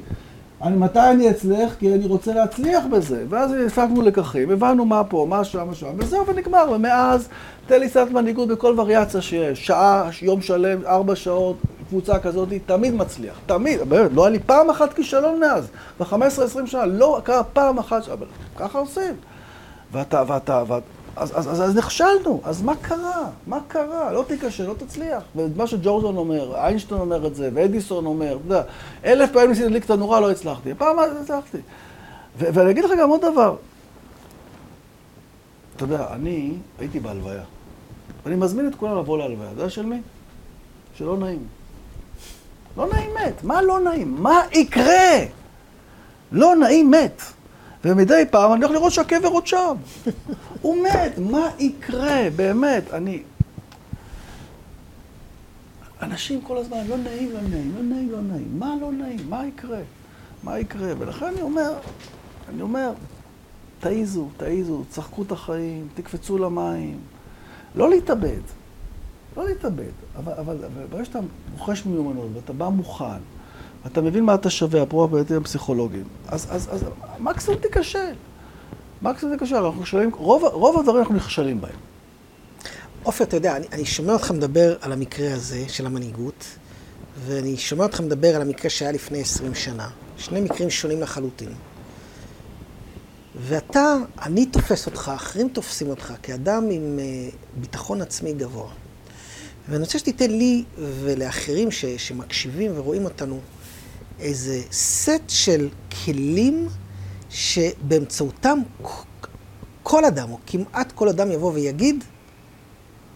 אני, 0.63 0.77
מתי 0.77 0.99
אני 0.99 1.31
אצלך? 1.31 1.75
כי 1.79 1.95
אני 1.95 2.07
רוצה 2.07 2.35
להצליח 2.35 2.85
בזה. 2.91 3.25
ואז 3.29 3.51
הפקנו 3.67 4.03
לקחים, 4.03 4.51
הבנו 4.51 4.85
מה 4.85 5.05
פה, 5.05 5.27
מה 5.29 5.45
שם, 5.45 5.67
מה 5.69 5.75
שם, 5.75 5.87
וזהו, 5.99 6.27
ונגמר. 6.27 6.67
ומאז, 6.73 7.29
תן 7.67 7.81
לי 7.81 7.89
סרט 7.89 8.11
מנהיגות 8.11 8.49
בכל 8.49 8.75
וריאציה 8.77 9.21
שיש. 9.21 9.67
שעה, 9.67 10.09
יום 10.23 10.43
שלם, 10.43 10.87
ארבע 10.87 11.17
שעות, 11.17 11.57
קבוצה 11.89 12.19
כזאת, 12.19 12.49
תמיד 12.67 12.95
מצליח. 12.95 13.35
תמיד, 13.47 13.81
באמת, 13.89 14.11
לא 14.15 14.25
היה 14.25 14.31
לי 14.31 14.39
פעם 14.39 14.71
אחת 14.71 14.93
כישלון 14.93 15.41
מאז. 15.41 15.69
ב-15-20 16.01 16.67
שנה, 16.67 16.87
לא 16.87 17.21
קרה 17.25 17.45
פעם 17.45 17.79
אחת, 17.79 18.09
אבל 18.09 18.27
ככה 18.57 18.79
עושים. 18.79 19.15
ואתה, 19.93 20.23
ואתה, 20.27 20.63
ואתה... 20.67 20.96
אז, 21.17 21.33
אז, 21.35 21.49
אז, 21.53 21.63
אז 21.63 21.77
נכשלנו, 21.77 22.41
אז 22.45 22.63
מה 22.63 22.75
קרה? 22.81 23.29
מה 23.47 23.59
קרה? 23.69 24.13
לא 24.13 24.25
תיכשל, 24.29 24.67
לא 24.67 24.75
תצליח. 24.79 25.23
ומה 25.37 25.67
שג'ורדון 25.67 26.17
אומר, 26.17 26.57
איינשטיין 26.57 27.01
אומר 27.01 27.27
את 27.27 27.35
זה, 27.35 27.51
ואדיסון 27.55 28.07
אומר, 28.07 28.37
אתה 28.37 28.55
יודע, 28.55 28.63
אלף 29.05 29.33
פעמים 29.33 29.49
ניסיתי 29.49 29.67
להדליק 29.67 29.85
את 29.85 29.91
הנורה, 29.91 30.21
לא 30.21 30.31
הצלחתי. 30.31 30.75
פעם 30.75 30.99
אחת 30.99 31.09
הצלחתי. 31.23 31.59
ו- 32.39 32.49
ואני 32.55 32.71
אגיד 32.71 32.85
לך 32.85 32.91
גם 33.01 33.09
עוד 33.11 33.21
דבר. 33.21 33.57
אתה 35.77 35.85
יודע, 35.85 36.07
אני 36.13 36.53
הייתי 36.79 37.01
בהלוויה. 37.01 37.43
ואני 38.25 38.37
מזמין 38.37 38.69
את 38.69 38.75
כולם 38.75 38.99
לבוא 38.99 39.19
להלוויה. 39.19 39.51
אתה 39.53 39.61
יודע 39.61 39.71
של 39.71 39.87
מי? 39.87 40.01
שלא 40.99 41.17
נעים. 41.17 41.47
לא 42.77 42.89
נעים 42.93 43.11
מת. 43.15 43.45
מה 43.45 43.63
לא 43.63 43.81
נעים? 43.81 44.17
מה 44.23 44.41
יקרה? 44.53 45.19
לא 46.33 46.57
נעים 46.57 46.91
מת. 46.91 47.23
ומדי 47.85 48.25
פעם 48.31 48.53
אני 48.53 48.65
הולך 48.65 48.75
לראות 48.77 48.93
שהקבר 48.93 49.29
עוד 49.29 49.47
שם. 49.47 49.75
הוא 50.63 50.77
מת, 50.83 51.19
מה 51.19 51.51
יקרה? 51.59 52.31
באמת, 52.37 52.95
אני... 52.95 53.23
אנשים 56.03 56.41
כל 56.41 56.59
הזמן, 56.59 56.87
לא 56.89 56.97
נעים, 56.97 57.33
לא 57.33 57.41
נעים, 57.41 57.73
לא 57.77 57.83
נעים, 57.83 58.11
לא 58.11 58.21
נעים. 58.21 58.59
מה 58.59 58.75
לא 58.81 58.93
נעים? 58.93 59.19
מה 59.29 59.47
יקרה? 59.47 59.81
מה 60.43 60.59
יקרה? 60.59 60.93
ולכן 60.99 61.27
אני 61.27 61.43
אומר, 61.43 61.73
אני 62.49 62.63
אומר, 62.63 62.93
תעיזו, 63.81 64.29
תעיזו, 64.37 64.85
צחקו 64.89 65.23
את 65.23 65.33
החיים, 65.33 65.89
תקפצו 65.95 66.39
למים. 66.39 66.99
לא 67.75 67.91
להתאבד, 67.91 68.41
לא 69.37 69.49
להתאבד. 69.49 69.93
אבל, 70.17 70.33
אבל, 70.33 70.57
אבל 70.57 70.87
ברגע 70.91 71.05
שאתה 71.05 71.19
רוכש 71.59 71.87
מיומנות 71.87 72.29
ואתה 72.35 72.53
בא 72.53 72.69
מוכן, 72.69 73.21
אתה 73.87 74.01
מבין 74.01 74.25
מה 74.25 74.35
אתה 74.35 74.51
שווה, 74.51 74.83
אפרופו 74.83 75.05
הפרטים 75.05 75.37
הפסיכולוגיים, 75.37 76.05
אז, 76.29 76.47
אז, 76.51 76.69
אז 76.73 76.85
מקסימום 77.19 77.61
תיכשל. 77.61 78.13
מקסימום 79.03 79.37
תיכשל, 79.37 79.57
אנחנו 79.57 79.81
נכשלים, 79.81 80.11
רוב, 80.15 80.45
רוב 80.45 80.79
הדברים 80.79 80.99
אנחנו 80.99 81.15
נכשלים 81.15 81.61
בהם. 81.61 81.77
עופר, 83.03 83.25
אתה 83.25 83.37
יודע, 83.37 83.57
אני, 83.57 83.67
אני 83.73 83.85
שומע 83.85 84.13
אותך 84.13 84.31
מדבר 84.31 84.77
על 84.81 84.93
המקרה 84.93 85.35
הזה 85.35 85.65
של 85.69 85.87
המנהיגות, 85.87 86.45
ואני 87.27 87.57
שומע 87.57 87.85
אותך 87.85 88.01
מדבר 88.01 88.37
על 88.37 88.43
המקרה 88.43 88.71
שהיה 88.71 88.93
לפני 88.93 89.21
20 89.21 89.55
שנה. 89.55 89.89
שני 90.19 90.41
מקרים 90.41 90.71
שונים 90.71 91.01
לחלוטין. 91.03 91.53
ואתה, 93.37 93.95
אני 94.23 94.47
תופס 94.47 94.87
אותך, 94.87 95.13
אחרים 95.15 95.49
תופסים 95.49 95.91
אותך, 95.91 96.13
כאדם 96.23 96.65
עם 96.71 96.99
uh, 96.99 97.35
ביטחון 97.61 98.03
עצמי 98.03 98.33
גבוה. 98.33 98.71
ואני 99.69 99.83
רוצה 99.83 99.99
שתיתן 99.99 100.31
לי 100.31 100.65
ולאחרים 100.79 101.71
ש, 101.71 101.85
שמקשיבים 101.85 102.73
ורואים 102.75 103.05
אותנו 103.05 103.41
איזה 104.21 104.63
סט 104.73 105.29
של 105.29 105.69
כלים 106.05 106.69
שבאמצעותם 107.37 108.59
כל 109.83 110.05
אדם, 110.05 110.31
או 110.31 110.39
כמעט 110.47 110.93
כל 110.93 111.09
אדם 111.09 111.31
יבוא 111.31 111.53
ויגיד, 111.53 112.05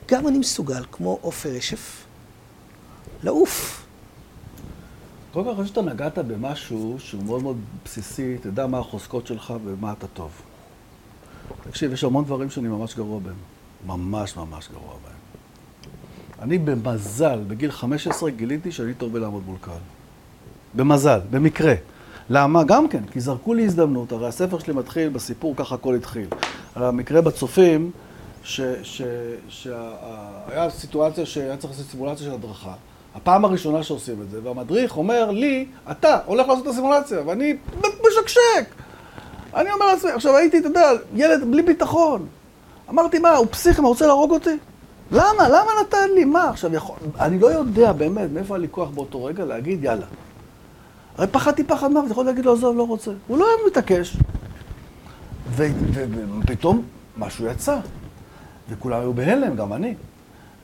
גם 0.09 0.29
אני 0.29 0.39
מסוגל, 0.39 0.85
כמו 0.93 1.19
עופר 1.21 1.49
רשף, 1.49 2.05
לעוף. 3.23 3.87
קודם 5.33 5.45
כל, 5.45 5.51
אני 5.51 5.57
חושב 5.57 5.69
שאתה 5.69 5.83
נגעת 5.83 6.19
במשהו 6.19 6.97
שהוא 6.99 7.25
מאוד 7.25 7.43
מאוד 7.43 7.57
בסיסי, 7.85 8.39
תדע 8.39 8.67
מה 8.67 8.79
החוזקות 8.79 9.27
שלך 9.27 9.55
ומה 9.65 9.93
אתה 9.93 10.07
טוב. 10.07 10.31
תקשיב, 11.71 11.93
יש 11.93 12.05
המון 12.05 12.25
דברים 12.25 12.51
שאני 12.51 12.69
ממש 12.69 12.95
גרוע 12.95 13.19
בהם. 13.19 13.35
ממש 13.87 14.37
ממש 14.37 14.69
גרוע 14.69 14.95
בהם. 15.05 15.21
אני 16.43 16.59
במזל, 16.59 17.41
בגיל 17.49 17.71
15 17.71 18.31
גיליתי 18.31 18.73
שאני 18.73 18.95
טוב 18.95 19.13
בלעמוד 19.13 19.43
מול 19.47 19.57
קהל. 19.61 19.79
במזל, 20.75 21.21
במקרה. 21.31 21.75
למה? 22.33 22.65
גם 22.65 22.89
כן, 22.89 23.03
כי 23.13 23.21
זרקו 23.21 23.55
לי 23.55 23.65
הזדמנות, 23.65 24.13
הרי 24.13 24.27
הספר 24.29 24.59
שלי 24.59 24.75
מתחיל 24.75 25.09
בסיפור 25.09 25.57
ככה 25.57 25.75
הכל 25.75 25.95
התחיל. 25.95 26.27
על 26.75 26.85
המקרה 26.85 27.21
בצופים, 27.21 27.91
שהיה 28.43 28.71
סיטואציה 30.71 31.27
שהיה 31.27 31.57
צריך 31.57 31.73
לעשות 31.73 31.87
סימולציה 31.87 32.27
של 32.27 32.33
הדרכה. 32.33 32.73
הפעם 33.15 33.45
הראשונה 33.45 33.83
שעושים 33.83 34.23
את 34.23 34.31
זה, 34.31 34.39
והמדריך 34.45 34.97
אומר 34.97 35.31
לי, 35.31 35.67
אתה 35.91 36.19
הולך 36.27 36.49
לעשות 36.49 36.63
את 36.67 36.71
הסימולציה, 36.71 37.19
ואני 37.27 37.57
משקשק. 37.79 38.75
אני 39.55 39.73
אומר 39.73 39.87
לעצמי, 39.87 40.11
עכשיו 40.11 40.37
הייתי, 40.37 40.59
אתה 40.59 40.69
יודע, 40.69 40.91
ילד 41.15 41.51
בלי 41.51 41.63
ביטחון. 41.63 42.27
אמרתי, 42.91 43.19
מה, 43.19 43.37
הוא 43.37 43.47
פסיכי, 43.51 43.81
מה, 43.81 43.89
רוצה 43.89 44.07
להרוג 44.07 44.31
אותי? 44.31 44.59
למה? 45.11 45.49
למה 45.49 45.71
נתן 45.81 46.11
לי? 46.15 46.25
מה? 46.25 46.49
עכשיו, 46.49 46.75
יכול... 46.75 46.97
אני 47.21 47.39
לא 47.39 47.47
יודע 47.47 47.93
באמת 47.93 48.31
מאיפה 48.33 48.55
היה 48.55 48.61
לי 48.61 48.69
כוח 48.71 48.89
באותו 48.89 49.25
רגע 49.25 49.45
להגיד, 49.45 49.85
יאללה. 49.85 50.07
הרי 51.19 51.27
פחדתי 51.27 51.65
פחד 51.65 51.93
מוות, 51.93 52.11
יכול 52.11 52.25
להגיד 52.25 52.45
לו, 52.45 52.53
עזוב, 52.53 52.77
לא 52.77 52.83
רוצה. 52.83 53.11
הוא 53.27 53.39
לא 53.39 53.47
היה 53.47 53.57
מתעקש. 53.67 54.17
ופתאום 55.57 56.83
משהו 57.19 57.47
יצא, 57.47 57.79
וכולם 58.71 59.01
היו 59.01 59.13
בהלם, 59.15 59.57
גם 59.57 59.73
אני. 59.73 59.95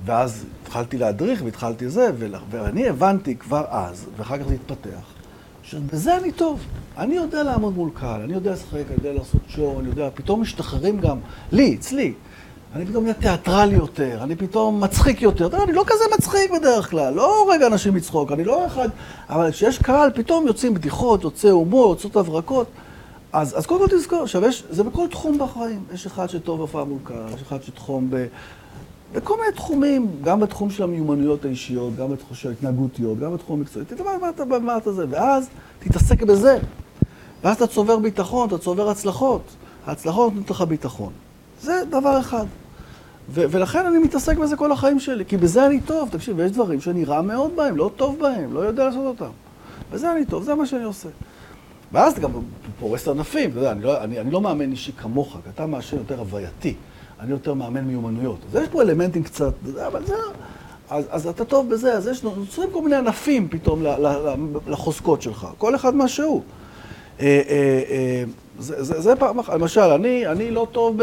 ואז 0.05 0.45
התחלתי 0.63 0.99
להדריך 0.99 1.43
והתחלתי 1.45 1.89
זה, 1.89 2.11
ואני 2.51 2.89
הבנתי 2.89 3.37
כבר 3.37 3.65
אז, 3.69 4.07
ואחר 4.17 4.39
כך 4.39 4.49
זה 4.49 4.55
התפתח, 4.55 5.15
שבזה 5.63 6.17
אני 6.17 6.33
טוב. 6.33 6.61
אני 6.99 7.15
יודע 7.15 7.43
לעמוד 7.43 7.75
מול 7.75 7.91
קהל, 7.95 8.21
אני 8.21 8.35
יודע 8.35 8.53
לשחק, 8.53 8.73
אני 8.73 8.95
יודע 8.99 9.13
לעשות 9.13 9.41
שואו, 9.49 9.81
אני 9.81 9.89
יודע, 9.89 10.09
פתאום 10.15 10.41
משתחררים 10.41 11.01
גם, 11.01 11.19
לי, 11.53 11.75
אצלי. 11.75 12.13
אני 12.75 12.87
פתאום 12.87 13.05
נהיה 13.05 13.15
תיאטרלי 13.15 13.75
יותר, 13.75 14.19
אני 14.23 14.37
פתאום 14.37 14.81
מצחיק 14.81 15.23
יותר. 15.23 15.63
אני 15.65 15.73
לא 15.73 15.85
כזה 15.87 16.05
מצחיק 16.19 16.51
בדרך 16.51 16.91
כלל, 16.91 17.15
לא 17.15 17.39
הורג 17.39 17.63
אנשים 17.63 17.97
לצחוק, 17.97 18.33
אני 18.33 18.45
לא 18.45 18.67
אחד... 18.67 18.89
אבל 19.31 19.51
כשיש 19.51 19.79
קהל, 19.79 20.11
פתאום 20.15 20.47
יוצאים 20.47 20.75
בדיחות, 20.75 21.25
יוצא 21.25 21.51
הומור, 21.51 21.91
יוצאות 21.91 22.17
הברקות. 22.17 22.67
אז, 23.33 23.59
אז 23.59 23.67
קודם 23.67 23.89
כל 23.89 23.97
תזכור, 23.97 24.23
עכשיו, 24.23 24.45
יש, 24.45 24.65
זה 24.71 24.85
בכל 24.85 25.09
תחום 25.09 25.39
בחיים. 25.39 25.85
יש 25.95 26.07
אחד 26.07 26.27
שטוב 26.27 26.59
בהופעה 26.59 26.85
מול 26.85 26.99
קהל, 27.05 27.35
יש 27.35 27.43
אחד 27.43 27.63
שתחום 27.63 28.11
ב... 28.11 28.27
בכל 29.13 29.37
מיני 29.41 29.53
תחומים, 29.53 30.09
גם 30.23 30.41
בתחום 30.41 30.71
של 30.71 30.83
המיומנויות 30.83 31.45
האישיות, 31.45 31.97
גם 31.97 32.11
בתחום 32.11 32.37
של 32.37 32.49
ההתנהגותיות, 32.49 33.19
גם 33.19 33.35
בתחום 33.35 33.59
המקצועי. 33.59 33.85
תדבר 33.85 34.11
מה 34.21 34.29
אתה, 34.29 34.43
אתה 34.77 34.93
זה, 34.93 35.05
ואז 35.11 35.49
תתעסק 35.79 36.23
בזה. 36.23 36.59
ואז 37.45 37.57
אתה 37.57 37.67
צובר 37.67 37.99
ביטחון, 37.99 38.49
אתה 38.49 38.59
צובר 38.59 38.91
הצלחות. 38.91 39.43
ההצלחות 39.87 40.35
נותנות 40.35 40.51
לך 40.51 40.63
ביטחון. 40.63 41.13
זה 41.63 41.83
דבר 41.91 42.21
אחד. 42.21 42.47
ו- 43.31 43.45
ולכן 43.51 43.87
אני 43.87 43.99
מתעסק 43.99 44.37
בזה 44.37 44.57
כל 44.57 44.73
החיים 44.73 45.01
שלי, 45.01 45.25
כי 45.25 45.37
בזה 45.37 45.67
אני 45.67 45.81
טוב. 45.81 46.09
תקשיב, 46.13 46.41
יש 46.41 46.51
דברים 46.51 46.81
שאני 46.81 47.05
רע 47.05 47.23
מאוד 47.23 47.57
בהם, 47.57 47.77
לא 47.77 47.91
טוב 47.97 48.19
בהם, 48.19 48.53
לא 48.55 48.61
יודע 48.61 48.85
לעשות 48.85 49.07
אותם. 49.07 49.31
בזה 49.93 50.13
אני 50.13 50.27
טוב, 50.27 50.43
זה 50.43 50.55
מה 50.55 50.67
שאני 50.67 50.85
עושה. 50.85 51.09
ואז 51.93 52.13
אתה 52.13 52.21
גם 52.21 52.31
פורס 52.81 53.09
ענפים, 53.09 53.51
אתה 53.51 53.59
יודע, 53.59 53.73
אני 53.73 53.83
לא, 53.83 54.05
אני, 54.05 54.21
אני 54.21 54.31
לא 54.31 54.41
מאמן 54.41 54.71
אישי 54.71 54.93
כמוך, 54.93 55.37
כי 55.45 55.51
אתה 55.55 55.67
מאשר 55.67 55.97
יותר 55.97 56.19
הווייתי. 56.19 56.75
אני 57.21 57.31
יותר 57.31 57.55
מאמן 57.55 57.85
מיומנויות. 57.85 58.39
אז 58.49 58.63
יש 58.63 58.69
פה 58.69 58.83
אלמנטים 58.83 59.23
קצת, 59.23 59.53
אבל 59.87 60.07
זה... 60.07 60.15
אז, 60.91 61.05
אז 61.11 61.27
אתה 61.27 61.45
טוב 61.45 61.71
בזה, 61.71 61.93
אז 61.93 62.07
יש, 62.07 62.23
נוצרים 62.23 62.71
כל 62.73 62.83
מיני 62.83 62.97
ענפים 62.97 63.49
פתאום 63.49 63.83
לחוזקות 64.67 65.23
שלך, 65.23 65.47
כל 65.59 65.75
אחד 65.75 65.95
מה 65.95 66.09
שהוא. 66.09 66.43
זה, 68.59 68.85
זה, 68.85 69.01
זה 69.01 69.17
פעם 69.17 69.39
אחת, 69.39 69.55
למשל, 69.55 69.81
אני, 69.81 70.27
אני 70.27 70.51
לא 70.51 70.67
טוב 70.73 70.97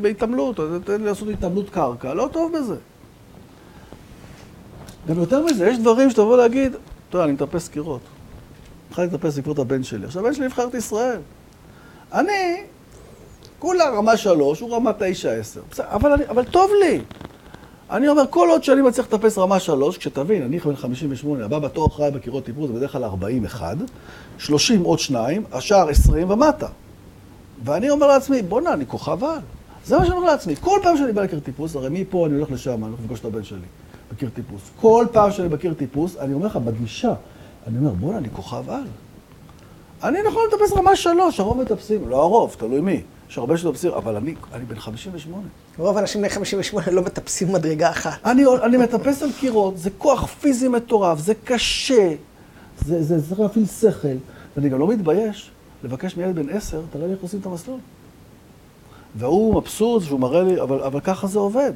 בהתעמלות, 0.00 0.56
תן 0.84 1.00
לי 1.00 1.06
לעשות 1.06 1.28
התעמלות 1.28 1.70
קרקע, 1.70 2.14
לא 2.14 2.28
טוב 2.32 2.52
בזה. 2.56 2.76
גם 5.08 5.18
יותר 5.18 5.44
מזה, 5.44 5.68
יש 5.68 5.78
דברים 5.78 6.10
שאתה 6.10 6.22
תבוא 6.22 6.36
להגיד, 6.36 6.72
אתה 7.08 7.16
יודע, 7.16 7.24
אני 7.24 7.32
מטפס 7.32 7.68
קירות. 7.68 8.00
התחלתי 8.88 9.14
לטפס 9.14 9.36
בעקבות 9.36 9.58
הבן 9.58 9.82
שלי. 9.82 10.06
עכשיו, 10.06 10.26
הבן 10.26 10.34
שלי 10.34 10.46
נבחרת 10.46 10.74
ישראל. 10.74 11.18
אני, 12.12 12.62
כולה 13.58 13.90
רמה 13.90 14.16
שלוש, 14.16 14.60
הוא 14.60 14.76
רמה 14.76 14.90
תשע, 14.98 15.32
עשר. 15.32 15.60
אבל, 15.78 16.12
אבל 16.28 16.44
טוב 16.44 16.70
לי. 16.80 17.00
אני 17.90 18.08
אומר, 18.08 18.22
כל 18.30 18.48
עוד 18.50 18.64
שאני 18.64 18.82
מצליח 18.82 19.06
לטפס 19.12 19.38
רמה 19.38 19.60
שלוש, 19.60 19.98
כשתבין, 19.98 20.42
אני 20.42 20.58
בן 20.58 20.76
58, 20.76 21.44
הבא 21.44 21.58
בתור 21.58 21.86
אחראי 21.86 22.10
בקירות 22.10 22.44
טיפוס, 22.44 22.66
זה 22.66 22.72
בדרך 22.72 22.92
כלל 22.92 23.04
40 23.04 23.44
אחד, 23.44 23.76
30 24.38 24.82
עוד 24.82 24.98
שניים, 24.98 25.44
השאר 25.52 25.88
20 25.88 26.30
ומטה. 26.30 26.68
ואני 27.64 27.90
אומר 27.90 28.06
לעצמי, 28.06 28.42
בואנה, 28.42 28.72
אני 28.72 28.86
כוכב 28.86 29.24
על. 29.24 29.38
זה 29.84 29.98
מה 29.98 30.04
שאני 30.04 30.16
אומר 30.16 30.26
לעצמי. 30.26 30.56
כל 30.56 30.78
פעם 30.82 30.96
שאני 30.96 31.12
בא 31.12 31.22
לקיר 31.22 31.40
טיפוס, 31.40 31.76
הרי 31.76 31.88
מפה 31.90 32.26
אני 32.26 32.34
הולך 32.34 32.50
לשם, 32.50 32.70
אני 32.70 32.82
הולך 32.82 33.00
לפגוש 33.00 33.20
את 33.20 33.24
הבן 33.24 33.44
שלי, 33.44 33.58
בקיר 34.12 34.28
טיפוס. 34.34 34.70
כל 34.80 35.06
פעם 35.12 35.30
שאני 35.30 35.48
בקיר 35.48 35.74
טיפוס, 35.74 36.16
אני 36.16 36.34
אומר 36.34 36.46
לך, 36.46 36.56
בגישה, 36.56 37.14
אני 37.66 37.78
אומר, 37.78 37.90
בואנה, 37.90 38.18
אני 38.18 38.28
כוכב 38.30 38.70
על. 38.70 38.84
אני 40.02 40.18
יכול 40.18 40.42
לטפס 40.52 40.72
רמה 40.72 40.96
שלוש, 40.96 41.40
הרוב 41.40 41.60
מטפסים, 41.62 42.08
לא 42.08 42.22
הרוב, 42.22 42.56
תלוי 42.58 42.80
מי. 42.80 43.02
יש 43.30 43.38
הרבה 43.38 43.56
שמטפסים, 43.56 43.92
אבל 43.92 44.16
אני, 44.16 44.34
אני 44.52 44.64
בן 44.64 44.78
58. 44.78 45.46
רוב 45.78 45.96
האנשים 45.96 46.20
בני 46.20 46.30
58 46.30 46.90
לא 46.90 47.02
מטפסים 47.02 47.52
מדרגה 47.52 47.90
אחת. 47.90 48.18
אני, 48.24 48.44
אני 48.62 48.76
מטפס 48.76 49.22
על 49.22 49.30
קירות, 49.40 49.78
זה 49.78 49.90
כוח 49.98 50.26
פיזי 50.26 50.68
מטורף, 50.68 51.18
זה 51.18 51.34
קשה, 51.44 52.14
זה, 52.84 53.02
זה 53.02 53.28
צריך 53.28 53.40
להפעיל 53.40 53.66
שכל, 53.66 54.08
ואני 54.56 54.68
גם 54.68 54.78
לא 54.78 54.88
מתבייש 54.88 55.50
לבקש 55.84 56.16
מילד 56.16 56.34
בן 56.34 56.48
10, 56.50 56.80
תראה 56.90 57.06
לי 57.06 57.12
איך 57.12 57.22
עושים 57.22 57.40
את 57.40 57.46
המסלול. 57.46 57.78
והוא 59.16 59.54
מבסוט, 59.54 60.02
שהוא 60.02 60.20
מראה 60.20 60.42
לי, 60.42 60.60
אבל, 60.60 60.82
אבל 60.82 61.00
ככה 61.00 61.26
זה 61.26 61.38
עובד. 61.38 61.72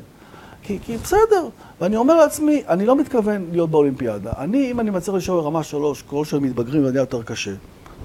כי, 0.62 0.78
כי 0.84 0.96
בסדר, 0.96 1.48
ואני 1.80 1.96
אומר 1.96 2.16
לעצמי, 2.16 2.62
אני 2.68 2.86
לא 2.86 2.96
מתכוון 2.96 3.46
להיות 3.52 3.70
באולימפיאדה. 3.70 4.32
אני, 4.38 4.70
אם 4.70 4.80
אני 4.80 4.90
מצליח 4.90 5.16
לשאול 5.16 5.40
ברמה 5.40 5.62
שלוש, 5.62 6.02
כל 6.02 6.24
שהם 6.24 6.42
מתבגרים 6.42 6.84
ואני 6.84 6.98
יותר 6.98 7.22
קשה, 7.22 7.54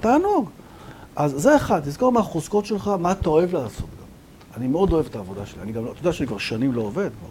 תענוג. 0.00 0.50
אז 1.16 1.32
זה 1.36 1.56
אחד, 1.56 1.80
תזכור 1.80 2.12
מה 2.12 2.20
החוזקות 2.20 2.66
שלך, 2.66 2.90
מה 3.00 3.12
אתה 3.12 3.28
אוהב 3.28 3.54
לעשות 3.54 3.86
גם. 4.00 4.06
אני 4.56 4.66
מאוד 4.68 4.92
אוהב 4.92 5.06
את 5.06 5.16
העבודה 5.16 5.46
שלי, 5.46 5.62
אני 5.62 5.72
גם 5.72 5.84
לא, 5.84 5.90
אתה 5.92 6.00
יודע 6.00 6.12
שאני 6.12 6.26
כבר 6.26 6.38
שנים 6.38 6.72
לא 6.72 6.82
עובד 6.82 7.10
כבר. 7.20 7.28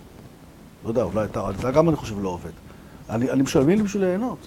לא 0.84 0.89
יודע, 0.89 1.03
אולי 1.03 1.26
אתה, 1.26 1.49
אתה 1.59 1.72
גם 1.72 1.89
אני 1.89 1.97
חושב 1.97 2.22
לא 2.22 2.30
עובד. 2.30 2.51
אני, 3.09 3.32
אני 3.32 3.41
משלמים 3.41 3.84
בשביל 3.84 4.05
ליהנות. 4.05 4.38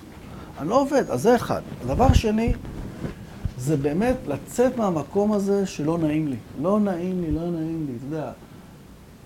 אני 0.59 0.69
לא 0.69 0.81
עובד, 0.81 1.05
אז 1.11 1.23
זה 1.23 1.37
אחד. 1.37 1.61
הדבר 1.85 2.13
שני, 2.13 2.53
זה 3.61 3.77
באמת 3.77 4.17
לצאת 4.27 4.77
מהמקום 4.77 5.33
הזה 5.33 5.67
שלא 5.67 5.99
נעים 5.99 6.29
לי. 6.29 6.37
לא 6.61 6.81
נעים 6.81 7.23
לי, 7.23 7.31
לא 7.31 7.51
נעים 7.51 7.87
לי, 7.87 7.93
אתה 7.97 8.05
יודע. 8.05 8.33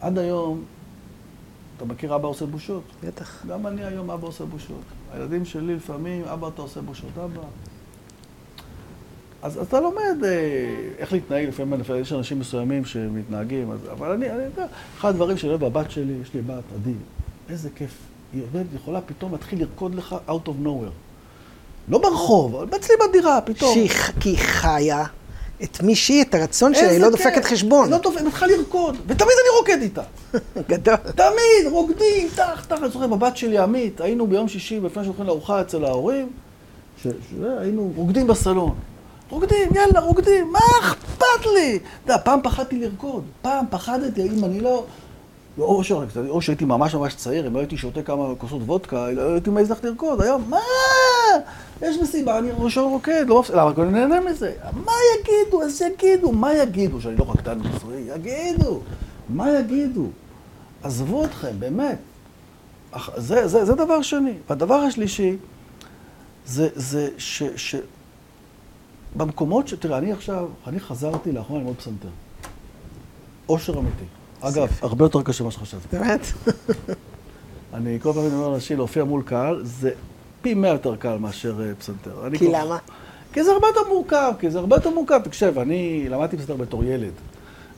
עד 0.00 0.18
היום, 0.18 0.62
אתה 1.76 1.84
מכיר 1.84 2.14
אבא 2.14 2.28
עושה 2.28 2.46
בושות? 2.46 2.82
בטח. 3.04 3.46
גם 3.48 3.66
אני 3.66 3.84
היום 3.84 4.10
אבא 4.10 4.26
עושה 4.26 4.44
בושות. 4.44 4.82
הילדים 5.12 5.44
שלי 5.44 5.76
לפעמים, 5.76 6.24
אבא 6.24 6.48
אתה 6.48 6.62
עושה 6.62 6.80
בושות, 6.80 7.10
אבא. 7.24 7.42
אז 9.42 9.58
אתה 9.58 9.80
לומד 9.80 10.24
אה, 10.24 10.30
איך 10.98 11.12
להתנהג, 11.12 11.48
לפעמים 11.48 11.80
יש 12.00 12.12
אנשים 12.12 12.38
מסוימים 12.38 12.84
שמתנהגים, 12.84 13.70
אז, 13.70 13.78
אבל 13.92 14.10
אני, 14.10 14.30
אני 14.30 14.42
יודע, 14.42 14.66
אחד 14.98 15.08
הדברים 15.08 15.36
שאני 15.36 15.50
אוהב 15.50 15.64
בבת 15.64 15.90
שלי, 15.90 16.12
יש 16.22 16.34
לי 16.34 16.42
בת, 16.42 16.64
עדי, 16.74 16.94
איזה 17.48 17.70
כיף. 17.70 17.98
היא 18.32 18.42
עובדת, 18.42 18.66
יכולה 18.74 19.00
פתאום 19.00 19.32
להתחיל 19.32 19.60
לרקוד 19.60 19.94
לך 19.94 20.16
out 20.28 20.48
of 20.48 20.66
nowhere. 20.66 21.03
לא 21.88 21.98
ברחוב, 21.98 22.56
אבל 22.56 22.76
אצלי 22.76 22.94
בדירה, 23.08 23.40
פתאום. 23.40 23.74
שהיא, 23.74 23.90
כי 24.20 24.36
חיה 24.36 25.04
את 25.62 25.82
מי 25.82 25.94
שהיא, 25.94 26.22
את 26.22 26.34
הרצון 26.34 26.74
שלה, 26.74 26.90
היא 26.90 27.00
לא 27.00 27.10
דופקת 27.10 27.44
חשבון. 27.44 27.90
לא 27.90 27.98
דופקת, 27.98 28.20
היא 28.20 28.28
מתחילה 28.28 28.56
לרקוד, 28.56 28.96
ותמיד 29.06 29.18
אני 29.20 29.58
רוקד 29.58 29.78
איתה. 29.82 30.02
גדול. 30.70 30.96
תמיד, 30.96 31.72
רוקדים, 31.72 32.28
טח, 32.34 32.66
טח, 32.68 32.78
אני 32.82 32.88
זוכר, 32.88 33.06
בבת 33.06 33.36
שלי, 33.36 33.58
עמית, 33.58 34.00
היינו 34.00 34.26
ביום 34.26 34.48
שישי, 34.48 34.80
לפני 34.80 35.04
שהולכים 35.04 35.26
לארוחה 35.26 35.60
אצל 35.60 35.84
ההורים, 35.84 36.28
שהיינו 37.02 37.92
רוקדים 37.96 38.26
בסלון. 38.26 38.74
רוקדים, 39.30 39.68
יאללה, 39.74 40.00
רוקדים, 40.00 40.52
מה 40.52 40.58
אכפת 40.80 41.46
לי? 41.54 41.78
אתה 42.04 42.12
יודע, 42.12 42.22
פעם 42.24 42.40
פחדתי 42.42 42.78
לרקוד, 42.78 43.24
פעם 43.42 43.64
פחדתי, 43.70 44.22
אם 44.22 44.44
אני 44.44 44.60
לא... 44.60 44.84
או, 45.58 45.82
או 46.28 46.42
שהייתי 46.42 46.64
ממש 46.64 46.94
ממש 46.94 47.14
צעיר, 47.14 47.46
אם 47.46 47.54
לא 47.54 47.58
הייתי 47.58 47.76
שותה 47.76 48.02
כמה 48.02 48.34
כוסות 48.38 48.62
וודקה, 48.62 49.10
לא 49.10 49.32
הייתי 49.32 49.50
מעז 49.50 49.70
לך 49.70 49.84
לרקוד. 49.84 50.22
היום, 50.22 50.42
מה? 50.48 50.58
יש 51.82 51.96
מסיבה, 52.02 52.38
אני 52.38 52.48
ראשון 52.58 52.90
רוקד, 52.90 53.24
לא 53.28 53.40
מפסיד, 53.40 53.56
למה 53.56 53.72
אני 53.78 53.90
נהנה 53.90 54.20
מזה? 54.20 54.52
מה 54.72 54.92
יגידו? 55.14 55.62
אז 55.62 55.82
יגידו, 55.82 56.32
מה 56.32 56.54
יגידו? 56.54 57.00
שאני 57.00 57.16
לא 57.16 57.30
רקדן 57.30 57.58
מקצועי? 57.58 58.02
יגידו. 58.14 58.80
מה 59.28 59.58
יגידו? 59.58 60.06
עזבו 60.82 61.24
אתכם, 61.24 61.52
באמת. 61.58 61.98
זה, 63.16 63.48
זה, 63.48 63.64
זה 63.64 63.74
דבר 63.74 64.02
שני. 64.02 64.34
והדבר 64.48 64.74
השלישי, 64.74 65.36
זה, 66.46 66.68
זה 66.74 67.08
ש, 67.18 67.42
ש, 67.56 67.76
במקומות 69.16 69.68
ש... 69.68 69.74
תראה, 69.74 69.98
אני 69.98 70.12
עכשיו, 70.12 70.48
אני 70.66 70.80
חזרתי 70.80 71.32
לאחרונה 71.32 71.60
ללמוד 71.60 71.76
פסנתר. 71.76 72.08
אושר 73.48 73.78
אמיתי. 73.78 74.04
אגב, 74.40 74.68
הרבה 74.82 75.04
יותר 75.04 75.22
קשה 75.22 75.44
ממה 75.44 75.50
שחשבתי. 75.52 75.96
באמת? 75.96 76.20
אני 77.74 77.98
כל 78.02 78.12
פעם 78.12 78.24
אומר 78.24 78.48
לאנשים, 78.48 78.76
להופיע 78.76 79.04
מול 79.04 79.22
קהל, 79.22 79.60
זה 79.64 79.90
פי 80.44 80.54
מאה 80.54 80.70
יותר 80.70 80.96
קל 80.96 81.16
מאשר 81.18 81.62
אה, 81.62 81.74
פסנתר. 81.74 82.10
כי 82.32 82.38
כל- 82.38 82.52
למה? 82.54 82.78
כי 83.32 83.44
זה 83.44 83.50
הרבה 83.52 83.66
יותר 83.66 83.80
מורכב, 83.88 84.32
כי 84.38 84.50
זה 84.50 84.58
הרבה 84.58 84.76
יותר 84.76 84.90
מורכב. 84.90 85.20
תקשיב, 85.24 85.58
אני 85.58 86.06
למדתי 86.08 86.36
פסנתר 86.36 86.56
בתור 86.56 86.84
ילד, 86.84 87.12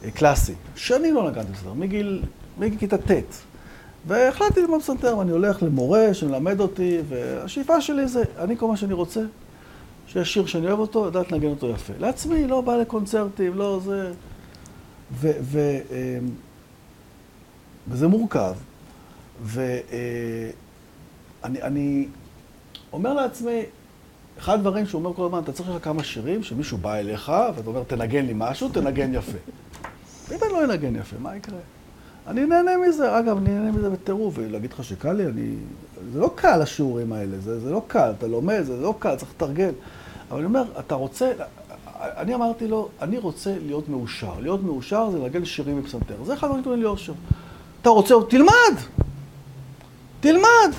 אה, 0.05 0.11
קלאסי. 0.11 0.55
שנים 0.77 1.15
לא 1.15 1.31
נגעתי 1.31 1.53
בפסנתר, 1.53 1.73
מגיל, 1.73 2.23
מגיל 2.59 2.79
כיתה 2.79 2.99
ט'. 2.99 3.11
והחלטתי 4.07 4.61
ללמוד 4.61 4.81
פסנתר, 4.83 5.19
ואני 5.19 5.31
הולך 5.31 5.63
למורה 5.63 6.15
שמלמד 6.15 6.61
אותי, 6.61 6.99
והשאיפה 7.09 7.81
שלי 7.81 8.09
זה, 8.09 8.23
אני 8.39 8.57
כל 8.57 8.69
מה 8.69 8.77
שאני 8.77 8.93
רוצה, 8.95 9.21
שיש 10.07 10.35
שיר 10.35 10.47
שאני 10.47 10.67
אוהב 10.67 10.79
אותו, 10.79 11.07
לדעת 11.07 11.33
לנגן 11.33 11.49
אותו 11.49 11.71
יפה. 11.71 11.93
לעצמי, 11.99 12.47
לא 12.47 12.61
בא 12.61 12.77
לקונצרטים, 12.77 13.55
לא 13.55 13.81
זה... 13.85 14.13
ו... 15.21 15.31
ו 15.41 15.59
אמ, 15.91 16.29
וזה 17.89 18.09
מורכב. 18.09 18.55
ואני 19.43 20.53
אני 21.45 22.07
אומר 22.93 23.15
לעצמי, 23.15 23.63
אחד 24.39 24.55
הדברים 24.55 24.87
שהוא 24.87 24.99
אומר 24.99 25.15
כל 25.15 25.25
הזמן, 25.25 25.39
אתה 25.39 25.53
צריך 25.53 25.69
לך 25.69 25.85
כמה 25.85 26.05
שירים 26.05 26.43
שמישהו 26.43 26.79
בא 26.79 26.95
אליך, 26.95 27.33
ואתה 27.57 27.67
אומר, 27.67 27.83
תנגן 27.83 28.27
לי 28.27 28.33
משהו, 28.37 28.69
תנגן 28.69 29.15
יפה. 29.15 29.39
ואם 30.29 30.39
אני 30.43 30.53
לא 30.53 30.65
אנגן 30.65 30.97
יפה, 30.97 31.17
מה 31.19 31.37
יקרה? 31.37 31.59
אני 32.27 32.47
נהנה 32.47 32.71
מזה, 32.89 33.19
אגב, 33.19 33.37
אני 33.37 33.51
נהנה 33.51 33.73
מזה 33.73 33.91
בטירוף, 33.91 34.35
ולהגיד 34.37 34.73
לך 34.73 34.85
שקל 34.85 35.13
לי, 35.13 35.27
אני... 35.27 35.55
זה 36.13 36.21
לא 36.21 36.31
קל 36.35 36.63
השיעורים 36.63 37.13
האלה, 37.13 37.39
זה, 37.39 37.61
זה 37.61 37.71
לא 37.71 37.83
קל, 37.87 38.13
אתה 38.19 38.27
לומד, 38.27 38.63
זה 38.63 38.77
לא 38.77 38.95
קל, 38.99 39.17
צריך 39.17 39.31
לתרגל. 39.37 39.71
אבל 40.31 40.39
אני 40.39 40.47
אומר, 40.47 40.65
אתה 40.79 40.95
רוצה, 40.95 41.33
אני 42.01 42.35
אמרתי 42.35 42.69
לו, 42.69 42.89
אני 43.01 43.19
רוצה 43.19 43.55
להיות 43.67 43.89
מאושר. 43.89 44.33
להיות 44.41 44.63
מאושר 44.63 45.11
זה 45.11 45.19
לנגן 45.19 45.45
שירים 45.45 45.83
בפסנתר. 45.83 46.15
זה 46.25 46.35
אחד 46.35 46.47
הדברים 46.47 46.65
שנותנים 46.65 46.83
לי 46.83 46.89
אושר. 46.89 47.13
אתה 47.83 47.91
רוצה, 47.91 48.15
תלמד! 48.29 48.75
תלמד! 50.21 50.73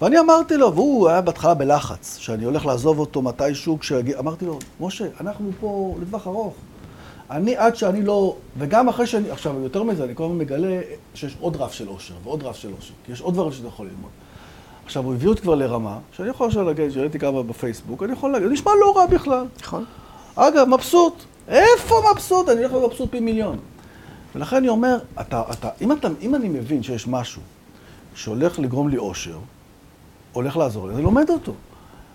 ואני 0.00 0.18
אמרתי 0.18 0.56
לו, 0.56 0.74
והוא 0.74 1.08
היה 1.08 1.20
בהתחלה 1.20 1.54
בלחץ, 1.54 2.16
שאני 2.16 2.44
הולך 2.44 2.66
לעזוב 2.66 2.98
אותו 2.98 3.22
מתישהו, 3.22 3.78
כשיגיע, 3.78 4.18
אמרתי 4.18 4.44
לו, 4.44 4.58
משה, 4.80 5.04
אנחנו 5.20 5.50
פה 5.60 5.94
לטווח 6.02 6.26
ארוך. 6.26 6.54
אני, 7.30 7.56
עד 7.56 7.76
שאני 7.76 8.02
לא, 8.02 8.36
וגם 8.58 8.88
אחרי 8.88 9.06
שאני, 9.06 9.30
עכשיו, 9.30 9.60
יותר 9.60 9.82
מזה, 9.82 10.04
אני 10.04 10.14
כל 10.14 10.24
הזמן 10.24 10.38
מגלה 10.38 10.80
שיש 11.14 11.36
עוד 11.40 11.56
רף 11.56 11.72
של 11.72 11.88
אושר, 11.88 12.14
ועוד 12.24 12.42
רף 12.42 12.56
של 12.56 12.72
אושר, 12.76 12.92
כי 13.06 13.12
יש 13.12 13.20
עוד 13.20 13.34
דברים 13.34 13.52
שאתה 13.52 13.68
יכול 13.68 13.86
ללמוד. 13.86 14.10
עכשיו, 14.84 15.04
הוא 15.04 15.14
הביא 15.14 15.28
אותי 15.28 15.42
כבר 15.42 15.54
לרמה, 15.54 15.98
שאני 16.12 16.28
יכול 16.28 16.46
עכשיו 16.46 16.64
להגיד, 16.64 16.90
שראיתי 16.90 17.18
כמה 17.18 17.42
בפייסבוק, 17.42 18.02
אני 18.02 18.12
יכול 18.12 18.32
להגיד, 18.32 18.48
נשמע 18.48 18.72
לא 18.80 18.96
רע 18.96 19.06
בכלל. 19.06 19.46
נכון. 19.60 19.84
אגב, 20.36 20.68
מבסוט. 20.68 21.14
איפה 21.48 21.94
מבסוט? 22.12 22.48
אני 22.48 22.58
הולך 22.58 22.72
להיות 22.72 22.92
מבסוט 22.92 23.10
פי 23.10 23.20
מיליון. 23.20 23.58
ולכן 24.34 24.56
אני 24.56 24.68
אומר, 24.68 24.98
אתה, 25.20 25.42
אתה, 25.52 25.68
אם, 25.80 25.92
אתה, 25.92 26.08
אם 26.20 26.34
אני 26.34 26.48
מבין 26.48 26.82
שיש 26.82 27.08
משהו 27.08 27.42
שהולך 28.14 28.58
לגרום 28.58 28.88
לי 28.88 28.96
אושר, 28.96 29.38
הולך 30.36 30.56
לעזור 30.56 30.88
לי, 30.88 30.94
אני 30.94 31.02
לומד 31.02 31.30
אותו. 31.30 31.52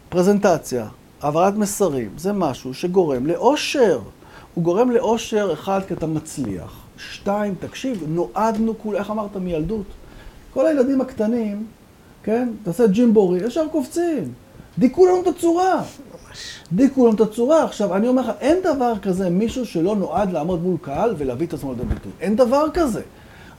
פרזנטציה, 0.09 0.87
העברת 1.21 1.53
מסרים, 1.55 2.09
זה 2.17 2.33
משהו 2.33 2.73
שגורם 2.73 3.27
לאושר. 3.27 3.99
הוא 4.53 4.63
גורם 4.63 4.91
לאושר, 4.91 5.53
אחד, 5.53 5.79
כי 5.87 5.93
אתה 5.93 6.07
מצליח. 6.07 6.79
שתיים, 6.97 7.55
תקשיב, 7.59 8.03
נועדנו 8.07 8.77
כול, 8.77 8.95
איך 8.95 9.11
אמרת, 9.11 9.35
מילדות. 9.35 9.85
כל 10.53 10.67
הילדים 10.67 11.01
הקטנים, 11.01 11.65
כן, 12.23 12.49
תעשה 12.63 12.87
ג'ימבורי, 12.87 13.39
ישר 13.43 13.67
קופצים. 13.71 14.33
דיכאו 14.77 15.05
לנו 15.05 15.21
את 15.21 15.27
הצורה. 15.27 15.83
דיכאו 16.71 17.05
לנו 17.07 17.15
את 17.15 17.21
הצורה. 17.21 17.63
עכשיו, 17.63 17.95
אני 17.95 18.07
אומר 18.07 18.21
לך, 18.21 18.31
אין 18.39 18.57
דבר 18.63 18.93
כזה 19.01 19.29
מישהו 19.29 19.65
שלא 19.65 19.95
נועד 19.95 20.31
לעמוד 20.31 20.63
מול 20.63 20.77
קהל 20.81 21.15
ולהביא 21.17 21.47
את 21.47 21.53
עצמו 21.53 21.71
לידי 21.73 21.85
ביטוי. 21.85 22.11
אין 22.19 22.35
דבר 22.35 22.65
כזה. 22.73 23.01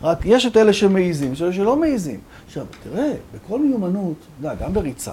רק 0.03 0.19
יש 0.25 0.47
את 0.47 0.57
אלה 0.57 0.73
שמעיזים, 0.73 1.33
יש 1.33 1.43
אלה 1.43 1.53
שלא 1.53 1.77
מעיזים. 1.77 2.21
עכשיו, 2.47 2.67
תראה, 2.83 3.13
בכל 3.35 3.59
מיומנות, 3.59 4.17
גם 4.43 4.75
בריצה, 4.75 5.13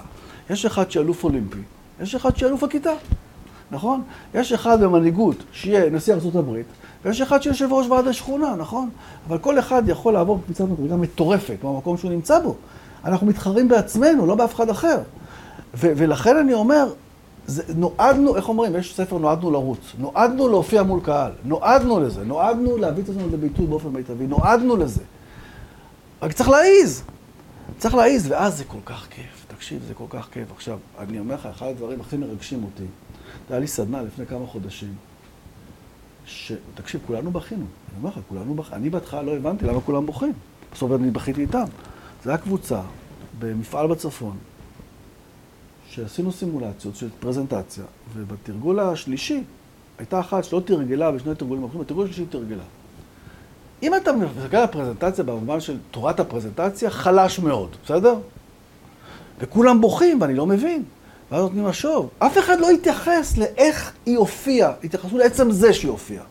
יש 0.50 0.66
אחד 0.66 0.92
שאלוף 0.92 1.24
אולימפי, 1.24 1.62
יש 2.02 2.16
אחד 2.16 2.38
שאלוף 2.38 2.64
הכיתה, 2.64 2.94
נכון? 3.72 4.02
יש 4.34 4.54
אחד 4.54 4.84
במנהיגות 4.84 5.36
שיהיה 5.52 5.90
נשיא 5.90 6.14
ארה"ב, 6.14 6.56
ויש 7.06 7.22
אחד 7.22 7.42
שיושב 7.42 7.68
ראש 7.72 7.88
ועד 7.88 8.08
השכונה, 8.08 8.56
נכון? 8.56 8.90
אבל 9.28 9.38
כל 9.38 9.60
אחד 9.60 9.84
יכול 9.90 10.14
לעבור 10.14 10.40
קפיצת 10.44 10.64
מדרגה 10.66 10.96
מטורפת 10.96 11.58
במקום 11.64 11.98
שהוא 11.98 12.12
נמצא 12.12 12.40
בו. 12.40 12.56
אנחנו 13.06 13.28
מתחרים 13.28 13.68
בעצמנו, 13.68 14.28
לא 14.28 14.36
באף 14.36 14.56
אחד 14.56 14.70
אחר. 14.70 14.98
ולכן 15.74 16.38
אני 16.38 16.54
אומר, 16.54 16.94
זה, 17.50 17.64
נועדנו, 17.76 18.36
איך 18.36 18.50
אומרים? 18.50 18.76
יש 18.76 18.96
ספר 18.96 19.18
נועדנו 19.18 19.52
לרוץ. 19.52 19.94
נועדנו 19.98 20.48
להופיע 20.48 20.84
מול 20.84 21.00
קהל. 21.04 21.32
נועדנו 21.44 22.00
לזה. 22.00 22.26
נועדנו 22.26 22.78
להביא 22.78 23.04
את 23.04 23.10
עצמנו 23.10 23.28
לביטוי 23.34 23.66
באופן 23.66 23.90
מיטבי. 23.90 24.28
נועדנו 24.28 24.78
לזה. 24.78 25.02
רק 26.22 26.32
צריך 26.32 26.50
להעיז. 26.50 27.04
צריך 27.78 27.96
להעיז, 27.96 28.32
ואז 28.32 28.58
זה 28.58 28.64
כל 28.64 28.78
כך 28.86 29.08
כיף. 29.10 29.46
תקשיב, 29.48 29.84
זה 29.88 29.94
כל 29.94 30.06
כך 30.10 30.28
כיף. 30.32 30.52
עכשיו, 30.52 30.78
אני 31.00 31.20
אומר 31.20 31.36
לך, 31.36 31.46
אחד 31.46 31.66
הדברים 31.68 32.02
הכי 32.02 32.18
מרגשים 32.18 32.64
אותי, 32.64 32.84
היה 33.50 33.60
לי 33.60 33.68
סדנה 33.68 34.02
לפני 34.02 34.26
כמה 34.26 34.48
חודשים, 34.48 34.94
ש... 36.26 36.52
תקשיב, 36.76 37.02
כולנו 37.08 37.32
בכינו. 37.32 37.66
אני 37.66 37.98
אומר 37.98 38.10
לך, 38.10 38.20
כולנו 38.30 38.56
בכינו. 38.56 38.76
אני 38.76 38.90
בהתחלה 38.90 39.22
לא 39.22 39.36
הבנתי 39.36 39.66
למה 39.66 39.82
כולם 39.82 40.06
בוכים. 40.06 40.34
בסוף 40.74 40.92
אני 40.92 41.12
בכיתי 41.12 41.42
איתם. 41.42 41.66
זו 42.24 42.30
הייתה 42.30 42.44
קבוצה 42.44 42.82
במפעל 43.40 43.88
בצפון, 43.88 44.38
שעשינו 45.92 46.32
סימולציות 46.32 46.96
של 46.96 47.08
פרזנטציה, 47.20 47.84
ובתרגול 48.14 48.80
השלישי 48.80 49.44
הייתה 49.98 50.20
אחת 50.20 50.44
שלא 50.44 50.62
תרגלה 50.66 51.12
בשני 51.12 51.36
תרגולים 51.36 51.64
אחרים, 51.64 51.82
בתרגול 51.82 52.04
השלישי 52.04 52.22
היא 52.22 52.28
תרגלה. 52.30 52.64
אם 53.84 53.96
אתה 53.96 54.12
מסתכל 54.14 54.58
על 54.58 54.64
הפרזנטציה 54.64 55.24
במובן 55.24 55.60
של 55.60 55.78
תורת 55.92 56.20
הפרזנטציה, 56.20 56.90
חלש 56.90 57.40
מאוד, 57.40 57.76
בסדר? 57.86 58.16
וכולם 59.40 59.82
בוכים, 59.82 60.22
ואני 60.22 60.34
לא 60.36 60.46
מבין. 60.46 60.84
ואז 61.32 61.42
נותנים 61.42 61.66
לה 61.66 61.74
שוב. 61.74 62.10
אף 62.20 62.38
אחד 62.38 62.60
לא 62.60 62.70
התייחס 62.70 63.38
לאיך 63.38 63.92
היא 64.06 64.18
הופיעה, 64.18 64.72
התייחסו 64.84 65.18
לעצם 65.18 65.52
זה 65.52 65.74
שהיא 65.74 65.92
הופיעה. 65.92 66.24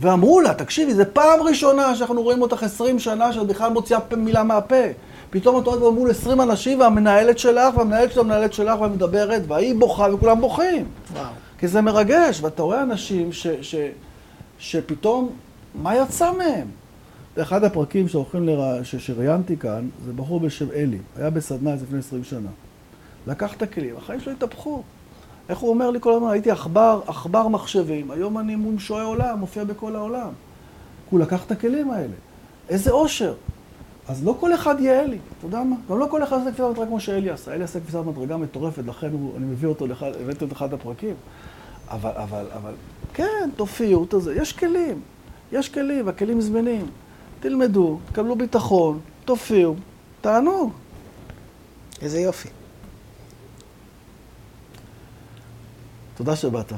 ואמרו 0.00 0.40
לה, 0.40 0.54
תקשיבי, 0.54 0.94
זו 0.94 1.02
פעם 1.12 1.40
ראשונה 1.40 1.94
שאנחנו 1.94 2.22
רואים 2.22 2.42
אותך 2.42 2.62
20 2.62 2.98
שנה 2.98 3.32
שאת 3.32 3.46
בכלל 3.46 3.72
מוציאה 3.72 4.00
מילה 4.16 4.42
מהפה. 4.42 4.84
פתאום 5.40 5.62
את 5.62 5.66
עומדת 5.66 5.98
מול 5.98 6.10
20 6.10 6.40
אנשים 6.40 6.80
והמנהלת 6.80 7.38
שלך, 7.38 7.76
והמנהלת 7.76 8.12
של 8.12 8.20
המנהלת 8.20 8.52
שלך, 8.52 8.80
והמדברת, 8.80 9.42
והיא 9.48 9.74
בוכה 9.74 10.14
וכולם 10.14 10.40
בוכים. 10.40 10.84
וואו. 11.12 11.24
כי 11.58 11.68
זה 11.68 11.80
מרגש, 11.80 12.40
ואתה 12.42 12.62
רואה 12.62 12.82
אנשים 12.82 13.32
ש, 13.32 13.46
ש, 13.46 13.74
שפתאום, 14.58 15.30
מה 15.74 15.96
יצא 15.96 16.32
מהם? 16.32 16.66
באחד 17.36 17.64
הפרקים 17.64 18.08
שהולכים 18.08 18.46
לרא... 18.46 18.82
ש... 18.82 18.96
שראיינתי 18.96 19.56
כאן, 19.56 19.88
זה 20.04 20.12
בחור 20.12 20.40
בשם 20.40 20.70
אלי, 20.70 20.98
היה 21.16 21.30
בסדנה 21.30 21.74
לפני 21.74 21.98
20 21.98 22.24
שנה. 22.24 22.50
לקח 23.26 23.54
את 23.54 23.62
הכלים, 23.62 23.96
החיים 23.96 24.20
שלו 24.20 24.32
התהפכו. 24.32 24.82
איך 25.48 25.58
הוא 25.58 25.70
אומר 25.70 25.90
לי 25.90 26.00
כל 26.00 26.12
הזמן, 26.12 26.30
הייתי 26.30 26.50
עכבר, 26.50 27.00
עכבר 27.06 27.48
מחשבים, 27.48 28.10
היום 28.10 28.38
אני 28.38 28.56
מול 28.56 28.78
שועי 28.78 29.04
עולם, 29.04 29.38
מופיע 29.38 29.64
בכל 29.64 29.96
העולם. 29.96 30.28
כי 31.08 31.10
הוא 31.10 31.20
לקח 31.20 31.44
את 31.44 31.50
הכלים 31.50 31.90
האלה. 31.90 32.14
איזה 32.68 32.90
אושר. 32.90 33.34
אז 34.08 34.24
לא 34.24 34.36
כל 34.40 34.54
אחד 34.54 34.80
יהיה 34.80 35.02
אלי, 35.02 35.18
אתה 35.38 35.46
יודע 35.46 35.62
מה? 35.62 35.76
גם 35.90 35.98
לא 35.98 36.06
כל 36.10 36.22
אחד 36.22 36.36
יעשה 36.36 36.50
קפיצת 36.50 36.64
מדרגה 36.70 36.86
כמו 36.86 37.00
שאלי 37.00 37.30
עשה. 37.30 37.54
אלי 37.54 37.64
עשה 37.64 37.80
קפיצת 37.80 37.98
מדרגה 37.98 38.36
מטורפת, 38.36 38.82
לכן 38.86 39.12
הוא, 39.12 39.36
אני 39.36 39.46
מביא 39.46 39.68
אותו, 39.68 39.86
לאחד, 39.86 40.10
הבאתי 40.20 40.44
אותו 40.44 40.46
לאחד 40.54 40.74
הפרקים. 40.74 41.14
אבל, 41.88 42.10
אבל, 42.14 42.46
אבל, 42.54 42.72
כן, 43.14 43.50
תופיעו, 43.56 44.06
תזה, 44.08 44.34
יש 44.34 44.52
כלים. 44.52 45.00
יש 45.52 45.68
כלים, 45.68 46.06
והכלים 46.06 46.40
זמינים. 46.40 46.86
תלמדו, 47.40 47.98
תקבלו 48.12 48.36
ביטחון, 48.36 48.98
תופיעו, 49.24 49.74
תענוג. 50.20 50.72
איזה 52.02 52.20
יופי. 52.20 52.48
תודה 56.16 56.36
שבאת. 56.36 56.72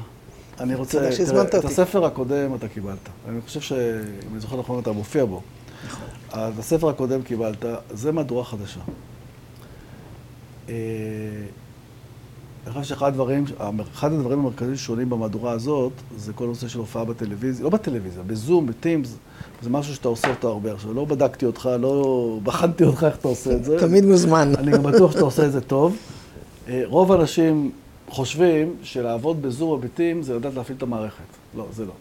אני 0.59 0.75
רוצה, 0.75 0.97
תודה 0.99 1.11
שהזמנת 1.11 1.49
את 1.49 1.55
אותי. 1.55 1.67
הספר 1.67 2.05
הקודם 2.05 2.55
אתה 2.55 2.67
קיבלת. 2.67 3.09
אני 3.29 3.41
חושב 3.41 3.61
שאם 3.61 4.31
אני 4.31 4.39
זוכר 4.39 4.59
נכון 4.59 4.79
אתה 4.79 4.91
מופיע 4.91 5.25
בו. 5.25 5.41
הספר 6.33 6.89
הקודם 6.89 7.21
קיבלת, 7.21 7.65
זה 7.91 8.11
מהדורה 8.11 8.43
חדשה. 8.43 8.79
אה, 10.69 10.75
אני 12.65 12.73
חושב 12.73 12.85
שאחד 12.85 13.07
הדברים, 13.07 13.45
אחד 13.93 14.13
הדברים 14.13 14.39
המרכזיים 14.39 14.75
ששונים 14.75 15.09
במהדורה 15.09 15.51
הזאת, 15.51 15.91
זה 16.17 16.33
כל 16.33 16.43
הנושא 16.43 16.67
של 16.67 16.79
הופעה 16.79 17.05
בטלוויזיה, 17.05 17.63
לא 17.63 17.69
בטלוויזיה, 17.69 18.23
בזום, 18.23 18.67
בטימס, 18.67 19.15
זה 19.61 19.69
משהו 19.69 19.95
שאתה 19.95 20.07
עושה 20.07 20.29
אותו 20.29 20.47
הרבה. 20.47 20.73
עכשיו, 20.73 20.93
לא 20.93 21.05
בדקתי 21.05 21.45
אותך, 21.45 21.69
לא 21.79 22.39
בחנתי 22.43 22.83
אותך 22.83 23.03
איך 23.03 23.17
אתה 23.17 23.27
עושה 23.27 23.51
את 23.51 23.65
זה. 23.65 23.79
תמיד 23.79 24.05
מוזמן. 24.05 24.51
אני 24.57 24.71
גם 24.71 24.83
בטוח 24.83 25.11
שאתה 25.11 25.23
עושה 25.23 25.45
את 25.45 25.51
זה 25.51 25.61
טוב. 25.61 25.97
אה, 26.67 26.81
רוב 26.85 27.11
האנשים 27.11 27.71
חושבים 28.09 28.75
שלעבוד 28.83 29.41
בזום 29.41 29.69
או 29.69 29.77
בטים 29.77 30.23
זה 30.23 30.35
לדעת 30.35 30.53
להפעיל 30.53 30.77
את 30.77 30.83
המערכת. 30.83 31.23
לא, 31.57 31.65
זה 31.73 31.85
לא. 31.85 31.91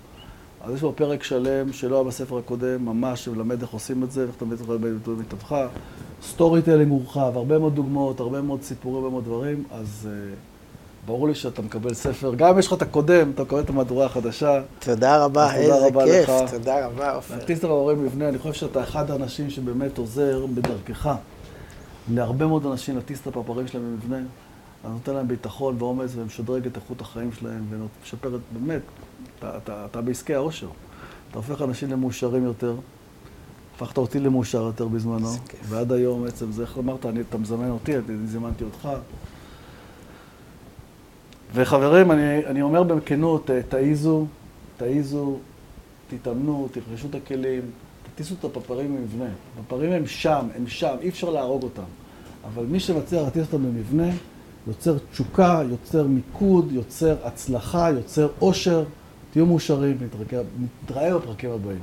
אז 0.61 0.75
יש 0.75 0.81
פה 0.81 0.93
פרק 0.97 1.23
שלם 1.23 1.73
שלא 1.73 1.95
היה 1.97 2.05
בספר 2.05 2.39
הקודם, 2.39 2.85
ממש, 2.85 3.25
שמלמד 3.25 3.63
איך 3.63 3.71
עושים 3.71 4.03
את 4.03 4.11
זה, 4.11 4.23
איך 4.23 4.31
אתה 4.37 4.45
באמת 4.45 4.61
יכול 4.61 4.75
לקבל 4.75 4.93
ביטוי 4.93 5.17
מתווך. 5.17 5.53
storytelling 6.23 6.89
מורחב, 6.89 7.33
הרבה 7.37 7.59
מאוד 7.59 7.75
דוגמאות, 7.75 8.21
הרבה 8.21 8.41
מאוד 8.41 8.63
סיפורים, 8.63 8.97
הרבה 8.97 9.11
מאוד 9.11 9.25
דברים, 9.25 9.65
אז... 9.71 10.09
אה, 10.13 10.35
ברור 11.07 11.29
לי 11.29 11.35
שאתה 11.35 11.63
מקבל 11.63 11.95
ספר, 11.95 12.35
גם 12.35 12.49
אם 12.49 12.59
יש 12.59 12.67
לך 12.67 12.73
את 12.73 12.83
הקודם, 12.83 13.31
אתה 13.31 13.43
מקבל 13.43 13.61
את 13.61 13.71
המהדורה 13.71 14.07
החדשה. 14.07 14.63
תודה 14.79 15.25
רבה, 15.25 15.47
תודה 15.47 15.59
איזה 15.59 15.87
רבה 15.87 16.05
כיף. 16.05 16.29
לך. 16.29 16.51
תודה 16.51 16.87
רבה, 16.87 17.13
עופר. 17.13 17.37
להטיס 17.37 17.59
את 17.59 17.65
הפרפרים 17.65 18.05
במבנה, 18.05 18.29
אני 18.29 18.39
חושב 18.39 18.53
שאתה 18.55 18.83
אחד 18.83 19.11
האנשים 19.11 19.51
שבאמת 19.51 19.99
עוזר 19.99 20.47
בדרכך 20.55 21.15
להרבה 22.15 22.47
מאוד 22.47 22.67
אנשים 22.67 22.97
להטיס 22.97 23.21
את 23.21 23.27
הפרפרים 23.27 23.67
שלהם 23.67 23.97
במבנה. 24.03 24.23
אתה 24.81 24.89
נותן 24.89 25.15
להם 25.15 25.29
ביטחון 25.29 25.77
ואומץ 25.79 26.11
ומשדרג 26.17 26.67
את 26.67 26.77
איכות 26.77 27.01
החיים 27.01 27.33
שלהם 27.33 27.65
ומשפר 27.71 28.37
את, 28.37 28.41
באמת, 28.53 28.83
אתה, 29.39 29.57
אתה, 29.57 29.85
אתה 29.91 30.01
בעסקי 30.01 30.35
העושר. 30.35 30.69
אתה 31.31 31.39
הופך 31.39 31.63
אנשים 31.63 31.91
למאושרים 31.91 32.45
יותר. 32.45 32.75
הפכת 33.77 33.99
אותי 33.99 34.21
למאושר 34.21 34.63
יותר 34.63 34.89
בזמנו. 34.89 35.29
ועד 35.63 35.93
היום 35.93 36.25
בעצם 36.25 36.53
זה, 36.53 36.63
איך 36.63 36.79
אמרת, 36.79 37.07
אני, 37.07 37.21
אתה 37.21 37.39
מזמן 37.39 37.71
אותי, 37.71 37.97
אני 37.97 38.27
זימנתי 38.27 38.65
אותך. 38.65 38.89
וחברים, 41.55 42.11
אני, 42.11 42.47
אני 42.47 42.63
אומר 42.63 42.83
בכנות, 42.83 43.51
אה, 43.51 43.63
תעיזו, 43.63 44.27
תעיזו, 44.77 45.37
תתאמנו, 46.11 46.69
תרכשו 46.73 47.07
את 47.11 47.15
הכלים, 47.15 47.63
תטיסו 48.15 48.35
את 48.41 48.45
הפרפרים 48.45 48.97
במבנה. 48.97 49.31
הפרפרים 49.61 49.93
הם 49.93 50.07
שם, 50.07 50.47
הם 50.57 50.67
שם, 50.67 50.97
אי 51.01 51.09
אפשר 51.09 51.31
להרוג 51.31 51.63
אותם. 51.63 51.83
אבל 52.45 52.65
מי 52.65 52.81
שמצליח 52.81 53.23
להטיס 53.23 53.47
אותם 53.47 53.65
במבנה, 53.65 54.09
יוצר 54.67 54.97
תשוקה, 55.13 55.63
יוצר 55.71 56.07
מיקוד, 56.07 56.73
יוצר 56.73 57.17
הצלחה, 57.25 57.91
יוצר 57.91 58.29
עושר. 58.39 58.85
תהיו 59.33 59.47
מאושרים, 59.47 59.97
נתראה- 60.01 60.43
נתראה 60.85 61.19
בפרקים 61.19 61.51
הבאים. 61.51 61.79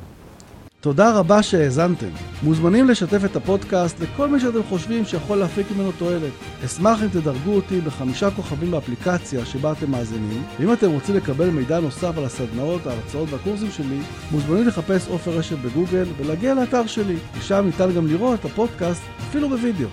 תודה 0.82 1.20
רבה 1.20 1.44
שהאזנתם. 1.44 2.08
מוזמנים 2.44 2.90
לשתף 2.90 3.26
את 3.26 3.36
הפודקאסט 3.36 4.00
לכל 4.00 4.28
מי 4.30 4.40
שאתם 4.40 4.64
חושבים 4.70 5.06
שיכול 5.06 5.38
להפיק 5.38 5.68
ממנו 5.76 5.92
תועלת. 5.92 6.32
אשמח 6.66 7.04
אם 7.04 7.08
תדרגו 7.08 7.56
אותי 7.56 7.82
בחמישה 7.82 8.32
כוכבים 8.32 8.72
באפליקציה 8.72 9.46
שבה 9.46 9.72
אתם 9.72 9.92
מאזינים, 9.92 10.44
ואם 10.60 10.74
אתם 10.74 10.92
רוצים 10.92 11.16
לקבל 11.16 11.50
מידע 11.50 11.80
נוסף 11.80 12.18
על 12.18 12.24
הסדנאות, 12.26 12.88
ההרצאות 12.88 13.30
והקורסים 13.32 13.72
שלי, 13.72 14.00
מוזמנים 14.32 14.68
לחפש 14.68 15.08
עופר 15.08 15.32
רשת 15.32 15.58
בגוגל 15.58 16.06
ולהגיע 16.18 16.54
לאתר 16.54 16.88
שלי, 16.88 17.16
ושם 17.38 17.64
ניתן 17.66 17.92
גם 17.96 18.08
לראות 18.08 18.40
את 18.40 18.46
הפודקאסט 18.46 19.02
אפילו 19.30 19.50
בווידאו. 19.50 19.88